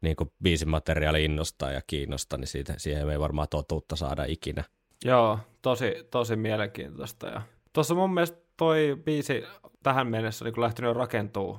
niin 0.00 0.16
kuin 0.16 0.32
biisimateriaali 0.42 1.24
innostaa 1.24 1.72
ja 1.72 1.82
kiinnostaa, 1.86 2.38
niin 2.38 2.48
siitä, 2.48 2.74
siihen 2.76 3.10
ei 3.10 3.18
varmaan 3.20 3.48
totuutta 3.50 3.96
saada 3.96 4.24
ikinä. 4.24 4.64
Joo, 5.04 5.38
tosi, 5.62 5.94
tosi 6.10 6.36
mielenkiintoista. 6.36 7.26
Ja 7.26 7.42
tuossa 7.72 7.94
mun 7.94 8.14
mielestä 8.14 8.38
toi 8.56 8.96
biisi 9.04 9.44
tähän 9.82 10.06
mennessä 10.06 10.44
niin 10.44 10.60
lähtenyt 10.60 10.96
rakentuu, 10.96 11.58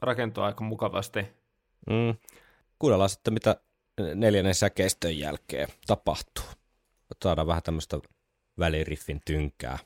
rakentuu 0.00 0.44
aika 0.44 0.64
mukavasti. 0.64 1.20
Mm. 1.90 2.14
Kuunnellaan 2.78 3.10
sitten, 3.10 3.34
mitä 3.34 3.56
neljännen 4.14 4.54
säkeistön 4.54 5.18
jälkeen 5.18 5.68
tapahtuu. 5.86 6.44
Saadaan 7.22 7.46
vähän 7.46 7.62
tämmöistä 7.62 7.98
väliriffin 8.58 9.20
tynkää. 9.26 9.78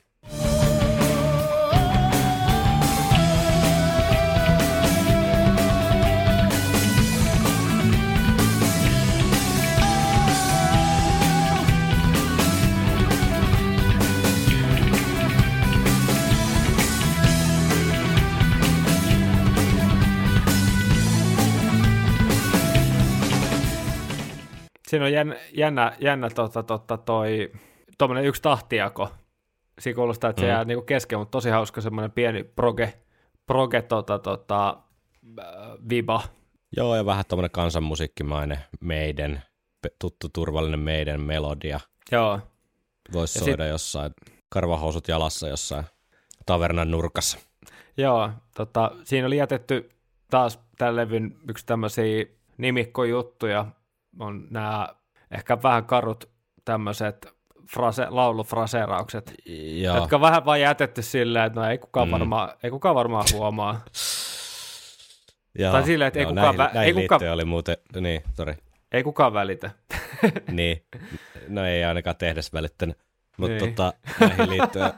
Siinä 24.95 25.05
on 25.05 25.13
jännä, 25.13 25.35
jännä, 25.53 25.97
jännä 25.99 26.29
tota, 26.29 26.63
tota, 26.63 26.97
toi, 26.97 27.51
tommonen 27.97 28.25
yksi 28.25 28.41
tahtijako, 28.41 29.09
siinä 29.79 29.95
kuulostaa, 29.95 30.29
että 30.29 30.39
se 30.39 30.45
mm. 30.45 30.49
jää 30.51 30.63
niinku 30.63 30.85
kesken, 30.85 31.19
mutta 31.19 31.31
tosi 31.31 31.49
hauska 31.49 31.81
semmoinen 31.81 32.11
pieni 32.11 32.43
proge, 32.43 32.93
proge 33.45 33.81
tota, 33.81 34.19
tota, 34.19 34.77
äh, 35.39 35.45
viba. 35.89 36.23
Joo, 36.77 36.95
ja 36.95 37.05
vähän 37.05 37.25
tuommoinen 37.27 37.51
kansanmusiikkimainen 37.51 38.59
meidän, 38.79 39.43
tuttu 39.99 40.29
turvallinen 40.29 40.79
meidän 40.79 41.21
melodia. 41.21 41.79
Joo. 42.11 42.39
Voisi 43.13 43.39
soida 43.39 43.63
sit... 43.63 43.71
jossain, 43.71 44.11
karvahousut 44.49 45.07
jalassa 45.07 45.47
jossain 45.47 45.85
tavernan 46.45 46.91
nurkassa. 46.91 47.37
Joo, 47.97 48.29
tota, 48.55 48.91
siinä 49.03 49.27
oli 49.27 49.37
jätetty 49.37 49.89
taas 50.29 50.59
tämän 50.77 50.95
levyn 50.95 51.35
yksi 51.49 51.65
tämmöisiä 51.65 52.25
nimikkojuttuja, 52.57 53.65
on 54.19 54.47
nämä 54.49 54.87
ehkä 55.31 55.57
vähän 55.63 55.85
karut 55.85 56.29
tämmöiset 56.65 57.27
frase, 57.73 58.07
laulufraseeraukset, 58.09 59.33
Joo. 59.81 59.95
jotka 59.95 60.15
on 60.15 60.21
vähän 60.21 60.45
vain 60.45 60.61
jätetty 60.61 61.01
silleen, 61.01 61.45
että 61.45 61.59
no 61.59 61.69
ei 61.69 61.77
kukaan, 61.77 62.07
mm. 62.07 62.11
varmaan, 62.11 62.49
ei 62.63 62.71
kukaan 62.71 62.95
varmaan 62.95 63.25
huomaa. 63.33 63.85
Joo, 65.59 65.71
tai 65.71 65.83
silleen, 65.83 66.07
että 66.07 66.19
ei, 66.19 66.25
kukaan, 66.25 66.57
näihin, 66.57 66.75
näihin 66.75 66.97
ei 66.97 67.07
kukaan, 67.07 67.31
oli 67.31 67.45
muuten, 67.45 67.77
niin, 67.99 68.23
sorry. 68.33 68.55
Ei 68.91 69.03
kukaan 69.03 69.33
välitä. 69.33 69.71
niin, 70.51 70.85
no 71.47 71.65
ei 71.65 71.83
ainakaan 71.83 72.15
tehdessä 72.15 72.49
välittänyt. 72.53 72.97
Mutta 73.37 73.65
niin. 73.65 73.75
tota, 73.75 73.93
näihin 74.19 74.49
liittyen, 74.49 74.93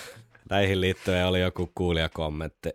näihin 0.50 0.80
liittyen 0.80 1.26
oli 1.26 1.40
joku 1.40 1.72
kuulijakommentti. 1.74 2.70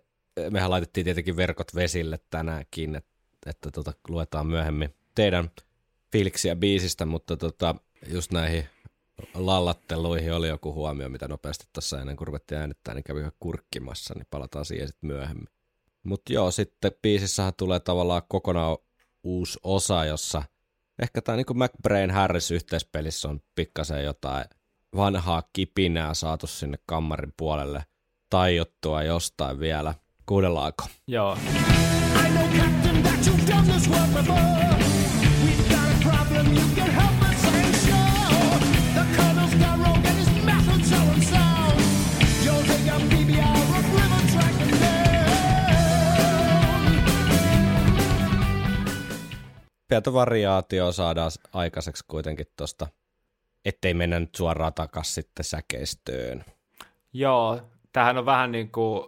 Mehän 0.50 0.72
laitettiin 0.72 1.06
tietenkin 1.06 1.38
verkot 1.38 1.76
vesille 1.76 2.20
tänäänkin, 2.30 2.96
että, 2.96 3.10
että 3.46 3.72
tota, 3.72 3.94
luetaan 4.08 4.48
myöhemmin 4.48 4.96
teidän 5.16 5.50
fiiliksiä 6.12 6.56
biisistä, 6.56 7.06
mutta 7.06 7.38
tota, 7.38 7.76
just 8.08 8.32
näihin 8.32 8.66
lallatteluihin 9.34 10.34
oli 10.34 10.48
joku 10.48 10.74
huomio, 10.74 11.10
mitä 11.10 11.28
nopeasti 11.28 11.66
tässä 11.74 12.02
ennen 12.02 12.16
kuin 12.16 12.28
ruvettiin 12.28 12.60
äänittää, 12.60 12.94
niin 12.94 13.04
kävi 13.04 13.22
kurkkimassa, 13.40 14.14
niin 14.14 14.28
palataan 14.30 14.66
siihen 14.66 14.88
sitten 14.88 15.08
myöhemmin. 15.08 15.48
Mutta 16.04 16.34
joo, 16.34 16.52
sitten 16.52 16.92
biisissähän 17.02 17.54
tulee 17.58 17.80
tavallaan 17.80 18.22
kokonaan 18.28 18.78
uusi 19.24 19.60
osa, 19.64 20.06
jossa 20.06 20.44
ehkä 21.02 21.22
tämä 21.22 21.36
niin 21.36 21.64
McBrain 21.64 22.12
Harris 22.12 22.52
yhteispelissä 22.52 23.30
on 23.30 23.42
pikkasen 23.56 24.04
jotain 24.04 24.46
vanhaa 24.96 25.44
kipinää 25.54 26.14
saatu 26.14 26.48
sinne 26.48 26.78
kammarin 26.86 27.34
puolelle 27.38 27.86
tajottua 28.30 29.04
jostain 29.04 29.60
vielä. 29.60 29.94
Kuunnellaanko? 30.26 30.84
Joo. 31.08 31.34
I 31.34 32.30
know, 32.30 32.48
Captain, 32.58 33.04
that 33.04 33.28
you've 33.28 33.48
done 33.48 33.72
this 33.72 33.90
work 33.90 34.14
before. 34.14 34.75
Pientä 49.96 50.14
variaatio 50.14 50.92
saadaan 50.92 51.32
aikaiseksi 51.54 52.06
kuitenkin 52.08 52.46
tuosta 52.58 52.88
ettei 53.66 53.94
mennä 53.94 54.20
nyt 54.20 54.36
suoraan 54.36 54.74
takaisin 54.74 55.14
sitten 55.14 55.44
säkeistöön. 55.44 56.46
Joo, 57.14 57.62
tähän 57.94 58.18
on 58.18 58.26
vähän 58.26 58.52
niin 58.52 58.72
kuin 58.72 59.08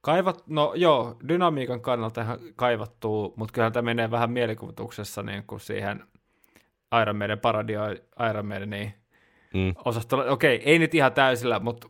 kaivat, 0.00 0.46
no 0.46 0.72
joo, 0.76 1.16
dynamiikan 1.28 1.80
kannalta 1.80 2.20
ihan 2.20 2.38
kaivattuu, 2.56 3.34
mutta 3.36 3.52
kyllähän 3.52 3.72
tämä 3.72 3.82
menee 3.82 4.10
vähän 4.10 4.30
mielikuvituksessa 4.30 5.22
niin 5.22 5.44
kuin 5.46 5.60
siihen 5.60 6.04
Iron 7.02 7.16
Maiden 7.16 7.40
paradio 7.40 7.82
Iron 8.30 8.46
Maideniin 8.46 8.94
mm. 9.54 9.74
osastolla. 9.84 10.24
Okei, 10.24 10.62
ei 10.64 10.78
nyt 10.78 10.94
ihan 10.94 11.12
täysillä, 11.12 11.58
mutta 11.58 11.88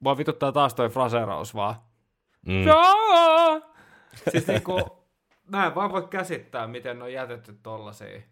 mua 0.00 0.18
vituttaa 0.18 0.52
taas 0.52 0.74
toi 0.74 0.88
fraseraus 0.88 1.54
vaan. 1.54 1.74
Mm. 2.46 2.64
Siis 4.30 4.46
niin 4.46 4.62
kuin, 4.62 4.84
mä 5.48 5.66
en 5.66 5.74
vaan 5.74 5.92
voi 5.92 6.08
käsittää, 6.10 6.66
miten 6.66 6.98
ne 6.98 7.04
on 7.04 7.12
jätetty 7.12 7.58
tollasia. 7.62 8.22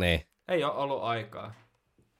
Niin. 0.00 0.26
Ei 0.48 0.64
ole 0.64 0.72
ollut 0.72 1.02
aikaa. 1.02 1.54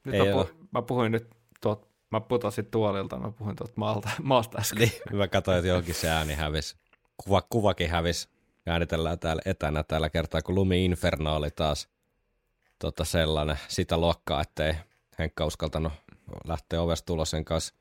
Nyt 0.05 0.15
Ei 0.15 0.21
mä, 0.21 0.43
pu- 0.43 0.55
mä 0.71 0.83
puhuin 0.83 1.13
nyt 1.13 1.31
tuot, 1.61 1.89
mä 2.11 2.21
putosin 2.21 2.67
tuolilta, 2.67 3.19
mä 3.19 3.31
puhuin 3.31 3.57
tuot 3.57 3.77
maalta, 3.77 4.11
maasta 4.23 4.59
äsken. 4.59 4.89
Niin, 4.89 5.17
mä 5.17 5.29
katsoin, 5.29 5.59
että 5.59 5.69
johonkin 5.69 5.95
se 5.95 6.11
ääni 6.11 6.35
hävisi. 6.35 6.77
Kuva, 7.17 7.43
kuvakin 7.51 7.91
hävisi. 7.91 8.29
Äänitellään 8.67 9.19
täällä 9.19 9.43
etänä 9.45 9.83
tällä 9.83 10.11
kertaa, 10.11 10.43
kun 10.43 10.55
Lumi 10.55 10.85
Inferno 10.85 11.37
oli 11.37 11.51
taas 11.51 11.89
tota 12.79 13.05
sellainen 13.05 13.59
sitä 13.69 13.99
luokkaa, 13.99 14.41
ettei 14.41 14.75
Henkka 15.19 15.47
uskaltanut 15.47 15.93
lähteä 16.45 16.83
ovesta 16.83 17.07
tulos 17.07 17.31
sen 17.31 17.45
kanssa 17.45 17.75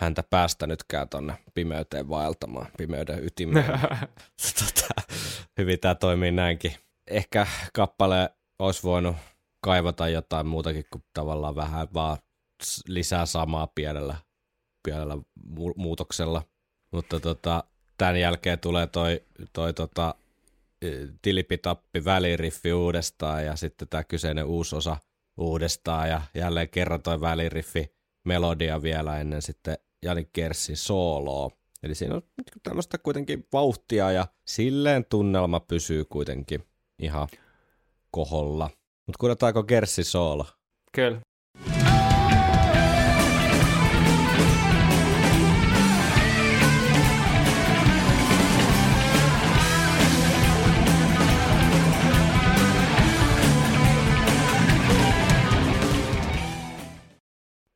häntä 0.00 0.22
päästänytkään 0.30 1.08
tonne 1.08 1.34
pimeyteen 1.54 2.08
vaeltamaan, 2.08 2.66
pimeyden 2.78 3.24
ytimeen. 3.24 3.64
tota, 4.58 5.02
hyvin 5.58 5.80
tämä 5.80 5.94
toimii 5.94 6.30
näinkin. 6.30 6.72
Ehkä 7.06 7.46
kappale 7.72 8.30
olisi 8.58 8.82
voinut 8.82 9.16
kaivata 9.60 10.08
jotain 10.08 10.46
muutakin 10.46 10.84
kuin 10.90 11.04
tavallaan 11.14 11.56
vähän 11.56 11.88
vaan 11.94 12.18
lisää 12.88 13.26
samaa 13.26 13.66
pienellä, 13.66 14.16
pienellä 14.82 15.14
mu- 15.58 15.74
muutoksella. 15.76 16.42
Mutta 16.92 17.20
tota, 17.20 17.64
tämän 17.98 18.20
jälkeen 18.20 18.58
tulee 18.58 18.86
toi, 18.86 19.20
toi 19.52 19.74
tota, 19.74 20.14
tilipitappi 21.22 22.04
väliriffi 22.04 22.72
uudestaan 22.72 23.44
ja 23.44 23.56
sitten 23.56 23.88
tämä 23.88 24.04
kyseinen 24.04 24.44
uusi 24.44 24.76
osa 24.76 24.96
uudestaan 25.36 26.08
ja 26.08 26.22
jälleen 26.34 26.68
kerran 26.68 27.02
toi 27.02 27.20
väliriffi 27.20 27.94
melodia 28.24 28.82
vielä 28.82 29.20
ennen 29.20 29.42
sitten 29.42 29.78
Jani 30.02 30.28
Kerssin 30.32 30.76
sooloa. 30.76 31.50
Eli 31.82 31.94
siinä 31.94 32.14
on 32.14 32.22
tämmöistä 32.62 32.98
kuitenkin 32.98 33.46
vauhtia 33.52 34.12
ja 34.12 34.26
silleen 34.46 35.04
tunnelma 35.04 35.60
pysyy 35.60 36.04
kuitenkin 36.04 36.64
ihan 36.98 37.28
koholla. 38.10 38.70
Mutta 39.06 39.18
kuunnetaanko 39.20 39.62
Gerssi 39.62 40.04
Soola? 40.04 40.46
Kyllä. 40.92 41.20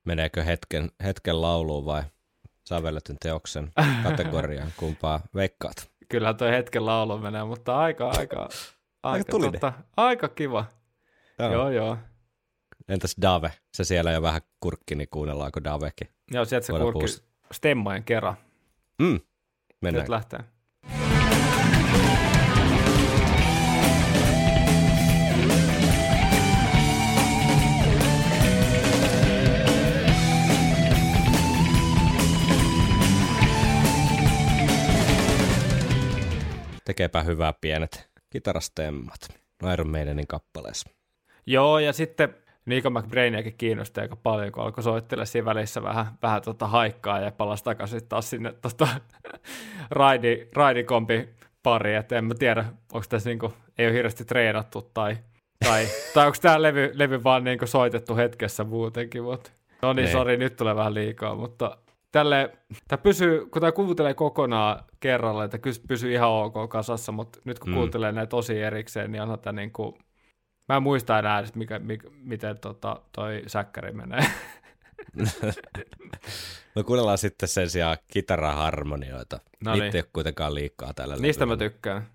Meneekö 0.09 0.45
hetken, 0.45 0.91
hetken 1.05 1.43
lauluun 1.43 1.85
vai 1.85 2.03
sävelletyn 2.65 3.17
teoksen 3.23 3.71
kategoriaan? 4.05 4.73
Kumpaa 4.77 5.21
veikkaat? 5.35 5.91
Kyllä 6.09 6.35
toi 6.35 6.51
hetken 6.51 6.87
laulu 6.87 7.19
menee, 7.19 7.45
mutta 7.45 7.79
aika, 7.79 8.09
aika, 8.09 8.21
aika, 8.21 8.49
aika, 9.03 9.39
tota, 9.39 9.73
aika 9.97 10.29
kiva. 10.29 10.65
Joo. 11.39 11.53
joo, 11.53 11.71
joo. 11.71 11.97
Entäs 12.89 13.17
Dave? 13.23 13.53
Se 13.75 13.85
siellä 13.85 14.13
jo 14.13 14.23
vähän 14.23 14.41
kurkki, 14.61 14.95
niin 14.95 15.09
kuunnellaanko 15.11 15.65
Davekin? 15.65 16.09
Joo, 16.31 16.45
sieltä 16.45 16.67
se 16.67 16.73
kurkki 16.73 17.07
stemmojen 17.53 18.05
kerran. 18.05 18.37
Mm. 19.03 19.21
Mennään. 19.81 20.03
Nyt 20.03 20.09
lähtee. 20.09 20.41
Tekeepä 36.89 37.23
hyvää 37.23 37.53
pienet 37.61 38.11
kitarastemmat 38.31 39.21
Iron 39.73 39.91
Maidenin 39.91 40.27
kappaleessa. 40.27 40.91
Joo, 41.47 41.79
ja 41.79 41.93
sitten 41.93 42.35
Nico 42.67 42.91
McBrainiakin 42.91 43.55
kiinnosti 43.59 44.01
aika 44.01 44.17
paljon, 44.17 44.53
kun 44.53 44.63
alkoi 44.63 44.85
soittella 44.85 45.25
siinä 45.25 45.45
välissä 45.45 45.83
vähän, 45.83 46.07
vähän 46.23 46.43
tota 46.43 46.67
haikkaa 46.67 47.21
ja 47.21 47.33
palasi 47.33 47.65
takaisin 47.65 48.09
taas 48.09 48.31
sinne 48.31 48.53
tota, 48.53 48.89
raidi, 49.91 50.49
raidikompi 50.55 51.29
pari, 51.63 51.95
että 51.95 52.19
en 52.19 52.25
mä 52.25 52.35
tiedä, 52.35 52.65
onko 52.93 53.07
tässä 53.09 53.31
niinku, 53.31 53.53
ei 53.79 53.87
ole 53.87 53.95
hirveästi 53.95 54.25
treenattu 54.25 54.91
tai, 54.95 55.17
tai, 55.65 55.87
tai 56.15 56.27
onko 56.27 56.39
tämä 56.43 56.63
levy, 56.63 56.91
levy 56.95 57.25
vaan 57.25 57.45
niinku 57.45 57.67
soitettu 57.67 58.17
hetkessä 58.17 58.65
muutenkin, 58.65 59.23
mutta 59.23 59.51
no 59.83 59.93
niin, 59.93 60.09
sori, 60.09 60.37
nyt 60.37 60.57
tulee 60.57 60.77
vähän 60.77 60.95
liikaa, 60.95 61.35
mutta 61.35 61.77
tälle, 62.13 62.59
tämä 62.89 63.03
pysyy, 63.03 63.47
kun 63.47 63.61
tämä 63.61 63.73
kuuntelee 63.73 64.15
kokonaan 64.15 64.85
kerralla, 65.01 65.45
että 65.45 65.59
pysyy 65.89 66.13
ihan 66.13 66.29
ok 66.29 66.71
kasassa, 66.71 67.13
mutta 67.13 67.39
nyt 67.45 67.59
kun 67.59 67.69
mm. 67.69 67.75
kuuntelee 67.75 68.13
näitä 68.13 68.31
tosi 68.31 68.61
erikseen, 68.61 69.13
niin 69.13 69.23
onhan 69.23 69.39
tämä 69.39 69.61
niin 69.61 69.73
kuin, 69.73 69.95
Mä 70.69 70.77
en 70.77 70.83
muista 70.83 71.19
enää 71.19 71.39
edes, 71.39 71.55
mikä, 71.55 71.79
mikä, 71.79 72.09
miten 72.23 72.59
tota, 72.59 73.01
toi 73.13 73.43
säkkäri 73.47 73.93
menee. 73.93 74.27
no 76.75 76.85
kuunnellaan 76.85 77.19
sitten 77.19 77.49
sen 77.49 77.71
sijaan 77.71 77.97
kitaraharmonioita. 78.13 79.41
No 79.65 79.73
niin. 79.73 79.83
Niitä 79.83 79.99
ei 79.99 80.03
ole 80.03 80.11
kuitenkaan 80.13 80.55
liikaa 80.55 80.95
tällä 80.95 81.17
Niistä 81.17 81.45
levyllä. 81.45 81.65
mä 81.65 81.71
tykkään. 81.71 82.07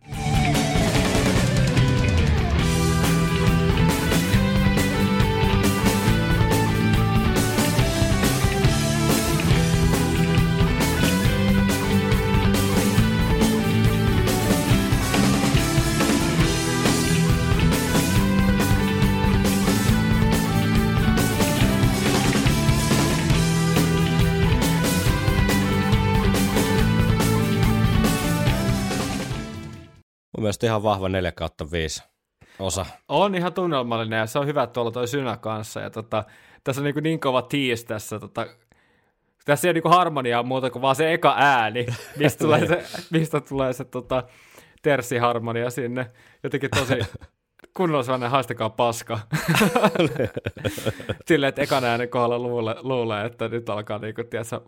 Mielestä 30.44 30.66
ihan 30.66 30.84
vahva 30.84 31.10
4 31.10 31.32
kautta 31.32 31.72
5 31.72 32.04
osa. 32.60 32.86
On 33.08 33.36
ihan 33.36 33.54
tunnelmallinen 33.54 34.20
ja 34.20 34.26
se 34.26 34.40
on 34.40 34.48
hyvä 34.48 34.68
tuolla 34.68 34.92
toi 34.92 35.08
synä 35.08 35.38
kanssa. 35.38 35.80
Ja 35.80 35.90
tota, 35.90 36.24
tässä 36.64 36.82
on 36.82 36.86
niin, 36.86 37.04
niin 37.04 37.20
kova 37.20 37.42
tiis 37.42 37.86
tässä. 37.86 38.20
Tota, 38.20 38.48
tässä 39.46 39.68
ei 39.68 39.70
ole 39.70 39.82
niin 39.84 39.94
harmoniaa 39.94 40.44
muuta 40.44 40.70
kuin 40.70 40.82
vaan 40.82 40.96
se 40.96 41.14
eka 41.14 41.36
ääni, 41.38 41.86
mistä 42.20 42.44
tulee 42.44 42.68
se, 42.68 42.84
mistä 43.12 43.42
tulee 43.42 43.74
se 43.74 43.86
tota, 43.86 44.24
terssiharmonia 44.82 45.70
sinne. 45.70 46.12
Jotenkin 46.44 46.70
tosi 46.70 47.00
kunnolla 47.78 48.04
sellainen 48.04 48.32
haistakaa 48.32 48.70
paska. 48.70 49.20
Silleen, 51.28 51.50
että 51.50 51.62
ekan 51.62 51.84
äänen 51.84 52.10
kohdalla 52.10 52.40
luulee, 52.40 52.76
luulee 52.82 53.26
että 53.26 53.48
nyt 53.48 53.70
alkaa 53.70 54.00
niin 54.00 54.16
kuin, 54.16 54.28
tiedätkö, 54.28 54.62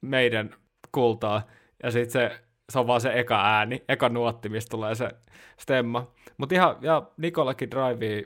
meidän 0.00 0.54
kultaa. 0.92 1.42
Ja 1.82 1.90
sitten 1.90 2.12
se, 2.12 2.45
se 2.72 2.78
on 2.78 2.86
vaan 2.86 3.00
se 3.00 3.18
eka 3.18 3.42
ääni, 3.44 3.84
eka 3.88 4.08
nuotti, 4.08 4.48
mistä 4.48 4.70
tulee 4.70 4.94
se 4.94 5.10
stemma. 5.58 6.12
Mutta 6.38 6.54
ihan, 6.54 6.76
ja 6.80 7.02
Nikolakin 7.16 7.70
drivea, 7.70 8.22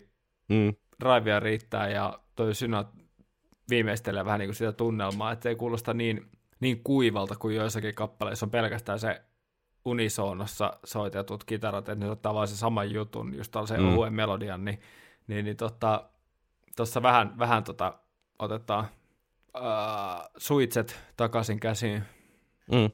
mm. 0.48 0.74
drivea 1.00 1.40
riittää 1.40 1.88
ja 1.88 2.18
toi 2.36 2.54
Synä 2.54 2.84
viimeistelee 3.70 4.24
vähän 4.24 4.38
niin 4.38 4.48
kuin 4.48 4.56
sitä 4.56 4.72
tunnelmaa, 4.72 5.32
että 5.32 5.42
se 5.42 5.48
ei 5.48 5.56
kuulosta 5.56 5.94
niin, 5.94 6.30
niin 6.60 6.84
kuivalta 6.84 7.36
kuin 7.36 7.56
joissakin 7.56 7.94
kappaleissa 7.94 8.46
on 8.46 8.50
pelkästään 8.50 8.98
se 8.98 9.22
unisoonossa 9.84 10.72
soitetut 10.84 11.44
kitarat, 11.44 11.88
että 11.88 12.04
ne 12.04 12.10
ottaa 12.10 12.34
vaan 12.34 12.48
se 12.48 12.56
saman 12.56 12.92
jutun, 12.92 13.34
just 13.34 13.52
tällaisen 13.52 13.80
mm. 13.80 13.88
ohuen 13.88 14.12
melodian, 14.12 14.64
niin, 14.64 14.80
niin, 15.26 15.44
niin 15.44 15.56
tuossa 15.56 15.76
tota, 16.76 17.02
vähän, 17.02 17.38
vähän 17.38 17.64
tota, 17.64 17.98
otetaan 18.38 18.86
uh, 19.56 20.30
suitset 20.36 21.00
takaisin 21.16 21.60
käsiin. 21.60 22.02
Mm. 22.72 22.90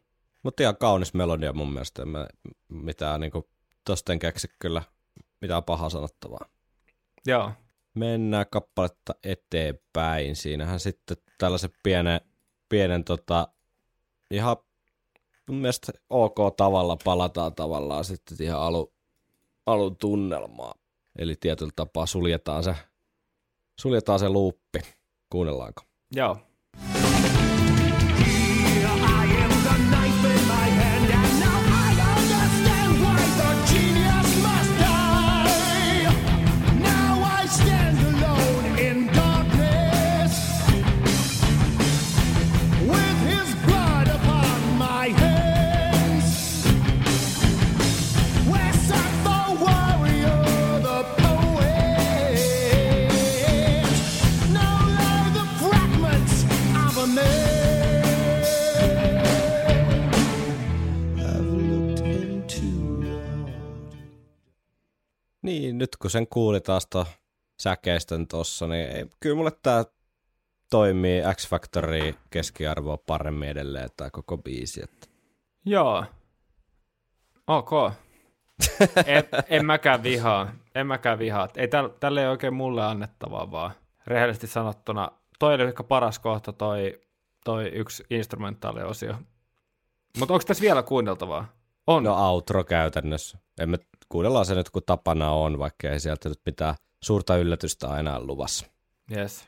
Mutta 0.47 0.63
ihan 0.63 0.77
kaunis 0.77 1.15
melodia 1.15 1.53
mun 1.53 1.73
mielestä, 1.73 2.03
en 2.03 2.09
mä 2.09 2.27
mitään 2.69 3.21
niinku, 3.21 3.49
tosta 3.85 4.13
en 4.13 4.19
keksi 4.19 4.49
kyllä 4.59 4.83
mitään 5.41 5.65
pahaa 5.65 5.91
sanottavaa. 5.91 6.49
Joo. 7.27 7.53
Mennään 7.95 8.47
kappaletta 8.51 9.15
eteenpäin. 9.25 10.37
Siinähän 10.37 10.81
sitten 10.81 11.17
tällaisen 11.39 11.71
pienen, 11.83 12.21
pienen 12.69 13.05
tota, 13.05 13.49
ihan 14.31 14.57
mun 15.49 15.59
mielestä 15.59 15.93
ok 16.11 16.37
tavalla 16.57 16.97
palataan 17.05 17.55
tavallaan 17.55 18.05
sitten 18.05 18.37
ihan 18.41 18.61
alu, 18.61 18.95
alun 19.67 19.97
tunnelmaa. 19.97 20.75
Eli 21.19 21.37
tietyllä 21.41 21.73
tapaa 21.77 22.07
suljetaan 22.07 22.65
se, 22.65 22.75
suljetaan 23.81 24.19
se 24.19 24.29
luuppi. 24.29 24.79
Kuunnellaanko? 25.31 25.83
Joo. 26.13 26.39
Nyt 65.79 65.97
kun 65.97 66.11
sen 66.11 66.27
kuuli 66.27 66.61
taas 66.61 66.87
to 66.87 67.07
säkeistön 67.59 68.27
tossa, 68.27 68.67
niin 68.67 68.89
ei, 68.89 69.07
kyllä 69.21 69.37
mulle 69.37 69.53
tää 69.63 69.85
toimii 70.71 71.23
X 71.35 71.49
Factory 71.49 72.15
keskiarvoa 72.31 72.97
paremmin 72.97 73.49
edelleen 73.49 73.89
tämä 73.97 74.11
koko 74.11 74.39
biisi. 74.39 74.83
Että. 74.85 75.07
Joo. 75.65 76.05
Ok. 77.47 77.71
en, 79.07 79.25
en 79.49 79.67
mäkään 79.67 80.03
vihaa. 80.03 80.53
En 80.75 80.87
mäkään 80.87 81.19
vihaa. 81.19 81.49
Ei 81.57 81.69
täl, 81.69 81.89
tälle 81.89 82.21
ei 82.21 82.29
oikein 82.29 82.55
mulle 82.55 82.85
annettavaa 82.85 83.51
vaan. 83.51 83.71
Rehellisesti 84.07 84.47
sanottuna, 84.47 85.11
toi 85.39 85.55
oli 85.55 85.63
ehkä 85.63 85.83
paras 85.83 86.19
kohta 86.19 86.53
toi, 86.53 87.01
toi 87.45 87.67
yksi 87.69 88.05
instrumentaaliosio. 88.11 89.15
Mutta 90.19 90.35
onko 90.35 90.45
tässä 90.47 90.63
vielä 90.63 90.83
kuunneltavaa? 90.83 91.57
On. 91.87 92.03
No 92.03 92.31
outro 92.31 92.65
käytännössä. 92.65 93.39
Emme 93.61 93.79
kuunnellaan 94.09 94.47
se 94.47 94.55
nyt 94.55 94.71
kun 94.71 94.83
tapana 94.87 95.31
on, 95.31 95.59
vaikka 95.59 95.91
ei 95.91 96.01
sieltä 96.01 96.29
nyt 96.29 96.41
mitään 96.47 96.75
suurta 97.05 97.37
yllätystä 97.37 97.89
aina 97.89 98.21
luvassa. 98.21 98.67
Yes. 99.17 99.45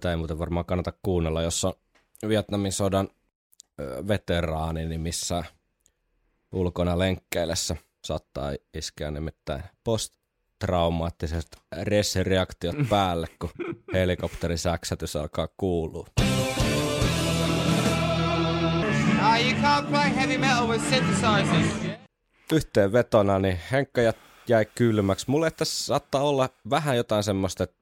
Tätä 0.00 0.10
ei 0.10 0.16
muuten 0.16 0.38
varmaan 0.38 0.66
kannata 0.66 0.92
kuunnella, 1.02 1.42
jos 1.42 1.64
on 1.64 1.72
Vietnamin 2.28 2.72
sodan 2.72 3.08
veteraani, 4.08 4.86
niin 4.86 5.00
missä 5.00 5.44
ulkona 6.52 6.98
lenkkeillessä 6.98 7.76
saattaa 8.04 8.52
iskeä 8.74 9.10
nimittäin 9.10 9.62
posttraumaattiset 9.84 11.46
reaktiot 12.22 12.76
päälle, 12.90 13.26
kun 13.38 13.50
helikopterin 13.92 14.58
säksätys 14.58 15.16
alkaa 15.16 15.48
kuulua. 15.56 16.06
Yhteenvetona, 22.52 23.38
niin 23.38 23.58
Henkka 23.72 24.00
jäi 24.48 24.64
kylmäksi. 24.74 25.30
Mulle 25.30 25.50
tässä 25.50 25.84
saattaa 25.84 26.22
olla 26.22 26.48
vähän 26.70 26.96
jotain 26.96 27.22
semmoista, 27.22 27.64
että 27.64 27.79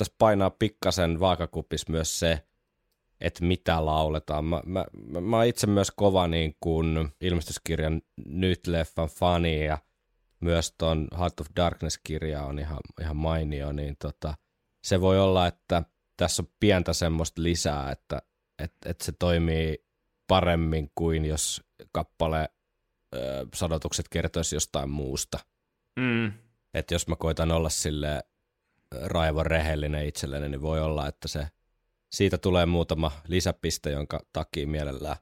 tässä 0.00 0.14
painaa 0.18 0.50
pikkasen 0.50 1.20
vaakakupis 1.20 1.88
myös 1.88 2.18
se, 2.18 2.44
että 3.20 3.44
mitä 3.44 3.84
lauletaan. 3.86 4.44
Mä, 4.44 4.62
mä, 4.66 4.84
mä, 5.06 5.20
mä 5.20 5.44
itse 5.44 5.66
myös 5.66 5.90
kova 5.90 6.26
niin 6.26 6.56
kuin 6.60 7.08
ilmestyskirjan 7.20 8.02
nyt-leffan 8.26 9.08
fani 9.08 9.64
ja 9.64 9.78
myös 10.40 10.74
ton 10.78 11.08
Heart 11.18 11.40
of 11.40 11.46
Darkness-kirja 11.56 12.44
on 12.44 12.58
ihan, 12.58 12.78
ihan 13.00 13.16
mainio, 13.16 13.72
niin 13.72 13.96
tota, 13.96 14.34
se 14.84 15.00
voi 15.00 15.20
olla, 15.20 15.46
että 15.46 15.82
tässä 16.16 16.42
on 16.42 16.48
pientä 16.60 16.92
semmoista 16.92 17.42
lisää, 17.42 17.90
että 17.90 18.22
et, 18.58 18.72
et 18.86 19.00
se 19.00 19.12
toimii 19.12 19.84
paremmin 20.26 20.90
kuin 20.94 21.24
jos 21.24 21.62
kappale 21.92 22.48
ö, 23.14 23.46
sadotukset 23.54 24.08
kertoisi 24.08 24.56
jostain 24.56 24.90
muusta. 24.90 25.38
Mm. 25.98 26.32
Että 26.74 26.94
jos 26.94 27.08
mä 27.08 27.16
koitan 27.16 27.50
olla 27.50 27.68
sille 27.68 28.24
raivon 29.04 29.46
rehellinen 29.46 30.06
itselleni, 30.06 30.48
niin 30.48 30.62
voi 30.62 30.80
olla, 30.80 31.08
että 31.08 31.28
se 31.28 31.46
siitä 32.10 32.38
tulee 32.38 32.66
muutama 32.66 33.12
lisäpiste, 33.28 33.90
jonka 33.90 34.20
takia 34.32 34.66
mielellään, 34.66 35.16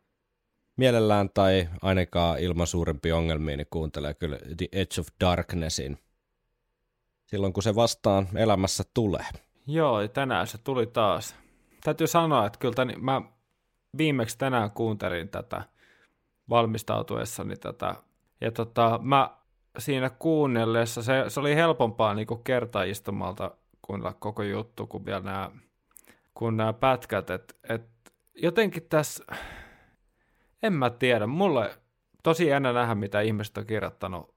mielellään 0.77 1.31
tai 1.35 1.69
ainakaan 1.83 2.39
ilman 2.39 2.66
suurempia 2.66 3.16
ongelmia, 3.16 3.57
niin 3.57 3.66
kuuntelee 3.71 4.14
kyllä 4.14 4.39
The 4.57 4.69
Edge 4.73 5.01
of 5.01 5.09
Darknessin 5.21 5.99
silloin, 7.27 7.53
kun 7.53 7.62
se 7.62 7.75
vastaan 7.75 8.29
elämässä 8.35 8.85
tulee. 8.95 9.25
Joo, 9.66 10.09
tänään 10.09 10.47
se 10.47 10.59
tuli 10.59 10.87
taas. 10.87 11.37
Täytyy 11.85 12.07
sanoa, 12.07 12.47
että 12.47 12.59
kyllä 12.59 12.75
tämän, 12.75 12.95
mä 13.01 13.23
viimeksi 13.99 14.39
tänään 14.39 14.71
kuuntelin 14.71 15.29
tätä 15.29 15.62
valmistautuessani 16.51 17.57
tätä, 17.57 17.95
ja 18.41 18.53
tota, 18.53 19.01
mä 19.03 19.39
siinä 19.79 20.11
kuunnellessa 20.11 21.03
se, 21.03 21.25
se 21.29 21.41
oli 21.41 21.55
helpompaa 21.55 22.14
niin 22.14 22.27
kuin 22.27 22.45
kertaistumalta 22.45 23.51
kuunnella 23.89 24.16
koko 24.18 24.43
juttu 24.43 24.86
kuin 24.86 25.05
vielä 25.05 25.20
nämä, 25.20 25.51
kun 26.34 26.57
nämä 26.57 26.72
pätkät. 26.72 27.30
Et, 27.30 27.57
et 27.68 27.82
jotenkin 28.34 28.82
tässä, 28.89 29.24
en 30.62 30.72
mä 30.72 30.91
tiedä, 30.91 31.26
mulle 31.26 31.78
tosi 32.22 32.47
jännä 32.47 32.72
nähdä, 32.72 32.95
mitä 32.95 33.20
ihmiset 33.20 33.59
on 33.59 33.66
kirjoittanut 33.66 34.34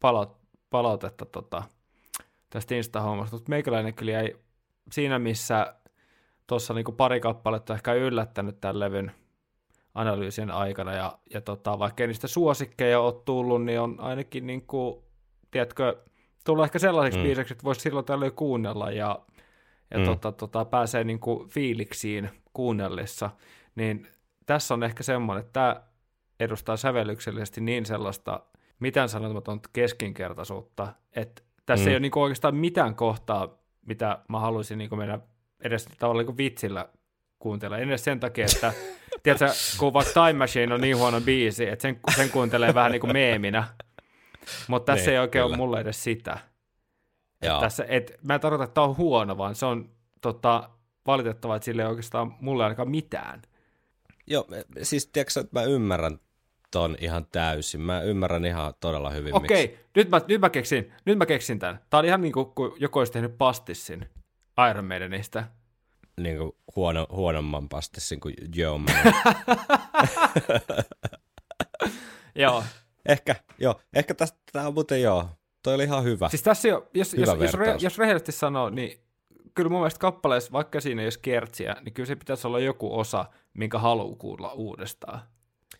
pala, 0.00 0.36
palautetta 0.70 1.24
tota, 1.24 1.62
tästä 2.50 2.74
Insta-hommasta, 2.74 3.36
mutta 3.36 3.50
meikäläinen 3.50 3.94
kyllä 3.94 4.12
jäi 4.12 4.36
siinä, 4.92 5.18
missä 5.18 5.74
tuossa 6.46 6.74
niinku 6.74 6.92
pari 6.92 7.20
kappaletta 7.20 7.74
ehkä 7.74 7.92
yllättänyt 7.92 8.60
tämän 8.60 8.80
levyn 8.80 9.12
analyysien 9.94 10.50
aikana, 10.50 10.92
ja, 10.92 11.18
ja 11.34 11.40
tota, 11.40 11.78
vaikka 11.78 12.06
niistä 12.06 12.28
suosikkeja 12.28 13.00
ole 13.00 13.22
tullut, 13.24 13.64
niin 13.64 13.80
on 13.80 14.00
ainakin, 14.00 14.46
niinku, 14.46 15.04
tiedätkö, 15.50 16.04
tullut 16.48 16.64
ehkä 16.64 16.78
sellaiseksi 16.78 17.18
mm. 17.18 17.22
biiseksi, 17.22 17.54
että 17.54 17.64
voisi 17.64 17.80
silloin 17.80 18.06
tällöin 18.06 18.32
kuunnella, 18.32 18.90
ja, 18.90 19.18
ja 19.90 19.98
mm. 19.98 20.04
tota, 20.04 20.32
tota, 20.32 20.64
pääsee 20.64 21.04
niinku 21.04 21.46
fiiliksiin 21.50 22.30
kuunnellessa, 22.52 23.30
niin 23.74 24.06
tässä 24.46 24.74
on 24.74 24.82
ehkä 24.82 25.02
semmoinen, 25.02 25.40
että 25.40 25.52
tämä 25.52 25.82
edustaa 26.40 26.76
sävellyksellisesti 26.76 27.60
niin 27.60 27.86
sellaista 27.86 28.40
mitään 28.80 29.08
sanomatonta 29.08 29.70
keskinkertaisuutta, 29.72 30.92
että 31.16 31.42
tässä 31.66 31.84
mm. 31.84 31.88
ei 31.88 31.94
ole 31.94 32.00
niin 32.00 32.18
oikeastaan 32.18 32.56
mitään 32.56 32.94
kohtaa, 32.94 33.58
mitä 33.86 34.18
mä 34.28 34.40
haluaisin 34.40 34.78
niin 34.78 34.98
mennä 34.98 35.18
edes 35.60 35.88
tavallaan 35.98 36.26
niin 36.26 36.36
vitsillä 36.36 36.88
kuuntella. 37.38 37.78
En 37.78 37.88
edes 37.88 38.04
sen 38.04 38.20
takia, 38.20 38.46
että 38.54 38.72
tiedätkö, 39.22 39.46
kun 39.78 39.92
vaikka 39.92 40.12
Time 40.12 40.38
Machine 40.38 40.74
on 40.74 40.80
niin 40.80 40.96
huono 40.96 41.20
biisi, 41.20 41.68
että 41.68 41.82
sen, 41.82 42.00
sen 42.16 42.30
kuuntelee 42.30 42.74
vähän 42.74 42.92
niin 42.92 43.00
kuin 43.00 43.12
meeminä. 43.12 43.64
Mutta 44.68 44.92
tässä 44.92 45.06
niin, 45.06 45.12
ei 45.12 45.18
oikein 45.18 45.42
kyllä. 45.42 45.54
ole 45.54 45.56
mulle 45.56 45.80
edes 45.80 46.04
sitä. 46.04 46.38
Et 47.42 47.60
tässä, 47.60 47.84
et, 47.88 48.18
mä 48.22 48.34
en 48.34 48.40
tarkoita, 48.40 48.64
että 48.64 48.74
tämä 48.74 48.86
on 48.86 48.96
huono, 48.96 49.38
vaan 49.38 49.54
se 49.54 49.66
on 49.66 49.90
tota, 50.20 50.70
valitettavaa, 51.06 51.56
että 51.56 51.64
sille 51.64 51.82
ei 51.82 51.88
oikeastaan 51.88 52.36
mulle 52.40 52.64
ainakaan 52.64 52.90
mitään. 52.90 53.42
Joo, 54.26 54.46
siis 54.82 55.06
tiedätkö, 55.06 55.40
että 55.40 55.60
mä 55.60 55.62
ymmärrän 55.62 56.18
ton 56.70 56.96
ihan 57.00 57.26
täysin. 57.32 57.80
Mä 57.80 58.02
ymmärrän 58.02 58.44
ihan 58.44 58.74
todella 58.80 59.10
hyvin. 59.10 59.34
Okei, 59.34 59.64
okay, 59.64 59.76
nyt, 59.94 60.10
mä, 60.10 60.20
nyt, 60.28 60.40
mä 60.40 60.50
keksin, 60.50 60.92
nyt 61.04 61.18
mä 61.18 61.26
keksin 61.26 61.58
tämän. 61.58 61.80
Tää 61.90 62.00
on 62.00 62.06
ihan 62.06 62.20
niin 62.20 62.32
kuin, 62.32 62.46
kun 62.46 62.76
joku 62.78 62.98
olisi 62.98 63.12
tehnyt 63.12 63.38
pastissin 63.38 64.08
Iron 64.70 64.84
Maidenistä. 64.84 65.44
Niin 66.20 66.38
kuin 66.38 66.52
huono, 66.76 67.06
huonomman 67.10 67.68
pastissin 67.68 68.20
kuin 68.20 68.34
Joe 68.54 68.80
Joo. 72.34 72.64
Ehkä, 73.08 73.36
joo. 73.58 73.80
Ehkä 73.94 74.14
tästä 74.14 74.38
tämä 74.52 74.66
on 74.66 74.74
muuten 74.74 75.02
joo. 75.02 75.28
Toi 75.62 75.74
oli 75.74 75.84
ihan 75.84 76.04
hyvä. 76.04 76.28
Siis 76.28 76.42
tässä 76.42 76.68
jo, 76.68 76.88
jos, 76.94 77.12
hyvä 77.12 77.32
jos, 77.32 77.40
jos, 77.40 77.54
re, 77.54 77.76
jos 77.80 77.98
rehellisesti 77.98 78.32
sanoo, 78.32 78.70
niin 78.70 79.00
kyllä 79.54 79.70
mun 79.70 79.80
mielestä 79.80 80.00
kappaleessa, 80.00 80.52
vaikka 80.52 80.80
siinä 80.80 81.02
ei 81.02 81.06
ole 81.06 81.12
kertsiä, 81.22 81.76
niin 81.84 81.92
kyllä 81.92 82.06
se 82.06 82.16
pitäisi 82.16 82.46
olla 82.46 82.60
joku 82.60 82.98
osa, 82.98 83.24
minkä 83.54 83.78
haluaa 83.78 84.16
kuulla 84.16 84.52
uudestaan. 84.52 85.20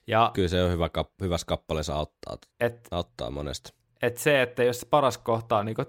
Ja, 0.07 0.31
Kyllä 0.35 0.49
se 0.49 0.63
on 0.63 0.71
hyvä, 0.71 0.91
hyvässä 1.23 1.47
kappaleessa 1.47 1.95
auttaa, 1.95 2.39
et, 2.61 2.89
auttaa 2.91 3.31
monesta. 3.31 3.73
Et 4.03 4.17
se, 4.17 4.43
että 4.43 4.65
jos 4.65 4.87
paras 4.91 5.19
kohta 5.19 5.57
on 5.59 5.67
niin 5.67 5.77
kuin, 5.77 5.87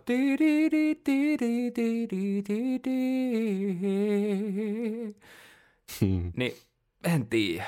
niin 6.38 6.58
en 7.04 7.28
tiedä. 7.28 7.66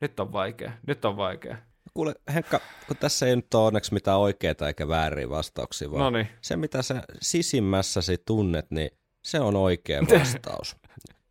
Nyt 0.00 0.20
on 0.20 0.32
vaikea. 0.32 0.72
Nyt 0.86 1.04
on 1.04 1.16
vaikea. 1.16 1.56
Kuule, 1.94 2.14
Henkka, 2.34 2.60
kun 2.86 2.96
tässä 2.96 3.26
ei 3.26 3.36
nyt 3.36 3.54
ole 3.54 3.66
onneksi 3.66 3.94
mitään 3.94 4.18
oikeita 4.18 4.68
eikä 4.68 4.88
vääriä 4.88 5.30
vastauksia, 5.30 5.90
vaan 5.90 6.00
Noniin. 6.00 6.28
se, 6.40 6.56
mitä 6.56 6.82
sä 6.82 7.02
sisimmässäsi 7.22 8.18
tunnet, 8.26 8.70
niin 8.70 8.90
se 9.22 9.40
on 9.40 9.56
oikea 9.56 10.02
vastaus. 10.18 10.76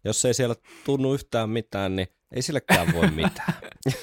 Jos 0.03 0.25
ei 0.25 0.33
siellä 0.33 0.55
tunnu 0.85 1.13
yhtään 1.13 1.49
mitään, 1.49 1.95
niin 1.95 2.07
ei 2.31 2.41
sillekään 2.41 2.93
voi 2.93 3.11
mitään. 3.11 3.53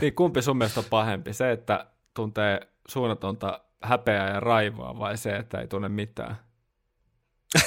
niin 0.00 0.14
kumpi 0.14 0.42
sun 0.42 0.56
mielestä 0.56 0.80
on 0.80 0.86
pahempi? 0.90 1.32
Se, 1.32 1.52
että 1.52 1.86
tuntee 2.14 2.60
suunnatonta 2.88 3.60
häpeää 3.82 4.34
ja 4.34 4.40
raivoa 4.40 4.98
vai 4.98 5.18
se, 5.18 5.36
että 5.36 5.60
ei 5.60 5.68
tunne 5.68 5.88
mitään? 5.88 6.36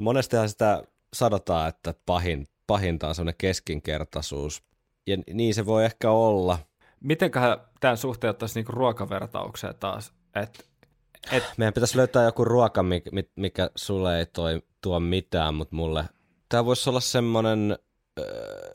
Monestihan 0.00 0.48
sitä 0.48 0.82
sanotaan, 1.14 1.68
että 1.68 1.94
pahin, 2.06 2.46
pahinta 2.66 3.08
on 3.08 3.14
semmoinen 3.14 3.38
keskinkertaisuus. 3.38 4.62
Ja 5.06 5.16
niin 5.34 5.54
se 5.54 5.66
voi 5.66 5.84
ehkä 5.84 6.10
olla. 6.10 6.58
Mitenköhän 7.00 7.58
tämän 7.80 7.96
suhteen 7.96 8.30
ottaisi 8.30 8.58
niinku 8.58 8.72
ruokavertaukseen 8.72 9.74
taas? 9.80 10.12
Et, 10.42 10.68
et... 11.32 11.44
Meidän 11.56 11.74
pitäisi 11.74 11.96
löytää 11.96 12.24
joku 12.24 12.44
ruoka, 12.44 12.82
mikä, 12.82 13.10
mikä 13.36 13.70
sulle 13.76 14.18
ei 14.18 14.26
toi, 14.26 14.62
tuo 14.80 15.00
mitään, 15.00 15.54
mutta 15.54 15.76
mulle... 15.76 16.04
Tämä 16.48 16.64
voisi 16.64 16.90
olla 16.90 17.00
semmoinen... 17.00 17.78
Öö, 18.18 18.72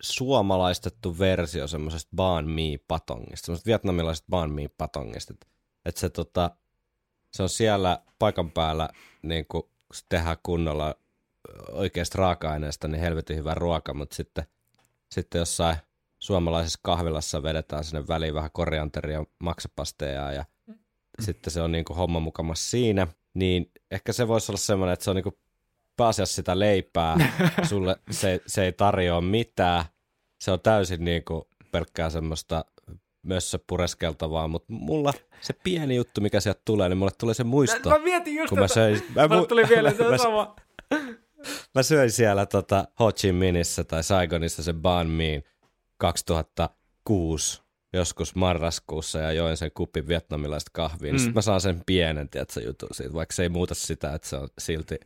suomalaistettu 0.00 1.18
versio 1.18 1.66
semmoisesta 1.66 2.10
banh 2.16 2.48
mi 2.48 2.78
patongista, 2.88 3.46
semmoisesta 3.46 3.68
vietnamilaisesta 3.68 4.26
banh 4.30 4.54
mi 4.54 4.68
patongista. 4.68 5.34
Että 5.34 5.46
et 5.84 5.96
se, 5.96 6.10
tota, 6.10 6.50
se 7.32 7.42
on 7.42 7.48
siellä 7.48 8.02
paikan 8.18 8.50
päällä, 8.50 8.88
niin 9.22 9.46
kun 9.48 9.68
tehdään 10.08 10.36
kunnolla 10.42 10.94
oikeasta 11.72 12.18
raaka-aineesta, 12.18 12.88
niin 12.88 13.00
helvetin 13.00 13.36
hyvä 13.36 13.54
ruoka, 13.54 13.94
mutta 13.94 14.16
sitten, 14.16 14.44
sitten 15.12 15.38
jossain 15.38 15.76
suomalaisessa 16.18 16.78
kahvilassa 16.82 17.42
vedetään 17.42 17.84
sinne 17.84 18.08
väliin 18.08 18.34
vähän 18.34 18.50
korianteria, 18.52 19.24
maksapasteja 19.38 20.32
ja 20.32 20.44
mm. 20.66 20.74
sitten 21.20 21.52
se 21.52 21.62
on 21.62 21.72
niin 21.72 21.84
kuin 21.84 21.96
homma 21.96 22.20
mukamassa 22.20 22.70
siinä, 22.70 23.06
niin 23.34 23.70
ehkä 23.90 24.12
se 24.12 24.28
voisi 24.28 24.52
olla 24.52 24.58
semmoinen, 24.58 24.92
että 24.92 25.04
se 25.04 25.10
on 25.10 25.16
niin 25.16 25.22
kuin 25.22 25.38
pääasiassa 25.96 26.34
sitä 26.34 26.58
leipää, 26.58 27.16
sulle 27.68 27.96
se, 28.10 28.40
se 28.46 28.64
ei 28.64 28.72
tarjoa 28.72 29.20
mitään, 29.20 29.84
se 30.40 30.50
on 30.50 30.60
täysin 30.60 31.04
niin 31.04 31.24
kuin 31.24 31.42
pelkkää 31.72 32.10
semmoista 32.10 32.64
mössö 33.22 33.58
pureskeltavaa, 33.66 34.48
mutta 34.48 34.72
mulla 34.72 35.12
se 35.40 35.52
pieni 35.52 35.96
juttu, 35.96 36.20
mikä 36.20 36.40
sieltä 36.40 36.62
tulee, 36.64 36.88
niin 36.88 36.98
mulle 36.98 37.12
tulee 37.18 37.34
se 37.34 37.44
muisto. 37.44 37.88
Mä, 37.88 37.98
mä 37.98 38.04
mietin 38.04 38.36
just 38.36 38.48
kun 38.48 38.56
tätä. 38.56 38.64
mä 38.64 38.68
söin, 38.68 39.02
mä, 39.14 39.28
mulle 39.28 39.46
tuli 39.46 39.68
vielä 39.74 39.90
se 39.90 40.18
sama. 40.22 40.56
Mä 41.74 41.82
söin 41.82 42.10
siellä 42.10 42.46
tota 42.46 42.84
Ho 43.00 43.12
Chi 43.12 43.32
Minhissä 43.32 43.84
tai 43.84 44.04
Saigonissa 44.04 44.62
se 44.62 44.72
banh 44.72 45.10
miin 45.10 45.44
2006 45.96 47.62
joskus 47.92 48.34
marraskuussa 48.34 49.18
ja 49.18 49.32
join 49.32 49.56
sen 49.56 49.70
kupin 49.74 50.08
vietnamilaista 50.08 50.70
kahvia, 50.74 51.12
niin 51.12 51.14
mm. 51.14 51.18
sitten 51.18 51.34
mä 51.34 51.42
saan 51.42 51.60
sen 51.60 51.82
pienen, 51.86 52.28
tiedätkö, 52.28 52.60
jutun 52.60 52.88
siitä, 52.92 53.12
vaikka 53.12 53.34
se 53.34 53.42
ei 53.42 53.48
muuta 53.48 53.74
sitä, 53.74 54.14
että 54.14 54.28
se 54.28 54.36
on 54.36 54.48
silti 54.58 55.00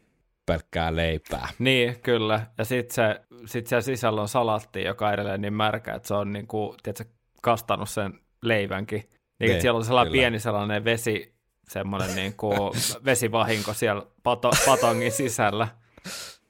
pelkkää 0.47 0.97
leipää. 0.97 1.49
Niin, 1.59 2.01
kyllä. 2.01 2.47
Ja 2.59 2.65
sitten 2.65 2.95
se, 2.95 3.21
sit 3.47 3.67
siellä 3.67 3.83
sisällä 3.83 4.21
on 4.21 4.29
salatti, 4.29 4.83
joka 4.83 5.07
on 5.07 5.15
edelleen 5.15 5.41
niin 5.41 5.55
märkä, 5.55 5.95
että 5.95 6.09
se 6.09 6.15
on 6.15 6.33
niin 6.33 6.47
kuin, 6.47 6.77
tiedätkö, 6.83 7.05
kastanut 7.43 7.89
sen 7.89 8.21
leivänkin. 8.43 9.01
Niin, 9.39 9.51
niin 9.51 9.61
siellä 9.61 9.79
on 9.79 9.85
sellainen 9.85 10.13
kyllä. 10.13 10.21
pieni 10.21 10.39
sellainen 10.39 10.85
vesi, 10.85 11.35
semmoinen 11.69 12.17
niin 12.17 12.35
kuin 12.37 12.73
vesivahinko 13.05 13.75
siellä 13.75 14.03
pato, 14.23 14.51
patongin 14.67 15.13
sisällä. 15.13 15.69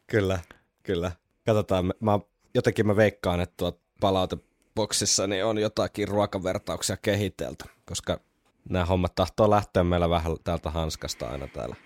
Kyllä, 0.07 0.39
kyllä. 0.83 1.13
Katsotaan, 1.47 1.93
mä, 2.01 2.19
jotenkin 2.55 2.87
mä 2.87 2.97
veikkaan, 2.97 3.41
että 3.41 3.55
tuot 3.57 3.81
palauteboksissa 4.01 5.27
niin 5.27 5.45
on 5.45 5.59
jotakin 5.59 6.09
ruokavertauksia 6.09 6.97
kehitelty, 6.97 7.65
koska 7.85 8.21
nämä 8.69 8.85
hommat 8.85 9.15
tahtoo 9.15 9.51
lähteä 9.51 9.85
meillä 9.85 10.11
vähän 10.11 10.37
täältä 10.45 10.71
hanskasta 10.71 11.29
aina 11.29 11.47
täällä 11.47 11.77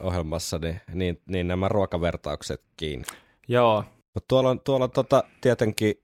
ohjelmassa, 0.00 0.58
niin, 0.58 0.80
niin, 0.94 1.22
niin 1.26 1.48
nämä 1.48 1.68
ruokavertaukset 1.68 2.62
kiinni. 2.76 3.04
Joo. 3.48 3.84
Mutta 4.14 4.28
tuolla 4.28 4.50
on, 4.50 4.60
tuolla 4.60 4.84
on 4.84 4.90
tota, 4.90 5.24
tietenkin 5.40 5.94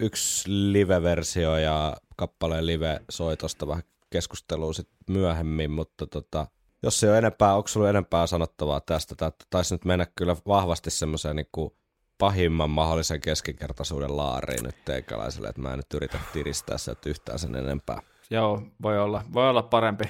yksi 0.00 0.50
live-versio 0.72 1.56
ja 1.56 1.96
kappaleen 2.16 2.66
live-soitosta 2.66 3.66
vähän 3.66 3.82
keskustelua 4.10 4.72
sit 4.72 4.88
myöhemmin, 5.10 5.70
mutta 5.70 6.06
tota, 6.06 6.46
jos 6.82 7.04
ei 7.04 7.10
ole 7.10 7.18
enempää, 7.18 7.54
onko 7.54 7.68
sulla 7.68 7.90
enempää 7.90 8.26
sanottavaa 8.26 8.80
tästä? 8.80 9.14
Tämä 9.14 9.30
taisi 9.50 9.74
nyt 9.74 9.84
mennä 9.84 10.06
kyllä 10.14 10.36
vahvasti 10.46 10.90
semmoiseen 10.90 11.36
niin 11.36 11.72
pahimman 12.18 12.70
mahdollisen 12.70 13.20
keskinkertaisuuden 13.20 14.16
laariin 14.16 14.64
nyt 14.64 14.84
teikäläiselle, 14.84 15.48
että 15.48 15.60
mä 15.60 15.72
en 15.72 15.76
nyt 15.76 15.94
yritä 15.94 16.18
tiristää 16.32 16.78
sieltä 16.78 17.08
yhtään 17.10 17.38
sen 17.38 17.54
enempää. 17.54 18.02
Joo, 18.30 18.62
voi 18.82 19.00
olla, 19.00 19.22
voi 19.32 19.48
olla 19.48 19.62
parempi 19.62 20.04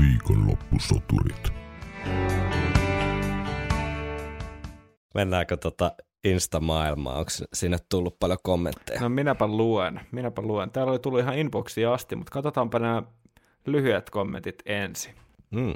viikonloppusoturit. 0.00 1.52
Mennäänkö 5.14 5.56
tota 5.56 5.92
Insta-maailmaa? 6.24 7.18
Onko 7.18 7.30
sinne 7.52 7.76
tullut 7.88 8.18
paljon 8.20 8.38
kommentteja? 8.42 9.00
No 9.00 9.08
minäpä 9.08 9.46
luen, 9.46 10.00
minäpä 10.12 10.42
luen. 10.42 10.70
Täällä 10.70 10.90
oli 10.90 10.98
tullut 10.98 11.20
ihan 11.20 11.38
inboxiin 11.38 11.88
asti, 11.88 12.16
mutta 12.16 12.32
katsotaanpa 12.32 12.78
nämä 12.78 13.02
lyhyet 13.66 14.10
kommentit 14.10 14.62
ensin. 14.66 15.14
Mm. 15.50 15.74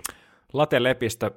Late 0.52 0.82
Lepistö 0.82 1.30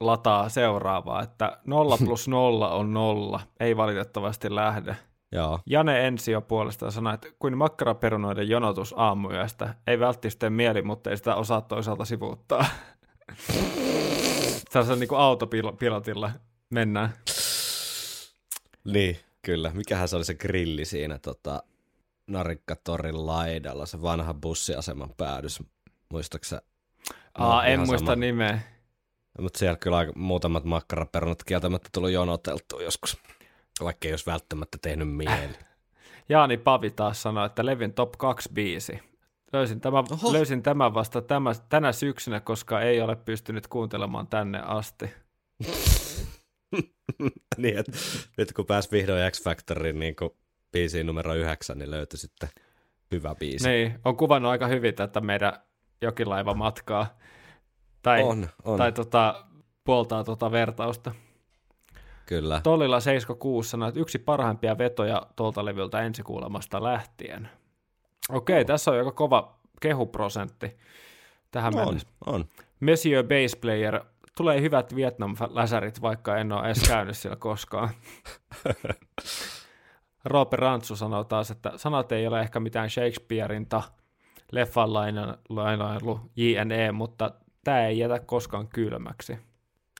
lataa 0.00 0.48
seuraavaa, 0.48 1.22
että 1.22 1.58
0 1.66 1.98
plus 2.04 2.28
0 2.28 2.74
on 2.74 2.92
0, 2.92 3.40
ei 3.60 3.76
valitettavasti 3.76 4.54
lähde. 4.54 4.96
Joo. 5.32 5.60
Jane 5.66 6.06
Ensio 6.06 6.40
puolestaan 6.40 6.92
sanoi, 6.92 7.14
että 7.14 7.28
kuin 7.38 7.58
makkaraperunoiden 7.58 8.48
jonotus 8.48 8.94
aamuyöstä. 8.96 9.74
Ei 9.86 10.00
välttämättä 10.00 10.50
mieli, 10.50 10.82
mutta 10.82 11.10
ei 11.10 11.16
sitä 11.16 11.34
osaa 11.34 11.60
toisaalta 11.60 12.04
sivuuttaa. 12.04 12.66
Tässä 14.72 14.96
niin 14.96 15.08
kuin 15.08 15.20
autopilotilla 15.20 16.30
mennään. 16.70 17.12
Niin, 18.84 19.16
kyllä. 19.42 19.70
Mikähän 19.74 20.08
se 20.08 20.16
oli 20.16 20.24
se 20.24 20.34
grilli 20.34 20.84
siinä 20.84 21.18
tota, 21.18 21.62
Narikkatorin 22.26 23.26
laidalla, 23.26 23.86
se 23.86 24.02
vanha 24.02 24.34
bussiaseman 24.34 25.14
päädys. 25.16 25.62
Muistaaksä? 26.10 26.62
Aa, 27.34 27.64
en 27.64 27.80
muista 27.80 28.06
sama. 28.06 28.16
nimeä. 28.16 28.60
Mutta 29.40 29.58
siellä 29.58 29.76
kyllä 29.76 29.96
aika, 29.96 30.12
muutamat 30.16 30.64
makkaraperunat 30.64 31.44
kieltämättä 31.44 31.88
tullut 31.92 32.10
jonoteltua 32.10 32.82
joskus, 32.82 33.16
vaikka 33.80 34.08
ei 34.08 34.12
olisi 34.12 34.26
välttämättä 34.26 34.78
tehnyt 34.82 35.16
mieli. 35.16 35.54
Jaani 36.28 36.56
Pavi 36.56 36.90
taas 36.90 37.22
sanoi, 37.22 37.46
että 37.46 37.66
Levin 37.66 37.94
top 37.94 38.12
2 38.12 38.50
biisi. 38.52 38.98
Löysin, 39.52 39.80
tämän, 39.80 40.04
löysin 40.32 40.62
tämän 40.62 40.94
vasta 40.94 41.22
tämä, 41.22 41.52
tänä 41.68 41.92
syksynä, 41.92 42.40
koska 42.40 42.80
ei 42.80 43.00
ole 43.00 43.16
pystynyt 43.16 43.66
kuuntelemaan 43.66 44.26
tänne 44.26 44.60
asti. 44.64 45.10
niin, 47.56 47.78
että 47.78 47.92
nyt 48.36 48.52
kun 48.52 48.66
pääsi 48.66 48.90
vihdoin 48.90 49.32
X 49.32 49.42
Factorin 49.42 49.98
niin 49.98 50.16
biisiin 50.72 51.06
numero 51.06 51.34
yhdeksän, 51.34 51.78
niin 51.78 51.90
löytyi 51.90 52.18
sitten 52.18 52.48
hyvä 53.10 53.34
biisi. 53.34 53.68
Niin, 53.68 53.98
on 54.04 54.16
kuvannut 54.16 54.50
aika 54.50 54.66
hyvin 54.66 54.94
tätä 54.94 55.20
meidän 55.20 55.52
jokilaiva 56.04 56.54
matkaa. 56.54 57.06
Tai, 58.02 58.22
on, 58.22 58.48
on. 58.64 58.78
tai 58.78 58.92
tota, 58.92 59.44
puoltaa 59.84 60.24
tota 60.24 60.50
vertausta. 60.50 61.12
Kyllä. 62.26 62.60
Tollilla 62.62 63.00
76 63.00 63.70
sanoi, 63.70 63.88
että 63.88 64.00
yksi 64.00 64.18
parhaimpia 64.18 64.78
vetoja 64.78 65.26
tuolta 65.36 65.64
levyltä 65.64 66.00
ensikuulemasta 66.00 66.82
lähtien. 66.82 67.48
Okei, 68.28 68.54
okay, 68.54 68.64
tässä 68.64 68.90
on 68.90 68.98
aika 68.98 69.12
kova 69.12 69.58
kehuprosentti 69.80 70.76
tähän 71.50 71.76
on, 71.76 71.84
mennessä. 71.86 72.08
On. 72.26 72.44
Monsieur 72.80 73.26
Bass 73.26 73.56
Player, 73.56 74.00
tulee 74.36 74.60
hyvät 74.60 74.94
Vietnam-läsärit, 74.94 76.02
vaikka 76.02 76.36
en 76.36 76.52
ole 76.52 76.66
edes 76.66 76.88
käynyt 76.88 77.16
siellä 77.16 77.36
koskaan. 77.36 77.88
Roope 80.24 80.56
Rantsu 80.56 80.96
sanoo 80.96 81.24
taas, 81.24 81.50
että 81.50 81.72
sanat 81.76 82.12
ei 82.12 82.26
ole 82.26 82.40
ehkä 82.40 82.60
mitään 82.60 82.90
Shakespearein 82.90 83.66
ta 83.66 83.82
leffan 84.52 84.92
lainailu 85.48 86.20
JNE, 86.36 86.92
mutta 86.92 87.30
tämä 87.64 87.86
ei 87.86 87.98
jätä 87.98 88.18
koskaan 88.18 88.68
kylmäksi. 88.68 89.38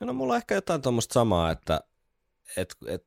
No 0.01 0.13
mulla 0.13 0.33
on 0.33 0.37
ehkä 0.37 0.55
jotain 0.55 0.83
tuommoista 0.83 1.13
samaa, 1.13 1.51
että 1.51 1.81
et, 2.57 2.77
et, 2.87 3.07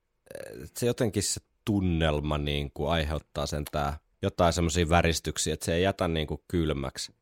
et 0.63 0.77
se 0.77 0.85
jotenkin 0.85 1.23
se 1.23 1.41
tunnelma 1.65 2.37
niin 2.37 2.71
kuin 2.73 2.89
aiheuttaa 2.91 3.45
sen 3.45 3.63
tää 3.71 3.99
jotain 4.21 4.53
semmoisia 4.53 4.89
väristyksiä, 4.89 5.53
että 5.53 5.65
se 5.65 5.73
ei 5.73 5.83
jätä 5.83 6.07
niin 6.07 6.27
kuin 6.27 6.41
kylmäksi 6.47 7.15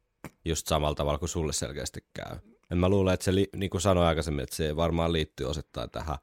just 0.46 0.68
samalla 0.68 0.96
tavalla 0.96 1.18
kuin 1.18 1.30
sulle 1.30 1.54
selkeästi 1.54 2.06
käy. 2.14 2.38
En 2.72 2.78
mä 2.78 2.90
luule, 2.90 3.14
että 3.14 3.24
se, 3.24 3.32
niin 3.56 3.70
kuin 3.70 3.82
sanoin 3.82 4.08
aikaisemmin, 4.08 4.44
että 4.44 4.56
se 4.56 4.76
varmaan 4.76 5.14
liittyy 5.14 5.50
osittain 5.50 5.90
tähän, 5.90 6.18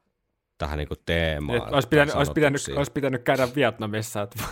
tähän 0.57 0.77
niin 0.77 0.87
kuin 0.87 0.99
teemaan. 1.05 1.57
Et 1.57 1.73
olisi, 1.73 1.87
pitänyt, 1.87 2.15
olisi, 2.15 2.31
pitänyt, 2.31 2.61
olisi 2.75 2.91
pitänyt 2.91 3.23
käydä 3.23 3.47
Vietnamissa. 3.55 4.21
Että 4.21 4.39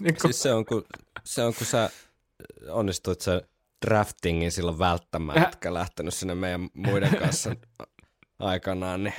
niin 0.00 0.14
kuin... 0.14 0.20
Siis 0.20 0.42
se 0.42 0.54
on, 0.54 0.64
kun, 0.64 0.84
se 1.24 1.44
on, 1.44 1.54
kun 1.54 1.66
sä 1.66 1.90
onnistuit 2.70 3.20
sen 3.20 3.42
draftingin 3.86 4.52
silloin 4.52 4.78
välttämään, 4.78 5.42
etkä 5.42 5.74
lähtenyt 5.74 6.14
sinne 6.14 6.34
meidän 6.34 6.68
muiden 6.74 7.16
kanssa 7.16 7.56
aikanaan, 8.38 9.04
niin 9.04 9.14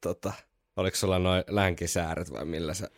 tota, 0.00 0.32
oliko 0.76 0.96
sulla 0.96 1.18
noin 1.18 1.44
länkisääret 1.48 2.32
vai 2.32 2.44
millä 2.44 2.74
sä, 2.74 2.90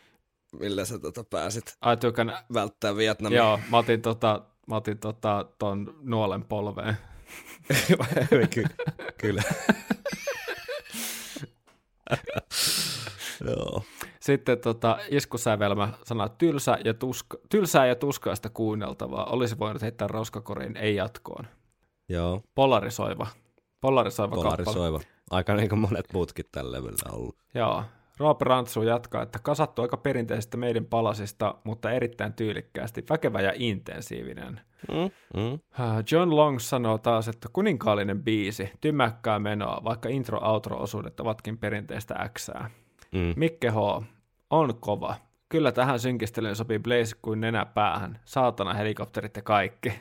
millä 0.60 0.84
sä 0.84 0.98
tota 0.98 1.24
pääsit 1.24 1.76
Ai, 1.80 1.96
tykkän... 1.96 2.38
välttää 2.54 2.96
Vietnamin? 2.96 3.36
Joo, 3.36 3.60
mä 3.70 3.78
otin, 3.78 4.02
tota, 4.02 4.42
mä 4.68 4.76
otin 4.76 4.98
tota, 4.98 5.46
ton 5.58 5.98
nuolen 6.02 6.44
polveen. 6.44 6.96
Ky- 8.54 8.64
kyllä. 9.18 9.42
Joo. 13.46 13.84
Sitten 14.24 14.58
tota, 14.58 14.98
iskusävelmä 15.10 15.88
sanoo, 16.04 16.28
tylsä 16.28 16.78
ja 16.84 16.94
tuska, 16.94 17.38
tylsää 17.50 17.86
ja 17.86 17.94
tuskaista 17.94 18.50
kuunneltavaa. 18.50 19.24
Olisi 19.24 19.58
voinut 19.58 19.82
heittää 19.82 20.08
roskakoriin, 20.08 20.76
ei 20.76 20.96
jatkoon. 20.96 21.46
Joo. 22.08 22.40
Polarisoiva. 22.54 23.26
Polarisoiva, 23.80 24.34
Polarisoiva. 24.34 24.98
Kappale. 24.98 25.14
Aika 25.30 25.54
niin 25.54 25.68
kuin 25.68 25.78
monet 25.78 26.12
muutkin 26.12 26.44
tällä 26.52 26.76
levyllä 26.76 27.12
ollut. 27.12 27.36
Joo. 27.54 27.84
Rob 28.18 28.42
Rantsu 28.42 28.82
jatkaa, 28.82 29.22
että 29.22 29.38
kasattu 29.38 29.82
aika 29.82 29.96
perinteisestä 29.96 30.56
meidän 30.56 30.84
palasista, 30.84 31.54
mutta 31.64 31.90
erittäin 31.90 32.32
tyylikkäästi, 32.32 33.04
väkevä 33.10 33.40
ja 33.40 33.52
intensiivinen. 33.54 34.60
Mm, 34.88 35.10
mm. 35.40 35.58
John 36.12 36.36
Long 36.36 36.58
sanoo 36.58 36.98
taas, 36.98 37.28
että 37.28 37.48
kuninkaallinen 37.52 38.22
biisi, 38.22 38.70
tymäkkää 38.80 39.38
menoa, 39.38 39.80
vaikka 39.84 40.08
intro-outro-osuudet 40.08 41.20
ovatkin 41.20 41.58
perinteistä 41.58 42.30
Xää. 42.38 42.70
Mm. 43.14 43.34
Mikke 43.36 43.70
H. 43.70 43.76
on 44.50 44.80
kova. 44.80 45.16
Kyllä 45.48 45.72
tähän 45.72 46.00
synkistelyyn 46.00 46.56
sopii 46.56 46.78
Blaze 46.78 47.16
kuin 47.22 47.40
nenä 47.40 47.64
päähän. 47.64 48.20
Saatana 48.24 48.74
helikopterit 48.74 49.36
ja 49.36 49.42
kaikki. 49.42 49.92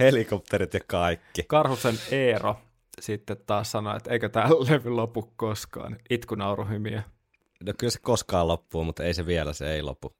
helikopterit 0.00 0.74
ja 0.74 0.80
kaikki. 0.86 1.42
Karhusen 1.48 1.94
Eero 2.10 2.56
sitten 3.00 3.36
taas 3.46 3.70
sanoi, 3.72 3.96
että 3.96 4.10
eikö 4.10 4.28
tämä 4.28 4.48
levy 4.48 4.90
lopu 4.90 5.32
koskaan. 5.36 5.96
Itkunauruhymiä. 6.10 7.02
No 7.66 7.72
kyllä 7.78 7.90
se 7.90 7.98
koskaan 8.02 8.48
loppuu, 8.48 8.84
mutta 8.84 9.04
ei 9.04 9.14
se 9.14 9.26
vielä, 9.26 9.52
se 9.52 9.72
ei 9.72 9.82
lopu. 9.82 10.16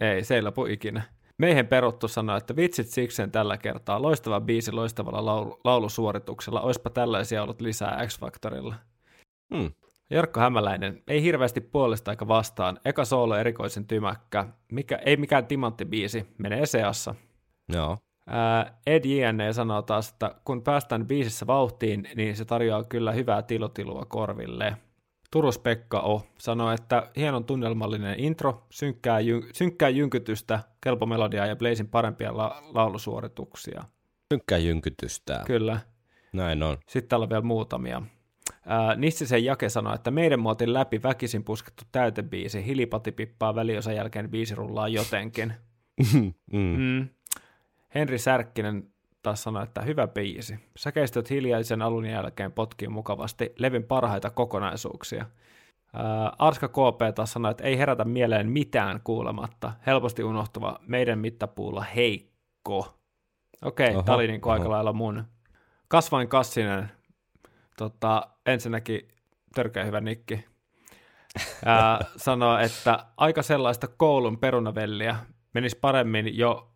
Ei, 0.00 0.24
se 0.24 0.34
ei 0.34 0.42
lopu 0.42 0.66
ikinä. 0.66 1.02
Meihin 1.38 1.66
peruttu 1.66 2.08
sanoi, 2.08 2.38
että 2.38 2.56
vitsit 2.56 2.88
siksen 2.88 3.30
tällä 3.30 3.56
kertaa. 3.56 4.02
Loistava 4.02 4.40
biisi 4.40 4.72
loistavalla 4.72 5.24
laulu, 5.24 5.60
laulusuorituksella. 5.64 6.60
Oispa 6.60 6.90
tällaisia 6.90 7.42
ollut 7.42 7.60
lisää 7.60 8.06
X-Factorilla. 8.06 8.74
Hmm. 9.54 9.70
Jarkko 10.10 10.40
Hämäläinen, 10.40 11.02
ei 11.08 11.22
hirveästi 11.22 11.60
puolesta 11.60 12.10
aika 12.10 12.28
vastaan. 12.28 12.80
Eka 12.84 13.04
soolo 13.04 13.36
erikoisen 13.36 13.86
tymäkkä. 13.86 14.46
Mikä, 14.72 14.96
ei 14.96 15.16
mikään 15.16 15.46
timanttibiisi, 15.46 16.26
menee 16.38 16.66
seassa. 16.66 17.14
Joo. 17.72 17.96
Ed 18.86 19.04
JNE 19.04 19.52
sanoo 19.52 19.82
taas, 19.82 20.10
että 20.10 20.34
kun 20.44 20.62
päästään 20.62 21.06
biisissä 21.06 21.46
vauhtiin, 21.46 22.08
niin 22.14 22.36
se 22.36 22.44
tarjoaa 22.44 22.84
kyllä 22.84 23.12
hyvää 23.12 23.42
tilotilua 23.42 24.04
korville. 24.08 24.76
Turus 25.32 25.58
Pekka 25.58 26.00
O 26.00 26.22
sanoi, 26.38 26.74
että 26.74 27.10
hienon 27.16 27.44
tunnelmallinen 27.44 28.20
intro, 28.20 28.66
synkkää, 28.70 29.20
jy- 29.20 29.50
synkkää 29.52 29.88
jynkytystä, 29.88 30.60
kelpo 30.80 31.06
melodiaa 31.06 31.46
ja 31.46 31.56
Blazin 31.56 31.88
parempia 31.88 32.36
la- 32.36 32.62
laulusuorituksia. 32.74 33.84
Synkkää 34.34 34.58
jynkytystä. 34.58 35.42
Kyllä. 35.46 35.80
Näin 36.32 36.62
on. 36.62 36.76
Sitten 36.88 37.08
täällä 37.08 37.24
on 37.24 37.30
vielä 37.30 37.42
muutamia. 37.42 38.02
Ää, 38.66 38.94
Nissisen 38.94 39.44
Jake 39.44 39.68
sanoi, 39.68 39.94
että 39.94 40.10
meidän 40.10 40.40
muotin 40.40 40.74
läpi 40.74 41.02
väkisin 41.02 41.44
puskettu 41.44 41.84
täytebiisi, 41.92 42.66
hilipati 42.66 43.12
pippaa 43.12 43.54
väliosan 43.54 43.94
jälkeen 43.96 44.30
biisi 44.30 44.54
rullaa 44.54 44.88
jotenkin. 44.88 45.52
mm. 46.12 46.34
Mm. 46.52 47.08
Henri 47.94 48.18
Särkkinen 48.18 48.90
taas 49.28 49.42
sanoi, 49.42 49.62
että 49.62 49.82
hyvä 49.82 50.06
biisi. 50.06 50.58
Säkeistöt 50.76 51.30
hiljaisen 51.30 51.82
alun 51.82 52.06
jälkeen 52.06 52.52
potkii 52.52 52.88
mukavasti 52.88 53.52
levin 53.58 53.84
parhaita 53.84 54.30
kokonaisuuksia. 54.30 55.26
Ää, 55.92 56.32
Arska 56.38 56.68
KP 56.68 57.14
taas 57.14 57.32
sanoi, 57.32 57.50
että 57.50 57.64
ei 57.64 57.78
herätä 57.78 58.04
mieleen 58.04 58.50
mitään 58.50 59.00
kuulematta. 59.04 59.72
Helposti 59.86 60.24
unohtuva 60.24 60.78
meidän 60.86 61.18
mittapuulla 61.18 61.82
heikko. 61.82 62.98
Okei, 63.64 63.90
okay, 63.90 64.02
tämä 64.02 64.16
oli 64.16 64.26
niin 64.26 64.40
aika 64.44 64.70
lailla 64.70 64.92
mun. 64.92 65.24
Kasvain 65.88 66.28
Kassinen, 66.28 66.90
tota, 67.76 68.28
ensinnäkin 68.46 69.08
törkeä 69.54 69.84
hyvä 69.84 70.00
nikki, 70.00 70.44
ää, 71.64 72.04
sanoo, 72.16 72.58
että 72.58 73.06
aika 73.16 73.42
sellaista 73.42 73.88
koulun 73.88 74.38
perunavelliä 74.38 75.16
menisi 75.54 75.78
paremmin 75.80 76.38
jo 76.38 76.70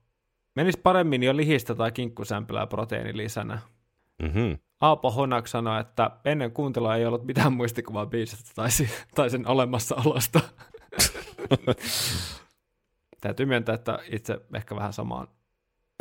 Menisi 0.55 0.80
paremmin 0.82 1.22
jo 1.22 1.36
lihistä 1.36 1.74
tai 1.74 1.92
kinkkusämpylää 1.92 2.66
proteiinilisänä. 2.66 3.59
Mm-hmm. 4.22 4.59
Aapo 4.80 5.11
Honak 5.11 5.46
sanoi, 5.46 5.80
että 5.80 6.11
ennen 6.24 6.53
kuuntelua 6.53 6.96
ei 6.96 7.07
ollut 7.07 7.24
mitään 7.24 7.53
muistikuvaa 7.53 8.07
biisistä 8.07 8.50
tai, 8.55 8.68
tai 9.14 9.30
sen 9.30 9.46
olemassaolosta. 9.46 10.40
Täytyy 13.20 13.46
myöntää, 13.46 13.74
että 13.74 13.98
itse 14.11 14.40
ehkä 14.55 14.76
vähän 14.76 14.92
samaan. 14.92 15.28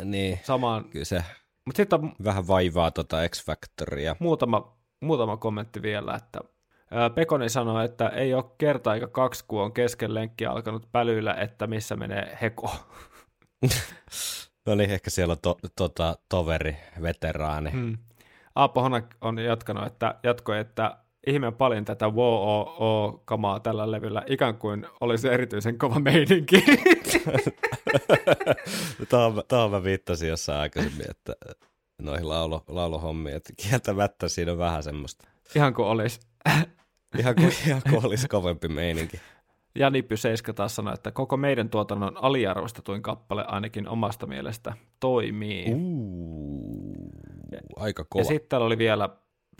Niin, 0.04 0.40
samaan. 0.42 0.84
kyllä 0.84 1.04
se 1.04 1.24
Mut 1.64 1.76
sit 1.76 1.92
on 1.92 2.12
vähän 2.24 2.48
vaivaa 2.48 2.90
tuota 2.90 3.16
X-Factoria. 3.28 4.16
Muutama, 4.18 4.76
muutama 5.00 5.36
kommentti 5.36 5.82
vielä, 5.82 6.14
että 6.14 6.40
Pekoni 7.14 7.48
sanoi, 7.48 7.84
että 7.84 8.08
ei 8.08 8.34
ole 8.34 8.44
kerta 8.58 8.94
eikä 8.94 9.06
kaksi, 9.06 9.44
kun 9.48 9.62
on 9.62 9.72
kesken 9.72 10.14
lenkkiä 10.14 10.50
alkanut 10.50 10.92
pälyillä, 10.92 11.34
että 11.34 11.66
missä 11.66 11.96
menee 11.96 12.38
heko. 12.42 12.70
No 14.66 14.74
niin, 14.74 14.90
ehkä 14.90 15.10
siellä 15.10 15.32
on 15.32 15.38
to, 15.42 15.58
tota, 15.76 16.18
toveri, 16.28 16.76
veteraani. 17.02 17.70
Hmm. 17.70 17.98
Aapo 18.54 18.82
Hona 18.82 19.02
on 19.20 19.38
jatkanut, 19.38 19.86
että, 19.86 20.14
jatkoi, 20.22 20.58
että 20.58 20.96
ihmeen 21.26 21.54
paljon 21.54 21.84
tätä 21.84 22.08
WOO-kamaa 22.08 23.60
tällä 23.60 23.90
levyllä, 23.90 24.22
ikään 24.26 24.58
kuin 24.58 24.86
olisi 25.00 25.28
erityisen 25.28 25.78
kova 25.78 26.00
meininki. 26.00 26.64
Tuohon 29.48 29.70
mä 29.70 29.84
viittasin 29.84 30.28
jossain 30.28 30.60
aikaisemmin, 30.60 31.10
että 31.10 31.36
noihin 32.02 32.28
laulu, 32.28 32.62
lauluhommiin, 32.68 33.36
että 33.36 33.52
kieltämättä 33.56 34.28
siinä 34.28 34.52
on 34.52 34.58
vähän 34.58 34.82
semmoista. 34.82 35.28
Ihan 35.54 35.74
kuin 35.74 35.88
olisi. 35.88 36.20
ihan, 37.18 37.34
kuin, 37.34 37.52
ihan 37.66 37.82
kuin 37.90 38.06
olisi 38.06 38.28
kovempi 38.28 38.68
meininki. 38.68 39.20
Jani 39.74 40.02
Pyseiska 40.02 40.52
taas 40.52 40.76
sanoi, 40.76 40.94
että 40.94 41.10
koko 41.10 41.36
meidän 41.36 41.70
tuotannon 41.70 42.24
aliarvostetuin 42.24 43.02
kappale 43.02 43.44
ainakin 43.48 43.88
omasta 43.88 44.26
mielestä 44.26 44.72
toimii. 45.00 45.74
Uh, 45.74 46.96
aika 47.76 48.04
kova. 48.08 48.20
Ja 48.20 48.24
sitten 48.24 48.58
oli 48.58 48.78
vielä, 48.78 49.08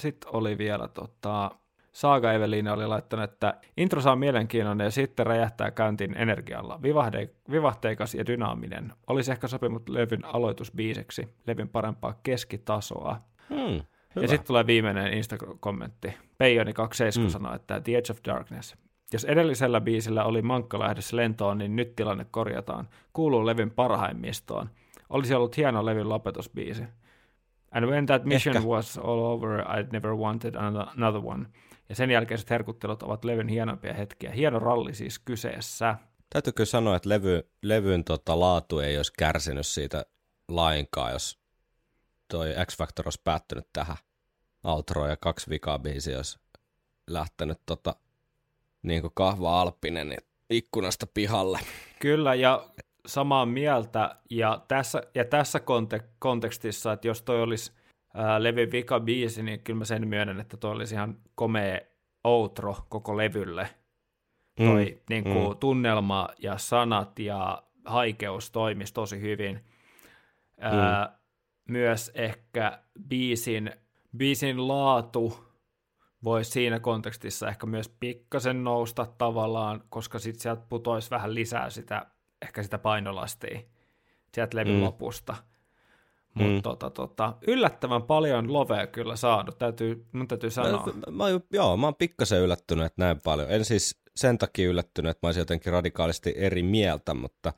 sit 0.01 0.17
oli 0.33 0.59
vielä 0.59 0.89
tota, 0.89 1.51
Saaga 1.93 2.33
Evelina 2.33 2.73
oli 2.73 2.87
laittanut, 2.87 3.31
että 3.31 3.55
intro 3.77 4.01
saa 4.01 4.17
mielenkiintoinen 4.17 4.85
ja 4.85 4.91
sitten 4.91 5.27
räjähtää 5.27 5.71
käyntiin 5.71 6.17
energialla. 6.17 6.83
Vivahde, 6.83 7.31
vivahteikas 7.51 8.15
ja 8.15 8.27
dynaaminen. 8.27 8.93
Olisi 9.07 9.33
ehkä 9.33 9.49
sopinut 9.49 9.89
levyn 9.89 10.25
aloitusbiiseksi, 10.25 11.29
levyn 11.47 11.69
parempaa 11.69 12.21
keskitasoa. 12.23 13.21
Hmm, 13.49 13.81
ja 14.23 14.29
sitten 14.29 14.47
tulee 14.47 14.67
viimeinen 14.67 15.13
Insta-kommentti. 15.13 16.15
Peijoni 16.39 16.73
27 16.73 17.27
hmm. 17.27 17.33
sanoi, 17.33 17.57
että 17.57 17.81
The 17.81 17.97
Edge 17.97 18.13
of 18.13 18.19
Darkness. 18.25 18.77
Jos 19.13 19.25
edellisellä 19.25 19.81
biisillä 19.81 20.25
oli 20.25 20.43
mankka 20.43 20.79
lähdössä 20.79 21.17
lentoon, 21.17 21.59
niin 21.59 21.77
nyt 21.77 21.97
tilanne 21.97 22.27
korjataan. 22.31 22.89
Kuuluu 23.13 23.47
levyn 23.47 23.71
parhaimmistoon. 23.71 24.71
Olisi 25.09 25.35
ollut 25.35 25.57
hieno 25.57 25.87
levyn 25.87 26.09
lopetusbiisi. 26.09 26.83
And 27.71 27.87
when 27.87 28.07
that 28.07 28.25
mission 28.25 28.57
Ehkä. 28.57 28.69
was 28.69 28.99
all 28.99 29.25
over, 29.25 29.61
I 29.61 29.87
never 29.93 30.15
wanted 30.15 30.55
another 30.55 31.21
one. 31.25 31.47
Ja 31.89 31.95
sen 31.95 32.11
jälkeiset 32.11 32.51
herkuttelut 32.51 33.03
ovat 33.03 33.25
levyn 33.25 33.49
hienompia 33.49 33.95
hetkiä. 33.95 34.31
Hieno 34.31 34.59
ralli 34.59 34.95
siis 34.95 35.19
kyseessä. 35.19 35.97
Täytyykö 36.31 36.67
sanoa, 36.67 36.97
että 36.97 37.09
levy, 37.09 37.51
levyn 37.63 38.05
tota, 38.05 38.41
laatu 38.41 38.79
ei 38.79 38.97
olisi 38.97 39.13
kärsinyt 39.19 39.67
siitä 39.67 40.05
lainkaan, 40.49 41.13
jos 41.13 41.39
toi 42.29 42.49
X-Factor 42.67 43.07
olisi 43.07 43.21
päättynyt 43.25 43.67
tähän 43.73 43.97
outroon 44.65 45.11
ja 45.11 45.17
kaksi 45.17 45.51
vikaa 45.51 45.79
biisiä 45.79 46.17
olisi 46.17 46.39
lähtenyt 47.11 47.59
tota, 47.67 47.95
niin 48.83 49.03
kuin 49.03 49.13
kahva 49.15 49.61
Alppinen 49.61 50.09
niin 50.09 50.23
ikkunasta 50.51 51.07
pihalle. 51.15 51.59
Kyllä, 52.01 52.35
ja 52.35 52.65
samaa 53.07 53.47
mieltä, 53.47 54.17
ja 54.31 54.63
tässä, 54.69 55.03
ja 55.15 55.25
tässä 55.25 55.59
kontek- 55.59 56.09
kontekstissa, 56.19 56.93
että 56.93 57.09
jos 57.09 57.23
toi 57.23 57.43
olisi 57.43 57.73
ää, 58.15 58.43
levy 58.43 58.73
vika 58.73 59.01
biisi, 59.01 59.43
niin 59.43 59.61
kyllä 59.61 59.79
mä 59.79 59.85
sen 59.85 60.09
myönnän, 60.09 60.41
että 60.41 60.57
toi 60.57 60.71
olisi 60.71 60.95
ihan 60.95 61.17
komea 61.35 61.81
outro 62.25 62.77
koko 62.89 63.17
levylle. 63.17 63.69
Mm. 64.61 64.67
Toi 64.67 65.03
niin 65.11 65.25
kuin, 65.25 65.49
mm. 65.49 65.57
tunnelma 65.57 66.29
ja 66.39 66.59
sanat 66.59 67.19
ja 67.19 67.63
haikeus 67.85 68.51
toimisi 68.51 68.95
tosi 68.95 69.21
hyvin. 69.21 69.65
Ää, 70.61 71.05
mm. 71.07 71.13
Myös 71.73 72.11
ehkä 72.15 72.79
biisin, 73.09 73.71
biisin 74.17 74.69
laatu 74.69 75.52
voisi 76.25 76.51
siinä 76.51 76.81
kontekstissa 76.81 77.49
ehkä 77.49 77.67
myös 77.67 77.89
pikkasen 78.01 78.65
nousta 78.65 79.07
tavallaan, 79.19 79.85
koska 79.89 80.19
sitten 80.19 80.43
sieltä 80.43 80.63
putoisi 80.69 81.11
vähän 81.11 81.35
lisää 81.35 81.71
sitä, 81.71 82.07
ehkä 82.43 82.63
sitä 82.63 82.79
painolastia 82.79 83.61
sieltä 84.35 84.57
levyn 84.57 84.77
mm. 84.77 84.83
lopusta. 84.83 85.37
Mutta 86.35 86.53
mm. 86.53 86.63
tota, 86.63 86.91
tota, 86.91 87.37
yllättävän 87.47 88.03
paljon 88.03 88.53
lovea 88.53 88.87
kyllä 88.87 89.17
saanut, 89.17 89.59
täytyy, 89.59 90.07
mun 90.13 90.29
täytyy 90.29 90.51
sanoa. 90.51 90.87
Mä, 90.87 91.13
mä, 91.13 91.25
joo, 91.53 91.77
mä 91.77 91.87
oon 91.87 91.95
pikkasen 91.95 92.41
yllättynyt, 92.41 92.87
että 92.87 93.03
näin 93.03 93.21
paljon. 93.25 93.51
En 93.51 93.65
siis 93.65 94.03
sen 94.17 94.39
takia 94.39 94.69
yllättynyt, 94.69 95.11
että 95.11 95.27
mä 95.27 95.29
olisin 95.29 95.41
jotenkin 95.41 95.73
radikaalisti 95.73 96.35
eri 96.37 96.63
mieltä, 96.63 97.15
mutta 97.15 97.53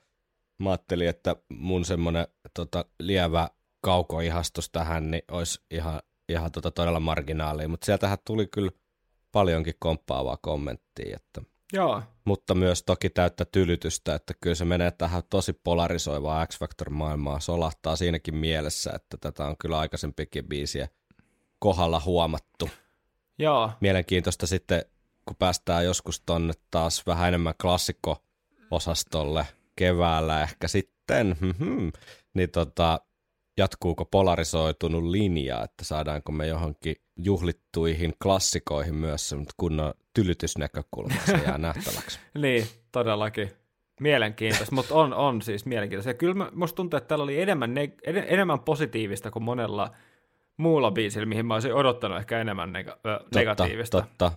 mä 0.58 0.70
ajattelin, 0.70 1.08
että 1.08 1.36
mun 1.48 1.84
semmoinen 1.84 2.26
tota, 2.54 2.84
lievä 3.00 3.48
kaukoihastus 3.80 4.70
tähän 4.70 5.10
niin 5.10 5.24
olisi 5.30 5.60
ihan 5.70 6.00
ihan 6.28 6.52
tota 6.52 6.70
todella 6.70 7.00
marginaalia, 7.00 7.68
mutta 7.68 7.84
sieltähän 7.84 8.18
tuli 8.26 8.46
kyllä 8.46 8.70
paljonkin 9.32 9.74
komppaavaa 9.78 10.36
kommenttia, 10.36 11.16
että 11.16 11.42
Joo. 11.72 12.02
mutta 12.24 12.54
myös 12.54 12.82
toki 12.82 13.10
täyttä 13.10 13.44
tylytystä, 13.44 14.14
että 14.14 14.34
kyllä 14.40 14.54
se 14.54 14.64
menee 14.64 14.90
tähän 14.90 15.22
tosi 15.30 15.52
polarisoivaa 15.52 16.46
X-Factor-maailmaa, 16.46 17.40
solahtaa 17.40 17.96
siinäkin 17.96 18.36
mielessä, 18.36 18.92
että 18.94 19.16
tätä 19.20 19.46
on 19.46 19.56
kyllä 19.58 19.78
aikaisempikin 19.78 20.48
biisiä 20.48 20.88
kohdalla 21.58 22.02
huomattu. 22.04 22.70
Joo. 23.38 23.70
Mielenkiintoista 23.80 24.46
sitten, 24.46 24.84
kun 25.26 25.36
päästään 25.36 25.84
joskus 25.84 26.20
tonne 26.20 26.52
taas 26.70 27.06
vähän 27.06 27.28
enemmän 27.28 27.54
klassikko-osastolle 27.62 29.46
keväällä 29.76 30.42
ehkä 30.42 30.68
sitten, 30.68 31.36
hmm, 31.40 31.92
niin 32.34 32.50
tota, 32.50 33.00
jatkuuko 33.56 34.04
polarisoitunut 34.04 35.04
linja, 35.04 35.62
että 35.62 35.84
saadaanko 35.84 36.32
me 36.32 36.46
johonkin 36.46 36.96
juhlittuihin 37.16 38.12
klassikoihin 38.22 38.94
myös 38.94 39.34
kunnon 39.56 39.94
tylytysnäkökulma, 40.14 41.14
se 41.26 41.40
jää 41.46 41.58
nähtäväksi. 41.58 42.18
niin, 42.38 42.66
todellakin. 42.92 43.50
Mielenkiintoista, 44.00 44.74
mutta 44.74 44.94
on, 44.94 45.14
on 45.14 45.42
siis 45.42 45.66
mielenkiintoista. 45.66 46.10
Ja 46.10 46.14
kyllä 46.14 46.50
musta 46.52 46.76
tuntuu, 46.76 46.98
että 46.98 47.08
täällä 47.08 47.22
oli 47.22 47.40
enemmän, 47.40 47.74
ne, 47.74 47.92
enemmän 48.26 48.60
positiivista 48.60 49.30
kuin 49.30 49.42
monella 49.42 49.90
muulla 50.56 50.90
biisillä, 50.90 51.26
mihin 51.26 51.46
mä 51.46 51.54
olisin 51.54 51.74
odottanut 51.74 52.18
ehkä 52.18 52.40
enemmän 52.40 52.72
nega- 52.72 52.98
totta, 53.02 53.38
negatiivista. 53.38 54.00
Totta, 54.00 54.32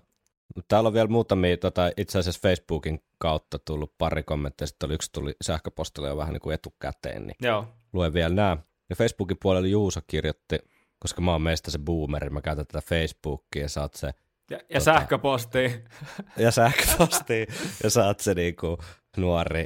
Täällä 0.67 0.87
on 0.87 0.93
vielä 0.93 1.07
muutamia, 1.07 1.57
tota, 1.57 1.91
itse 1.97 2.19
asiassa 2.19 2.41
Facebookin 2.41 2.99
kautta 3.17 3.59
tullut 3.59 3.93
pari 3.97 4.23
kommenttia, 4.23 4.67
sitten 4.67 4.91
yksi 4.91 5.11
tuli 5.11 5.35
sähköpostilla 5.41 6.07
jo 6.07 6.17
vähän 6.17 6.33
niin 6.33 6.41
kuin 6.41 6.53
etukäteen, 6.53 7.27
niin 7.27 7.35
Joo. 7.41 7.65
luen 7.93 8.13
vielä 8.13 8.35
nämä. 8.35 8.57
Ja 8.89 8.95
Facebookin 8.95 9.37
puolella 9.41 9.67
Juuso 9.67 9.99
kirjoitti, 10.07 10.59
koska 10.99 11.21
mä 11.21 11.31
oon 11.31 11.41
meistä 11.41 11.71
se 11.71 11.79
boomeri, 11.79 12.29
mä 12.29 12.41
käytän 12.41 12.67
tätä 12.67 12.87
Facebookia 12.87 13.61
ja 13.61 13.69
saat 13.69 13.93
se... 13.93 14.07
Ja, 14.51 14.57
ja 14.57 14.61
tota, 14.69 14.79
sähköpostia. 14.79 15.69
Ja 16.37 16.51
sähköpostia, 16.51 17.45
ja 17.83 17.89
saat 17.89 18.19
se 18.19 18.33
niinku 18.33 18.77
nuori 19.17 19.65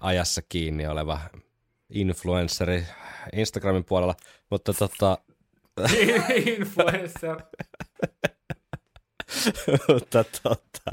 ajassa 0.00 0.42
kiinni 0.48 0.86
oleva 0.86 1.20
influenceri 1.90 2.86
Instagramin 3.32 3.84
puolella, 3.84 4.14
mutta 4.50 4.72
tota... 4.72 5.18
Influencer. 6.58 7.36
mutta 9.88 10.24
tota, 10.42 10.90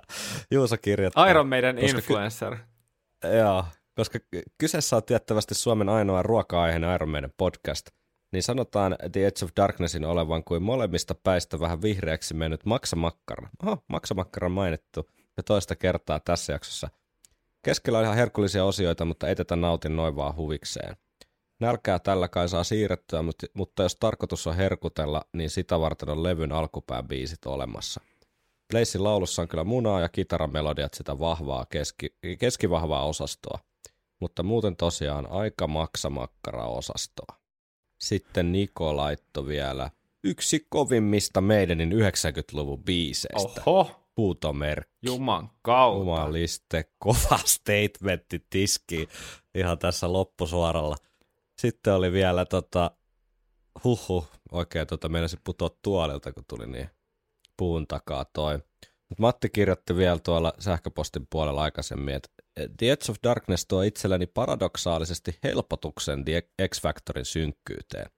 Juuso 0.52 0.78
kirjoittaa... 0.78 1.30
Iron 1.30 1.48
meidän 1.48 1.78
influencer. 1.80 2.56
Ky- 2.56 3.28
joo, 3.38 3.66
koska 3.96 4.20
kyseessä 4.58 4.96
on 4.96 5.04
tiettävästi 5.04 5.56
Suomen 5.56 5.90
ainoa 5.90 6.24
ruoka-aiheinen 6.24 6.96
Iron 6.96 7.10
Maiden 7.10 7.34
podcast, 7.38 7.90
niin 8.32 8.44
sanotaan 8.44 8.96
The 9.12 9.28
Edge 9.28 9.46
of 9.46 9.52
Darknessin 9.56 10.06
olevan 10.06 10.44
kuin 10.44 10.64
molemmista 10.64 11.16
päistä 11.16 11.60
vähän 11.60 11.82
vihreäksi 11.82 12.34
mennyt 12.34 12.66
maksamakkara. 12.66 13.50
Oho, 13.64 13.84
maksamakkara 13.88 14.46
on 14.46 14.52
mainittu 14.52 15.10
jo 15.38 15.44
toista 15.44 15.76
kertaa 15.76 16.20
tässä 16.20 16.54
jaksossa. 16.54 16.90
Keskellä 17.62 18.00
on 18.00 18.04
ihan 18.04 18.18
herkullisia 18.18 18.66
osioita, 18.66 19.06
mutta 19.06 19.28
ei 19.28 19.36
tätä 19.36 19.56
nautin 19.56 19.96
noin 19.96 20.16
vaan 20.16 20.36
huvikseen. 20.36 20.96
Nälkää 21.60 22.00
tällä 22.00 22.28
kai 22.28 22.50
saa 22.50 22.64
siirrettyä, 22.64 23.20
mutta 23.54 23.84
jos 23.84 23.96
tarkoitus 23.96 24.48
on 24.48 24.56
herkutella, 24.56 25.22
niin 25.34 25.50
sitä 25.50 25.80
varten 25.80 26.10
on 26.10 26.24
levyn 26.24 26.52
alkupääbiisit 26.52 27.46
olemassa. 27.46 28.02
Blazein 28.74 29.04
laulussa 29.04 29.42
on 29.42 29.48
kyllä 29.48 29.64
munaa 29.64 30.02
ja 30.02 30.10
kitaramelodiat 30.10 30.94
sitä 30.94 31.20
vahvaa 31.20 31.66
keski, 31.66 32.16
keskivahvaa 32.40 33.06
osastoa 33.06 33.60
mutta 34.24 34.44
muuten 34.44 34.76
tosiaan 34.76 35.32
aika 35.32 35.68
maksamakkara-osastoa. 35.68 37.38
Sitten 38.02 38.52
Niko 38.52 38.98
laitto 38.98 39.48
vielä 39.48 39.90
yksi 40.24 40.68
kovimmista 40.70 41.42
meidänin 41.42 41.92
90-luvun 41.92 42.84
biiseistä. 42.84 43.62
Oho! 43.66 44.00
Puutomerkki. 44.16 44.94
Juman 45.06 45.50
kautta. 45.62 46.00
Jumaliste, 46.00 46.84
kova 46.98 47.40
statementti 47.46 48.46
tiski 48.50 49.08
ihan 49.56 49.80
tässä 49.80 50.14
loppusuoralla. 50.14 50.96
Sitten 51.62 51.94
oli 51.94 52.12
vielä 52.12 52.46
tota, 52.46 52.92
huhu, 53.84 54.28
oikein 54.52 54.88
tota, 54.88 55.10
se 55.28 55.38
putoa 55.44 55.70
tuolilta, 55.82 56.34
kun 56.34 56.46
tuli 56.48 56.68
niin 56.68 56.90
puun 57.58 57.88
takaa 57.88 58.26
toi. 58.26 58.60
Matti 59.20 59.50
kirjoitti 59.50 59.96
vielä 59.96 60.20
tuolla 60.20 60.54
sähköpostin 60.60 61.28
puolella 61.30 61.62
aikaisemmin, 61.62 62.16
että 62.16 62.30
The 62.78 62.92
Edge 62.92 63.12
of 63.12 63.18
Darkness 63.24 63.66
tuo 63.66 63.82
itselleni 63.82 64.26
paradoksaalisesti 64.26 65.40
helpotuksen 65.44 66.26
The 66.26 66.42
X-Factorin 66.70 67.26
synkkyyteen. 67.26 68.10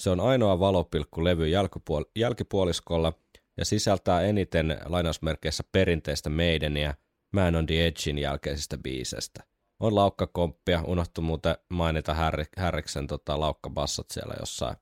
Se 0.00 0.10
on 0.10 0.20
ainoa 0.20 0.60
valopilkku 0.60 1.24
levy 1.24 1.46
jälkipuol- 1.46 2.10
jälkipuoliskolla 2.16 3.12
ja 3.56 3.64
sisältää 3.64 4.22
eniten 4.22 4.78
lainausmerkeissä 4.86 5.64
perinteistä 5.72 6.30
Maidenia 6.30 6.94
Man 7.32 7.56
on 7.56 7.66
the 7.66 7.86
Edgein 7.86 8.18
jälkeisistä 8.18 8.78
biisestä. 8.78 9.44
On 9.80 9.94
laukkakomppia, 9.94 10.82
unohtu 10.86 11.22
muuten 11.22 11.56
mainita 11.68 12.16
Härriksen 12.56 13.06
tota, 13.06 13.40
laukkabassot 13.40 14.10
siellä 14.10 14.34
jossain 14.40 14.76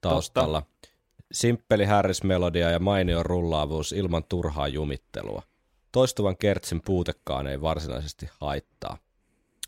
taustalla. 0.00 0.60
Totta. 0.60 0.73
Simppeli 1.32 1.84
Harris-melodia 1.84 2.70
ja 2.70 2.78
mainio 2.78 3.22
rullaavuus 3.22 3.92
ilman 3.92 4.24
turhaa 4.28 4.68
jumittelua– 4.68 5.42
Toistuvan 5.94 6.36
kertsin 6.36 6.80
puutekaan 6.84 7.46
ei 7.46 7.60
varsinaisesti 7.60 8.28
haittaa. 8.40 8.98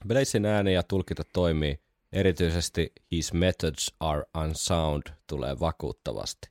Blazin 0.09 0.47
ääni 0.47 0.75
ja 0.75 0.83
tulkita 0.83 1.23
toimii, 1.33 1.81
erityisesti 2.13 2.93
His 3.13 3.33
methods 3.33 3.95
are 4.01 4.23
unsound 4.45 5.03
tulee 5.27 5.61
vakuuttavasti. 5.61 6.49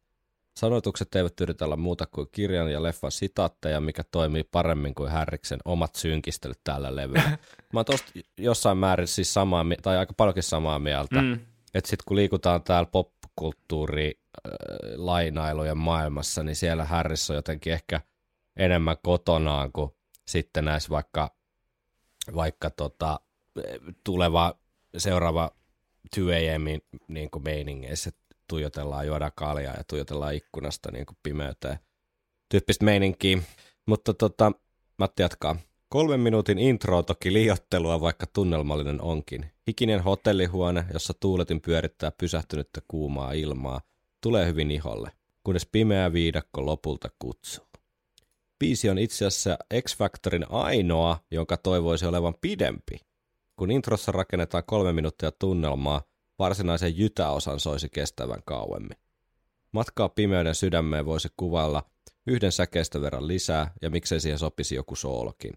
Sanoitukset 0.58 1.16
eivät 1.16 1.42
yritä 1.42 1.66
olla 1.66 1.78
muuta 1.78 2.06
kuin 2.06 2.28
kirjan 2.32 2.72
ja 2.72 2.84
leffan 2.84 3.12
sitaatteja, 3.12 3.82
mikä 3.82 4.04
toimii 4.12 4.44
paremmin 4.44 4.96
kuin 4.96 5.12
Härriksen 5.12 5.60
omat 5.66 5.96
synkistelyt 5.96 6.60
tällä 6.64 6.96
levyllä. 6.96 7.38
Mä 7.74 7.80
oon 7.80 7.86
tosta 7.86 8.12
jossain 8.38 8.78
määrin 8.78 9.08
siis 9.08 9.34
samaa, 9.34 9.66
tai 9.82 9.98
aika 9.98 10.14
paljonkin 10.14 10.44
samaa 10.44 10.80
mieltä, 10.80 11.22
mm. 11.22 11.34
että 11.74 11.90
sitten 11.90 12.04
kun 12.08 12.18
liikutaan 12.18 12.64
täällä 12.64 12.90
popkulttuuri 12.92 14.20
lainailujen 14.96 15.78
maailmassa, 15.78 16.44
niin 16.44 16.56
siellä 16.56 16.86
Harris 16.86 17.30
on 17.30 17.36
jotenkin 17.36 17.74
ehkä 17.74 18.02
enemmän 18.58 18.98
kotonaan 19.04 19.72
kuin 19.72 19.92
sitten 20.28 20.66
näissä 20.66 20.90
vaikka, 20.90 21.36
vaikka 22.36 22.70
tota, 22.70 23.20
tuleva 24.04 24.60
seuraava 24.98 25.52
2 26.16 26.22
AM 26.34 26.66
niin 27.08 27.30
kuin 27.30 27.44
meiningeissä, 27.44 28.12
tuijotellaan, 28.48 29.08
juodaan 29.08 29.32
kaljaa 29.36 29.74
ja 29.78 29.84
tuijotellaan 29.84 30.36
ikkunasta 30.36 30.92
niin 30.92 31.06
kuin 31.06 31.18
pimeyteen 31.24 31.80
tyyppistä 32.50 32.86
meininkiä. 32.86 33.38
Mutta 33.86 34.14
tota, 34.14 34.52
Matti 34.98 35.22
jatkaa. 35.22 35.56
Kolmen 35.90 36.20
minuutin 36.20 36.60
intro 36.60 37.04
toki 37.04 37.34
liiottelua, 37.34 38.02
vaikka 38.02 38.26
tunnelmallinen 38.34 39.02
onkin. 39.02 39.52
Hikinen 39.68 40.04
hotellihuone, 40.04 40.86
jossa 40.94 41.14
tuuletin 41.20 41.62
pyörittää 41.62 42.12
pysähtynyttä 42.12 42.82
kuumaa 42.88 43.32
ilmaa, 43.32 43.82
tulee 44.26 44.46
hyvin 44.46 44.72
iholle, 44.72 45.12
kunnes 45.44 45.66
pimeä 45.72 46.14
viidakko 46.14 46.66
lopulta 46.66 47.10
kutsuu. 47.20 47.66
Biisi 48.60 48.90
on 48.90 48.98
itse 48.98 49.26
asiassa 49.26 49.58
X-Factorin 49.82 50.46
ainoa, 50.50 51.20
jonka 51.32 51.58
toivoisi 51.58 52.06
olevan 52.06 52.36
pidempi. 52.42 53.00
Kun 53.56 53.72
introssa 53.72 54.12
rakennetaan 54.12 54.64
kolme 54.68 54.94
minuuttia 54.94 55.32
tunnelmaa, 55.32 56.02
varsinaisen 56.40 56.98
jytäosan 56.98 57.60
soisi 57.60 57.90
kestävän 57.90 58.42
kauemmin. 58.46 58.98
Matkaa 59.72 60.10
pimeyden 60.10 60.56
sydämeen 60.56 61.06
voisi 61.06 61.30
kuvailla 61.38 61.84
yhden 62.28 62.52
säkeistä 62.52 63.02
verran 63.02 63.28
lisää 63.28 63.72
ja 63.82 63.90
miksei 63.90 64.20
siihen 64.20 64.40
sopisi 64.40 64.76
joku 64.76 64.96
soolokin. 64.96 65.54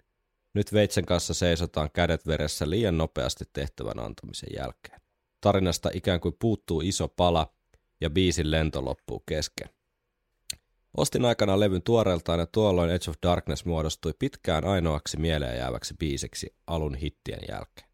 Nyt 0.55 0.73
veitsen 0.73 1.07
kanssa 1.07 1.35
seisotaan 1.35 1.91
kädet 1.93 2.27
veressä 2.27 2.71
liian 2.71 2.99
nopeasti 2.99 3.45
tehtävän 3.53 3.99
antamisen 3.99 4.51
jälkeen. 4.57 5.01
Tarinasta 5.41 5.91
ikään 5.95 6.21
kuin 6.21 6.37
puuttuu 6.39 6.81
iso 6.81 7.09
pala 7.09 7.58
ja 8.01 8.11
biisin 8.11 8.51
lento 8.51 8.85
loppuu 8.85 9.23
kesken. 9.27 9.69
Ostin 10.97 11.25
aikana 11.25 11.61
levyn 11.61 11.83
tuoreeltaan 11.83 12.41
ja 12.41 12.47
tuolloin 12.47 12.91
Edge 12.91 13.11
of 13.11 13.17
Darkness 13.23 13.65
muodostui 13.65 14.15
pitkään 14.19 14.65
ainoaksi 14.65 15.17
mieleen 15.17 15.59
jääväksi 15.59 15.95
biisiksi 15.99 16.55
alun 16.67 16.95
hittien 16.95 17.41
jälkeen. 17.49 17.89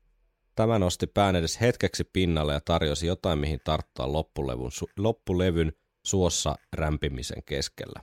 Tämä 0.54 0.78
nosti 0.78 1.06
pään 1.06 1.36
edes 1.36 1.60
hetkeksi 1.60 2.04
pinnalle 2.04 2.52
ja 2.52 2.60
tarjosi 2.60 3.06
jotain, 3.06 3.38
mihin 3.38 3.60
tarttua 3.64 4.12
loppulevyn, 4.12 4.66
su- 4.66 4.92
loppulevyn 4.96 5.72
suossa 6.06 6.56
rämpimisen 6.72 7.42
keskellä. 7.42 8.02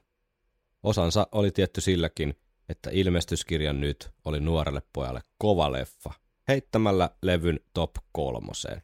Osansa 0.84 1.28
oli 1.32 1.52
tietty 1.52 1.82
silläkin, 1.82 2.40
että 2.70 2.90
ilmestyskirjan 2.94 3.82
nyt 3.82 4.10
oli 4.26 4.40
nuorelle 4.40 4.82
pojalle 4.94 5.22
kova 5.38 5.72
leffa, 5.72 6.14
heittämällä 6.48 7.10
levyn 7.22 7.60
top 7.74 7.92
kolmoseen. 8.12 8.82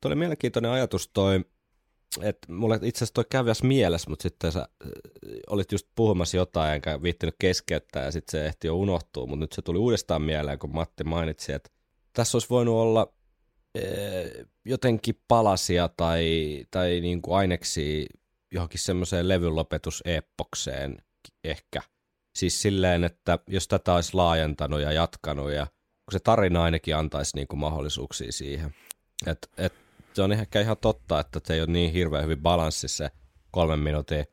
Tuo 0.00 0.08
oli 0.08 0.14
mielenkiintoinen 0.14 0.70
ajatus 0.70 1.10
toi, 1.14 1.44
että 2.22 2.52
mulle 2.52 2.78
itse 2.82 2.98
asiassa 2.98 3.14
toi 3.14 3.24
käviäs 3.30 3.62
mielessä, 3.62 4.10
mutta 4.10 4.22
sitten 4.22 4.52
sä 4.52 4.60
äh, 4.60 4.90
olit 5.46 5.72
just 5.72 5.86
puhumassa 5.94 6.36
jotain, 6.36 6.74
enkä 6.74 7.02
viittinyt 7.02 7.34
keskeyttää, 7.38 8.04
ja 8.04 8.12
sitten 8.12 8.32
se 8.32 8.46
ehti 8.46 8.66
jo 8.66 8.76
unohtua, 8.76 9.26
mutta 9.26 9.40
nyt 9.40 9.52
se 9.52 9.62
tuli 9.62 9.78
uudestaan 9.78 10.22
mieleen, 10.22 10.58
kun 10.58 10.74
Matti 10.74 11.04
mainitsi, 11.04 11.52
että 11.52 11.70
tässä 12.12 12.36
olisi 12.36 12.50
voinut 12.50 12.74
olla 12.74 13.12
ee, 13.74 14.44
jotenkin 14.64 15.20
palasia 15.28 15.88
tai, 15.96 16.64
tai 16.70 17.00
niin 17.00 17.22
kuin 17.22 17.36
aineksi 17.36 18.06
johonkin 18.52 18.80
semmoiseen 18.80 19.28
levyn 19.28 19.56
lopetusepokseen 19.56 21.02
ehkä. 21.44 21.82
Siis 22.36 22.62
silleen, 22.62 23.04
että 23.04 23.38
jos 23.46 23.68
tätä 23.68 23.94
olisi 23.94 24.14
laajentanut 24.14 24.80
ja 24.80 24.92
jatkanut 24.92 25.50
ja 25.50 25.66
kun 26.04 26.12
se 26.12 26.18
tarina 26.18 26.62
ainakin 26.62 26.96
antaisi 26.96 27.36
niin 27.36 27.48
kuin 27.48 27.60
mahdollisuuksia 27.60 28.32
siihen. 28.32 28.74
Et, 29.26 29.50
et, 29.56 29.72
se 30.18 30.22
on 30.22 30.32
ehkä 30.32 30.60
ihan 30.60 30.76
totta, 30.80 31.20
että 31.20 31.40
se 31.44 31.54
ei 31.54 31.60
ole 31.60 31.70
niin 31.70 31.92
hirveän 31.92 32.24
hyvin 32.24 32.42
balanssissa 32.42 33.04
se 33.04 33.10
kolmen 33.50 33.78
minuutin 33.78 34.24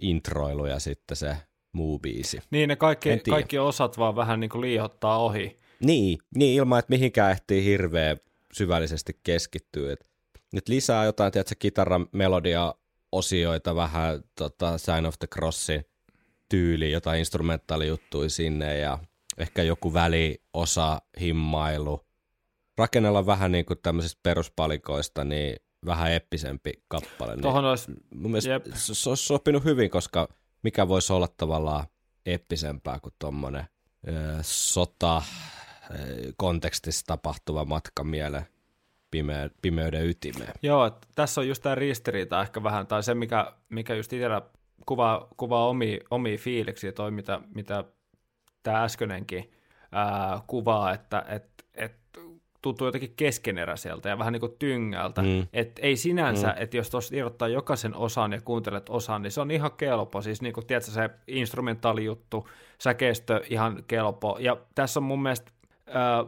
introilu 0.00 0.66
ja 0.66 0.78
sitten 0.78 1.16
se 1.16 1.36
muu 1.72 1.98
biisi. 1.98 2.40
Niin, 2.50 2.68
ne 2.68 2.76
kaikki, 2.76 3.08
kaikki 3.30 3.58
osat 3.58 3.98
vaan 3.98 4.16
vähän 4.16 4.40
niin 4.40 4.50
kuin 4.50 4.60
liihottaa 4.60 5.18
ohi. 5.18 5.58
Niin, 5.80 6.18
niin 6.34 6.54
ilman, 6.54 6.78
että 6.78 6.90
mihinkään 6.90 7.30
ehtii 7.30 7.64
hirveän 7.64 8.16
syvällisesti 8.52 9.20
keskittyä. 9.22 9.92
Et 9.92 10.06
nyt 10.52 10.68
lisää 10.68 11.04
jotain, 11.04 11.32
tiedätkö, 11.32 11.54
kitaran 11.58 12.06
melodia 12.12 12.74
osioita, 13.12 13.76
vähän 13.76 14.24
tota, 14.34 14.78
Sign 14.78 15.06
of 15.06 15.14
the 15.18 15.26
Crossin 15.26 15.84
tyyli, 16.48 16.92
jotain 16.92 17.18
instrumentaalijuttuja 17.18 18.30
sinne 18.30 18.78
ja 18.78 18.98
ehkä 19.38 19.62
joku 19.62 19.94
väliosa, 19.94 21.02
himmailu. 21.20 22.00
Rakennella 22.78 23.26
vähän 23.26 23.52
niin 23.52 23.64
kuin 23.64 23.78
tämmöisistä 23.82 24.20
peruspalikoista, 24.22 25.24
niin 25.24 25.56
vähän 25.86 26.12
eppisempi 26.12 26.72
kappale. 26.88 27.32
Niin 27.32 27.42
Tuohon 27.42 27.64
olisi, 27.64 27.92
mun 28.14 28.30
mielestä 28.30 28.60
se 28.74 29.08
olisi 29.08 29.26
sopinut 29.26 29.64
hyvin, 29.64 29.90
koska 29.90 30.28
mikä 30.62 30.88
voisi 30.88 31.12
olla 31.12 31.28
tavallaan 31.36 31.86
eppisempää 32.26 33.00
kuin 33.00 33.14
tuommoinen 33.18 33.64
sota, 34.42 35.22
kontekstissa 36.36 37.06
tapahtuva 37.06 37.64
matka 37.64 38.04
mieleen 38.04 38.46
pimeä, 39.10 39.50
pimeyden 39.62 40.06
ytimeen. 40.06 40.52
Joo, 40.62 40.90
tässä 41.14 41.40
on 41.40 41.48
just 41.48 41.62
tämä 41.62 41.74
ristiriita 41.74 42.42
ehkä 42.42 42.62
vähän, 42.62 42.86
tai 42.86 43.02
se, 43.02 43.14
mikä, 43.14 43.52
mikä 43.68 43.94
just 43.94 44.12
itsellä 44.12 44.42
kuvaa, 44.86 45.28
kuvaa 45.36 45.68
omia, 45.68 45.98
omia 46.10 46.38
fiiliksiä, 46.38 46.92
toi 46.92 47.10
mitä, 47.10 47.40
mitä 47.54 47.84
tämä 48.62 48.84
äskeinenkin 48.84 49.52
ää, 49.92 50.40
kuvaa, 50.46 50.92
että 50.92 51.24
et, 51.28 51.44
et, 51.44 51.51
tuntuu 52.62 52.86
jotenkin 52.86 53.12
keskeneräiseltä 53.16 54.08
ja 54.08 54.18
vähän 54.18 54.32
niin 54.32 54.40
kuin 54.40 54.56
tyngältä. 54.58 55.22
Mm. 55.22 55.46
Et 55.52 55.78
ei 55.82 55.96
sinänsä, 55.96 56.48
mm. 56.48 56.62
että 56.62 56.76
jos 56.76 56.90
tuossa 56.90 57.16
irrottaa 57.16 57.48
jokaisen 57.48 57.96
osan 57.96 58.32
ja 58.32 58.40
kuuntelet 58.40 58.88
osan, 58.88 59.22
niin 59.22 59.30
se 59.30 59.40
on 59.40 59.50
ihan 59.50 59.72
kelpo. 59.76 60.22
Siis 60.22 60.42
niin 60.42 60.52
kuin, 60.52 60.66
tiedätkö, 60.66 60.90
se 60.90 61.10
instrumentaalijuttu, 61.26 62.48
säkeistö 62.78 63.40
ihan 63.50 63.84
kelpo. 63.86 64.36
Ja 64.40 64.56
tässä 64.74 65.00
on 65.00 65.04
mun 65.04 65.22
mielestä 65.22 65.52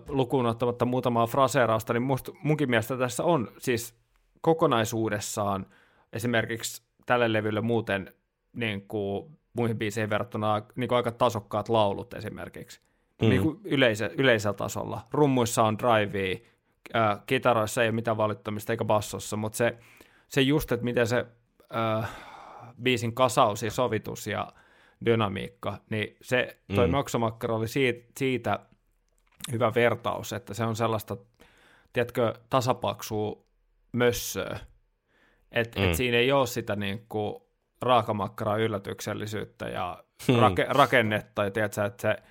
lukuun 0.08 0.46
ottamatta 0.46 0.84
muutamaa 0.84 1.26
fraseerausta, 1.26 1.92
niin 1.92 2.02
musta, 2.02 2.32
munkin 2.42 2.70
mielestä 2.70 2.96
tässä 2.96 3.24
on 3.24 3.48
siis 3.58 3.94
kokonaisuudessaan 4.40 5.66
esimerkiksi 6.12 6.82
tälle 7.06 7.32
levylle 7.32 7.60
muuten 7.60 8.14
niin 8.52 8.88
kuin 8.88 9.38
muihin 9.52 9.78
biiseihin 9.78 10.10
verrattuna 10.10 10.62
niin 10.76 10.88
kuin 10.88 10.96
aika 10.96 11.12
tasokkaat 11.12 11.68
laulut 11.68 12.14
esimerkiksi. 12.14 12.80
Mm. 13.22 13.28
Niin 13.28 13.42
kuin 13.42 13.60
yleisö, 13.64 14.10
yleisellä 14.18 14.54
tasolla. 14.54 15.00
Rummuissa 15.12 15.62
on 15.62 15.78
drivea, 15.78 16.36
äh, 16.96 17.20
kitaroissa 17.26 17.82
ei 17.82 17.88
ole 17.88 17.94
mitään 17.94 18.16
valittamista 18.16 18.72
eikä 18.72 18.84
bassossa, 18.84 19.36
mutta 19.36 19.56
se, 19.56 19.78
se 20.28 20.40
just, 20.40 20.72
että 20.72 20.84
miten 20.84 21.06
se 21.06 21.26
äh, 21.76 22.10
biisin 22.82 23.14
kasaus 23.14 23.62
ja 23.62 23.70
sovitus 23.70 24.26
ja 24.26 24.52
dynamiikka, 25.06 25.78
niin 25.90 26.16
se 26.22 26.56
toi 26.74 26.86
mm. 26.86 26.92
Maksomakkara 26.92 27.54
oli 27.54 27.68
siitä, 27.68 28.12
siitä 28.18 28.58
hyvä 29.52 29.72
vertaus, 29.74 30.32
että 30.32 30.54
se 30.54 30.64
on 30.64 30.76
sellaista, 30.76 31.16
tiedätkö, 31.92 32.34
tasapaksua 32.50 33.44
mössöä, 33.92 34.58
että 35.52 35.80
mm. 35.80 35.86
et 35.86 35.94
siinä 35.94 36.16
ei 36.16 36.32
ole 36.32 36.46
sitä 36.46 36.76
niin 36.76 37.06
kuin 37.08 37.36
raakamakkaraa 37.82 38.56
yllätyksellisyyttä 38.56 39.68
ja 39.68 40.04
hmm. 40.26 40.38
rake, 40.38 40.66
rakennetta, 40.68 41.44
ja 41.44 41.50
tiedätkö, 41.50 41.84
että 41.84 42.02
se 42.02 42.22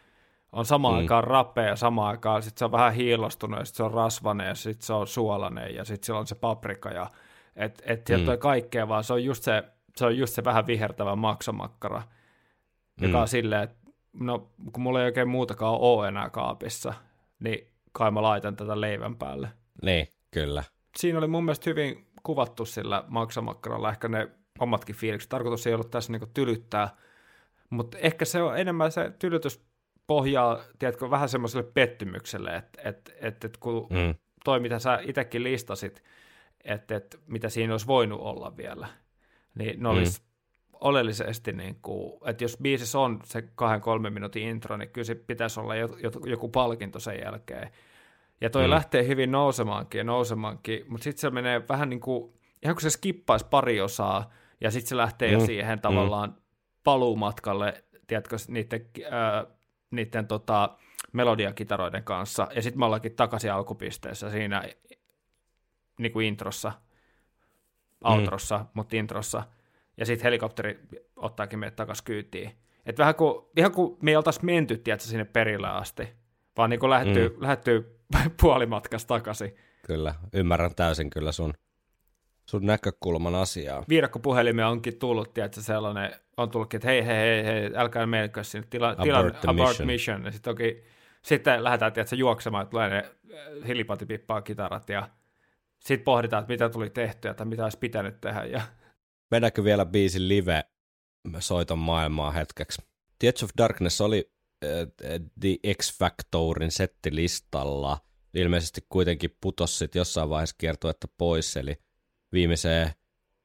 on 0.54 0.66
samaan 0.66 0.94
mm. 0.94 0.98
aikaan 0.98 1.24
rapea 1.24 1.68
ja 1.68 1.76
samaan 1.76 2.10
aikaan 2.10 2.44
sit 2.44 2.58
se 2.58 2.66
on 2.66 2.72
vähän 2.72 2.94
hiilostunut 2.94 3.60
ja 3.60 3.66
sitten 3.66 3.78
se 3.78 3.84
on 3.84 3.94
rasvainen 3.94 4.48
ja 4.48 4.56
sitten 4.56 4.86
se 4.86 4.94
on 4.94 5.08
suolainen 5.08 5.76
ja 5.76 5.86
sitten 5.86 6.06
sillä 6.06 6.20
on 6.20 6.28
se 6.28 6.36
paprika 6.36 6.90
ja 6.90 7.10
et, 7.56 7.82
et 7.86 8.08
sieltä 8.08 8.32
mm. 8.32 8.40
kaikkea, 8.40 8.88
vaan 8.88 9.04
se 9.04 9.14
on 9.14 9.24
just 9.24 9.44
se, 9.44 9.64
se, 9.96 10.06
on 10.06 10.18
just 10.18 10.34
se 10.34 10.44
vähän 10.44 10.68
vihertävä 10.68 11.16
maksomakkara, 11.16 12.02
joka 13.02 13.18
mm. 13.18 13.22
on 13.22 13.28
silleen, 13.28 13.64
että 13.64 13.76
no 14.14 14.50
kun 14.74 14.84
mulla 14.84 15.00
ei 15.00 15.06
oikein 15.06 15.28
muutakaan 15.28 15.78
ole 15.80 16.08
enää 16.08 16.30
kaapissa, 16.30 16.94
niin 17.40 17.68
kai 17.92 18.12
mä 18.12 18.22
laitan 18.22 18.56
tätä 18.56 18.82
leivän 18.82 19.16
päälle. 19.16 19.50
Niin, 19.82 20.08
kyllä. 20.32 20.64
Siinä 20.98 21.18
oli 21.18 21.28
mun 21.28 21.46
mielestä 21.46 21.70
hyvin 21.70 22.08
kuvattu 22.24 22.66
sillä 22.66 23.04
maksamakkaralla 23.08 23.90
ehkä 23.90 24.08
ne 24.08 24.30
omatkin 24.60 24.96
fiilikset. 24.96 25.30
Tarkoitus 25.30 25.68
ei 25.68 25.74
ollut 25.74 25.92
tässä 25.92 26.12
niinku 26.12 26.28
tylyttää, 26.34 26.90
mutta 27.70 27.98
ehkä 27.98 28.26
se 28.26 28.42
on 28.42 28.58
enemmän 28.58 28.92
se 28.92 29.12
tylytys 29.20 29.73
pohjaa, 30.08 30.60
tiedätkö, 30.80 31.10
vähän 31.10 31.30
semmoiselle 31.30 31.72
pettymykselle, 31.74 32.56
että 32.56 32.90
et, 32.90 33.14
et, 33.22 33.44
et 33.44 33.58
kun 33.58 33.88
mm. 33.90 34.16
toi, 34.44 34.60
mitä 34.60 34.80
sä 34.80 35.00
itsekin 35.02 35.44
listasit, 35.44 36.04
että 36.64 36.96
et, 36.96 37.20
mitä 37.28 37.50
siinä 37.50 37.74
olisi 37.74 37.88
voinut 37.88 38.22
olla 38.22 38.58
vielä, 38.58 38.88
niin 39.56 39.84
ne 39.84 39.90
olisi 39.90 40.20
mm 40.20 40.34
oleellisesti, 40.84 41.52
niin 41.52 41.80
kuin, 41.82 42.14
että 42.26 42.44
jos 42.44 42.58
biisissä 42.62 43.00
on 43.00 43.20
se 43.24 43.42
kahden 43.56 43.82
kolmen 43.82 44.14
minuutin 44.14 44.44
intro, 44.44 44.78
niin 44.78 44.90
kyllä 44.90 45.06
se 45.06 45.16
pitäisi 45.16 45.60
olla 45.60 45.74
joku 46.26 46.50
palkinto 46.50 47.00
sen 47.00 47.20
jälkeen. 47.26 47.70
Ja 48.42 48.50
toi 48.50 48.64
mm. 48.64 48.70
lähtee 48.70 49.08
hyvin 49.08 49.32
nousemaankin 49.32 49.98
ja 49.98 50.04
nousemaankin, 50.04 50.86
mutta 50.88 51.04
sitten 51.04 51.22
se 51.22 51.30
menee 51.30 51.68
vähän 51.70 51.90
niin 51.90 52.00
kuin, 52.00 52.34
ihan 52.64 52.76
kun 52.76 52.82
se 52.82 52.90
skippaisi 52.90 53.46
pari 53.50 53.82
osaa, 53.82 54.32
Ja 54.62 54.72
sitten 54.72 54.90
se 54.90 54.98
lähtee 54.98 55.28
mm. 55.28 55.34
jo 55.34 55.46
siihen 55.46 55.82
tavallaan 55.82 56.30
mm. 56.30 56.36
paluumatkalle, 56.84 57.84
tiedätkö, 58.08 58.38
niiden, 58.48 58.86
äh, 59.06 59.56
niiden 59.96 60.28
tota, 60.28 60.78
melodiakitaroiden 61.14 62.04
kanssa. 62.04 62.48
Ja 62.56 62.62
sitten 62.62 62.80
me 62.80 62.86
ollaankin 62.86 63.16
takaisin 63.16 63.54
alkupisteessä 63.54 64.30
siinä 64.30 64.64
niin 66.00 66.12
kuin 66.12 66.28
introssa, 66.28 66.72
outrossa, 68.04 68.58
mm. 68.58 68.66
mutta 68.74 68.96
introssa. 68.96 69.44
Ja 69.98 70.06
sitten 70.06 70.24
helikopteri 70.24 70.80
ottaakin 71.16 71.60
meidät 71.60 71.76
takaisin 71.76 72.06
kyytiin. 72.06 72.52
Et 72.86 72.98
vähän 72.98 73.16
kuin, 73.16 73.46
ihan 73.58 73.72
kuin 73.72 73.98
me 74.02 74.12
ei 74.12 74.16
oltaisi 74.16 74.46
menty, 74.46 74.78
tiedätkö, 74.78 75.08
sinne 75.08 75.26
perille 75.26 75.68
asti, 75.68 76.08
vaan 76.58 76.70
niin 76.70 76.80
kuin 76.80 76.90
lähettyy, 76.90 77.30
mm. 77.30 77.36
lähettyy 77.42 78.00
puolimatkasta 78.42 79.08
takaisin. 79.08 79.56
Kyllä, 79.88 80.16
ymmärrän 80.34 80.76
täysin 80.76 81.10
kyllä 81.10 81.32
sun, 81.32 81.54
sun 82.50 82.66
näkökulman 82.66 83.36
asiaa. 83.36 83.84
Viidakkopuhelimia 83.90 84.68
onkin 84.68 85.00
tullut, 85.00 85.34
tiedätkö, 85.34 85.62
sellainen, 85.62 86.12
on 86.38 86.50
tullutkin, 86.50 86.78
että 86.78 86.88
hei, 86.88 87.06
hei, 87.06 87.18
hei, 87.18 87.44
hei 87.44 87.72
älkää 87.76 88.06
menkö 88.06 88.44
sinne, 88.44 88.68
tila, 88.70 88.96
tila, 88.96 89.20
abort, 89.20 89.46
abort 89.46 89.70
mission. 89.70 89.88
mission. 89.88 90.26
Ja 90.26 90.32
sitten, 90.32 90.52
toki, 90.52 90.84
sitten 91.22 91.64
lähdetään, 91.64 91.94
tiedätkö, 91.94 92.16
juoksemaan, 92.16 92.64
että 92.64 92.72
tulee 92.72 92.90
ne 92.90 92.98
äh, 92.98 93.68
hilipatipippaa 93.68 94.42
kitarat 94.42 94.90
ja 94.90 95.10
sitten 95.80 96.04
pohditaan, 96.04 96.42
että 96.42 96.54
mitä 96.54 96.70
tuli 96.70 96.90
tehtyä 96.90 97.34
tai 97.34 97.46
mitä 97.46 97.64
olisi 97.64 97.78
pitänyt 97.78 98.22
tehdä. 98.22 98.46
Ja... 98.46 98.62
Mennäänkö 99.32 99.64
vielä 99.64 99.86
biisin 99.86 100.28
live 100.28 100.64
soiton 101.40 101.80
maailmaa 101.80 102.32
hetkeksi? 102.32 102.82
The 103.20 103.28
Edge 103.28 103.46
of 103.46 103.52
Darkness 103.58 104.02
oli 104.02 104.32
äh, 104.66 105.20
The 105.40 105.74
X 105.82 105.98
Factorin 106.00 106.72
settilistalla. 106.72 107.98
Ilmeisesti 108.34 108.82
kuitenkin 108.90 109.38
putosi 109.42 109.78
sitten 109.78 110.00
jossain 110.00 110.30
vaiheessa 110.30 110.56
kiertuetta 110.58 111.08
pois, 111.18 111.58
eli 111.58 111.76
viimeiseen 112.34 112.92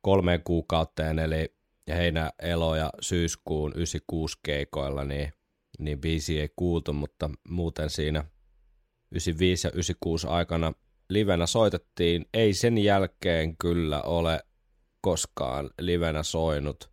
kolmeen 0.01 0.43
kuukauteen, 0.43 1.19
eli 1.19 1.55
heinä, 1.89 2.33
elo 2.43 2.77
ja 2.77 2.91
syyskuun 3.01 3.73
96 3.77 4.39
keikoilla, 4.43 5.05
niin, 5.05 5.33
niin 5.79 6.01
biisi 6.01 6.41
ei 6.41 6.49
kuultu, 6.57 6.93
mutta 6.93 7.31
muuten 7.49 7.91
siinä 7.91 8.25
95 9.13 9.67
ja 9.67 9.71
96 9.71 10.27
aikana 10.27 10.73
livenä 11.09 11.47
soitettiin. 11.47 12.27
Ei 12.35 12.55
sen 12.55 12.79
jälkeen 12.79 13.57
kyllä 13.57 14.03
ole 14.03 14.41
koskaan 15.01 15.71
livenä 15.81 16.23
soinut, 16.23 16.91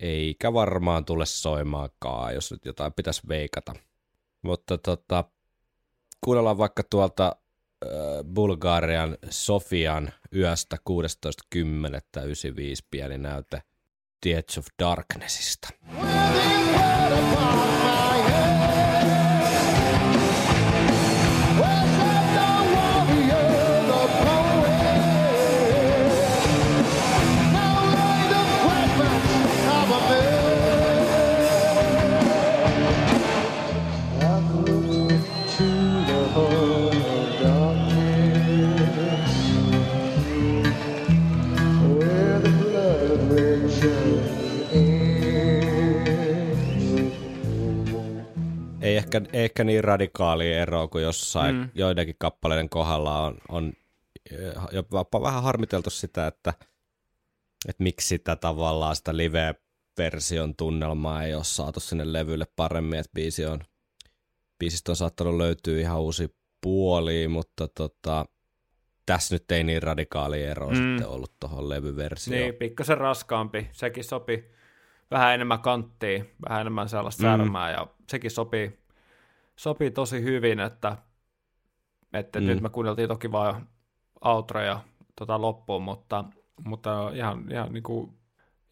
eikä 0.00 0.52
varmaan 0.52 1.04
tule 1.04 1.26
soimaakaan, 1.26 2.34
jos 2.34 2.50
nyt 2.50 2.64
jotain 2.64 2.92
pitäisi 2.92 3.22
veikata. 3.28 3.74
Mutta 4.42 4.78
tota, 4.78 5.24
kuunnellaan 6.20 6.58
vaikka 6.58 6.82
tuolta 6.90 7.36
Bulgarian 8.34 9.18
Sofian 9.30 10.12
yöstä 10.34 10.76
16.10.95 10.90 12.86
pieni 12.90 13.18
näyte 13.18 13.62
The 14.20 14.30
Edge 14.30 14.58
of 14.58 14.66
Darknessista. 14.82 15.68
Well, 16.02 16.34
ehkä, 49.14 49.30
ehkä 49.32 49.64
niin 49.64 49.84
radikaali 49.84 50.52
ero 50.52 50.88
kuin 50.88 51.04
jossain 51.04 51.54
mm. 51.54 51.68
joidenkin 51.74 52.16
kappaleiden 52.18 52.68
kohdalla 52.68 53.20
on, 53.20 53.38
on 53.48 53.72
jopa 54.72 55.22
vähän 55.22 55.42
harmiteltu 55.42 55.90
sitä, 55.90 56.26
että, 56.26 56.54
että 57.68 57.82
miksi 57.82 58.08
sitä 58.08 58.36
tavallaan 58.36 58.96
sitä 58.96 59.16
live-version 59.16 60.54
tunnelmaa 60.56 61.24
ei 61.24 61.34
ole 61.34 61.44
saatu 61.44 61.80
sinne 61.80 62.12
levylle 62.12 62.46
paremmin, 62.56 62.98
että 62.98 63.14
biisi 63.14 63.46
on, 63.46 63.60
biisistä 64.58 64.92
on 64.92 64.96
saattanut 64.96 65.36
löytyä 65.36 65.80
ihan 65.80 66.00
uusi 66.00 66.36
puoli, 66.60 67.28
mutta 67.28 67.68
tota, 67.68 68.26
tässä 69.06 69.34
nyt 69.34 69.52
ei 69.52 69.64
niin 69.64 69.82
radikaali 69.82 70.42
ero 70.42 70.70
mm. 70.70 70.74
sitten 70.74 71.08
ollut 71.08 71.32
tuohon 71.40 71.68
levyversioon. 71.68 72.40
Niin, 72.40 72.54
pikkasen 72.54 72.98
raskaampi. 72.98 73.68
Sekin 73.72 74.04
sopi 74.04 74.44
vähän 75.10 75.34
enemmän 75.34 75.60
kanttia, 75.60 76.24
vähän 76.48 76.60
enemmän 76.60 76.88
sellaista 76.88 77.22
mm. 77.22 77.28
särmää 77.28 77.70
ja 77.70 77.86
sekin 78.08 78.30
sopii 78.30 78.83
sopii 79.56 79.90
tosi 79.90 80.22
hyvin, 80.22 80.60
että, 80.60 80.96
että 82.12 82.40
mm. 82.40 82.46
nyt 82.46 82.60
me 82.60 82.68
kuunneltiin 82.68 83.08
toki 83.08 83.32
vain 83.32 83.56
outroja 84.24 84.80
tota 85.16 85.40
loppuun, 85.40 85.82
mutta, 85.82 86.24
mutta 86.64 87.10
ihan, 87.14 87.52
ihan 87.52 87.72
niin 87.72 87.82
kuin, 87.82 88.12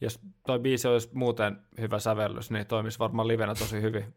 jos 0.01 0.21
toi 0.47 0.59
biisi 0.59 0.89
olisi 0.89 1.11
muuten 1.15 1.57
hyvä 1.81 1.99
sävellys, 1.99 2.51
niin 2.51 2.67
toimisi 2.67 2.99
varmaan 2.99 3.29
livenä 3.29 3.55
tosi 3.55 3.83
hyvin. 3.83 4.05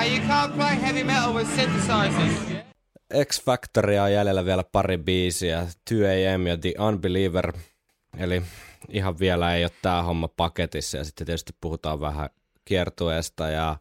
You 0.00 0.18
can't 0.28 0.52
play 0.56 0.80
heavy 0.80 1.04
metal 1.04 1.34
with 1.34 1.50
synthesizers. 1.54 2.64
X 3.24 3.42
Factoria 3.44 4.02
on 4.02 4.12
jäljellä 4.12 4.44
vielä 4.44 4.64
pari 4.72 4.98
biisiä, 4.98 5.66
2AM 5.90 6.46
ja 6.48 6.56
The 6.56 6.74
Unbeliever, 6.88 7.52
eli 8.18 8.42
ihan 8.90 9.18
vielä 9.18 9.54
ei 9.54 9.64
ole 9.64 9.72
tämä 9.82 10.02
homma 10.02 10.28
paketissa 10.28 10.98
ja 10.98 11.04
sitten 11.04 11.26
tietysti 11.26 11.52
puhutaan 11.60 12.00
vähän 12.00 12.30
kiertueesta 12.64 13.48
ja 13.48 13.76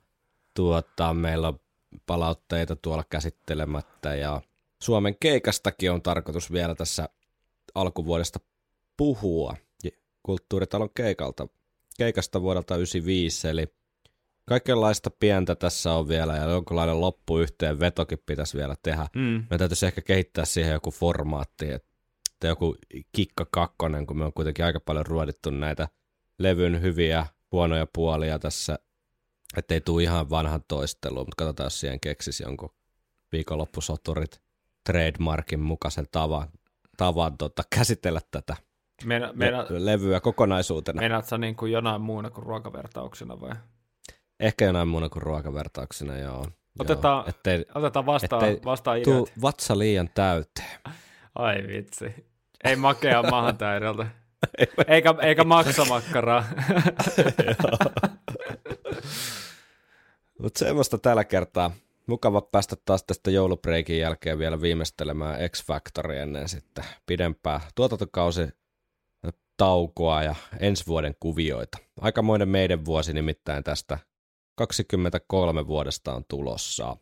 tuota, 0.53 1.13
meillä 1.13 1.47
on 1.47 1.59
palautteita 2.05 2.75
tuolla 2.75 3.03
käsittelemättä 3.09 4.15
ja 4.15 4.41
Suomen 4.83 5.15
keikastakin 5.19 5.91
on 5.91 6.01
tarkoitus 6.01 6.51
vielä 6.51 6.75
tässä 6.75 7.09
alkuvuodesta 7.75 8.39
puhua 8.97 9.55
kulttuuritalon 10.23 10.89
keikalta, 10.95 11.47
keikasta 11.97 12.41
vuodelta 12.41 12.75
95, 12.75 13.47
eli 13.47 13.67
kaikenlaista 14.45 15.09
pientä 15.09 15.55
tässä 15.55 15.93
on 15.93 16.07
vielä 16.07 16.37
ja 16.37 16.43
jonkinlainen 16.43 17.01
loppuyhteenvetokin 17.01 18.19
pitäisi 18.25 18.57
vielä 18.57 18.75
tehdä. 18.83 19.07
Mm. 19.15 19.43
Me 19.49 19.57
täytyisi 19.57 19.85
ehkä 19.85 20.01
kehittää 20.01 20.45
siihen 20.45 20.73
joku 20.73 20.91
formaatti, 20.91 21.71
että 21.71 21.88
sitten 22.39 22.49
joku 22.49 22.75
kikka 23.11 23.45
kakkonen, 23.51 24.07
kun 24.07 24.17
me 24.17 24.25
on 24.25 24.33
kuitenkin 24.33 24.65
aika 24.65 24.79
paljon 24.79 25.05
ruodittu 25.05 25.49
näitä 25.49 25.87
levyn 26.37 26.81
hyviä, 26.81 27.25
huonoja 27.51 27.87
puolia 27.93 28.39
tässä, 28.39 28.79
ettei 29.57 29.81
tule 29.81 30.03
ihan 30.03 30.29
vanhan 30.29 30.63
toisteluun, 30.67 31.27
mutta 31.27 31.35
katsotaan, 31.37 31.65
jos 31.65 31.79
siihen 31.79 31.99
keksisi 31.99 32.43
jonkun 32.43 32.69
viikonloppusoturit 33.31 34.41
trademarkin 34.85 35.59
mukaisen 35.59 36.05
tavan, 36.11 36.47
tavan 36.97 37.37
tota, 37.37 37.63
käsitellä 37.75 38.21
tätä 38.31 38.55
meina, 39.05 39.33
meina, 39.33 39.65
le- 39.69 39.85
levyä 39.85 40.19
kokonaisuutena. 40.19 40.99
Meinaat 40.99 41.25
niin 41.37 41.55
kuin 41.55 41.71
jonain 41.71 42.01
muuna 42.01 42.29
kuin 42.29 42.45
ruokavertauksena 42.45 43.41
vai? 43.41 43.51
Ehkä 44.39 44.65
jonain 44.65 44.87
muuna 44.87 45.09
kuin 45.09 45.23
ruokavertauksena, 45.23 46.17
joo. 46.17 46.45
Otetaan, 46.79 47.17
joo. 47.17 47.29
Ettei, 47.29 47.65
otetaan 47.75 48.05
vastaan, 48.05 48.45
ettei 48.45 48.65
vastaan 48.65 49.01
tuu 49.01 49.27
vatsa 49.41 49.77
liian 49.77 50.09
täyteen. 50.15 50.79
Ai 51.35 51.67
vitsi. 51.67 52.28
Ei 52.63 52.75
makea 52.75 53.23
maahan 53.23 53.57
täydeltä. 53.57 54.07
Eikä, 54.87 55.15
eikä 55.21 55.43
maksamakkaraa. 55.43 56.43
Mutta 60.41 60.59
semmoista 60.59 60.97
tällä 60.97 61.23
kertaa. 61.23 61.71
Mukava 62.07 62.41
päästä 62.41 62.75
taas 62.85 63.03
tästä 63.03 63.31
joulubreikin 63.31 63.99
jälkeen 63.99 64.39
vielä 64.39 64.61
viimeistelemään 64.61 65.49
X 65.49 65.65
Factory 65.65 66.17
ennen 66.17 66.49
sitten 66.49 66.85
pidempää 67.05 67.61
tuotantokausi 67.75 68.47
taukoa 69.57 70.23
ja 70.23 70.35
ensi 70.59 70.87
vuoden 70.87 71.15
kuvioita. 71.19 71.77
Aikamoinen 72.01 72.49
meidän 72.49 72.85
vuosi 72.85 73.13
nimittäin 73.13 73.63
tästä 73.63 73.97
23 74.55 75.67
vuodesta 75.67 76.13
on 76.13 76.25
tulossa. 76.27 76.97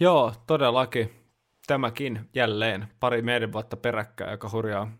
Joo, 0.00 0.32
todellakin 0.46 1.25
tämäkin 1.66 2.20
jälleen 2.34 2.88
pari 3.00 3.22
meidän 3.22 3.52
vuotta 3.52 3.76
peräkkäin, 3.76 4.30
joka 4.30 4.50
hurjaa, 4.52 4.92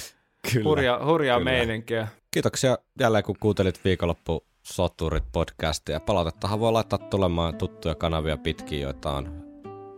kyllä, 0.52 0.64
hurjaa, 0.64 1.06
hurjaa 1.06 1.38
kyllä. 1.38 1.50
meininkiä. 1.50 2.08
Kiitoksia 2.30 2.78
jälleen, 3.00 3.24
kun 3.24 3.36
kuuntelit 3.40 3.84
viikonloppu 3.84 4.44
Soturit 4.62 5.24
podcastia. 5.32 6.00
Palautettahan 6.00 6.60
voi 6.60 6.72
laittaa 6.72 6.98
tulemaan 6.98 7.56
tuttuja 7.56 7.94
kanavia 7.94 8.36
pitkin, 8.36 8.80
joita 8.80 9.10
on 9.10 9.44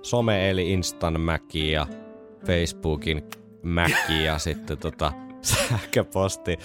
some 0.03 0.51
eli 0.51 0.73
Instan 0.73 1.21
Mäki 1.21 1.71
ja 1.71 1.87
Facebookin 2.47 3.23
Mäki 3.63 4.25
ja 4.25 4.39
sitten 4.39 4.79
tota, 4.79 5.13
sähköposti 5.43 6.59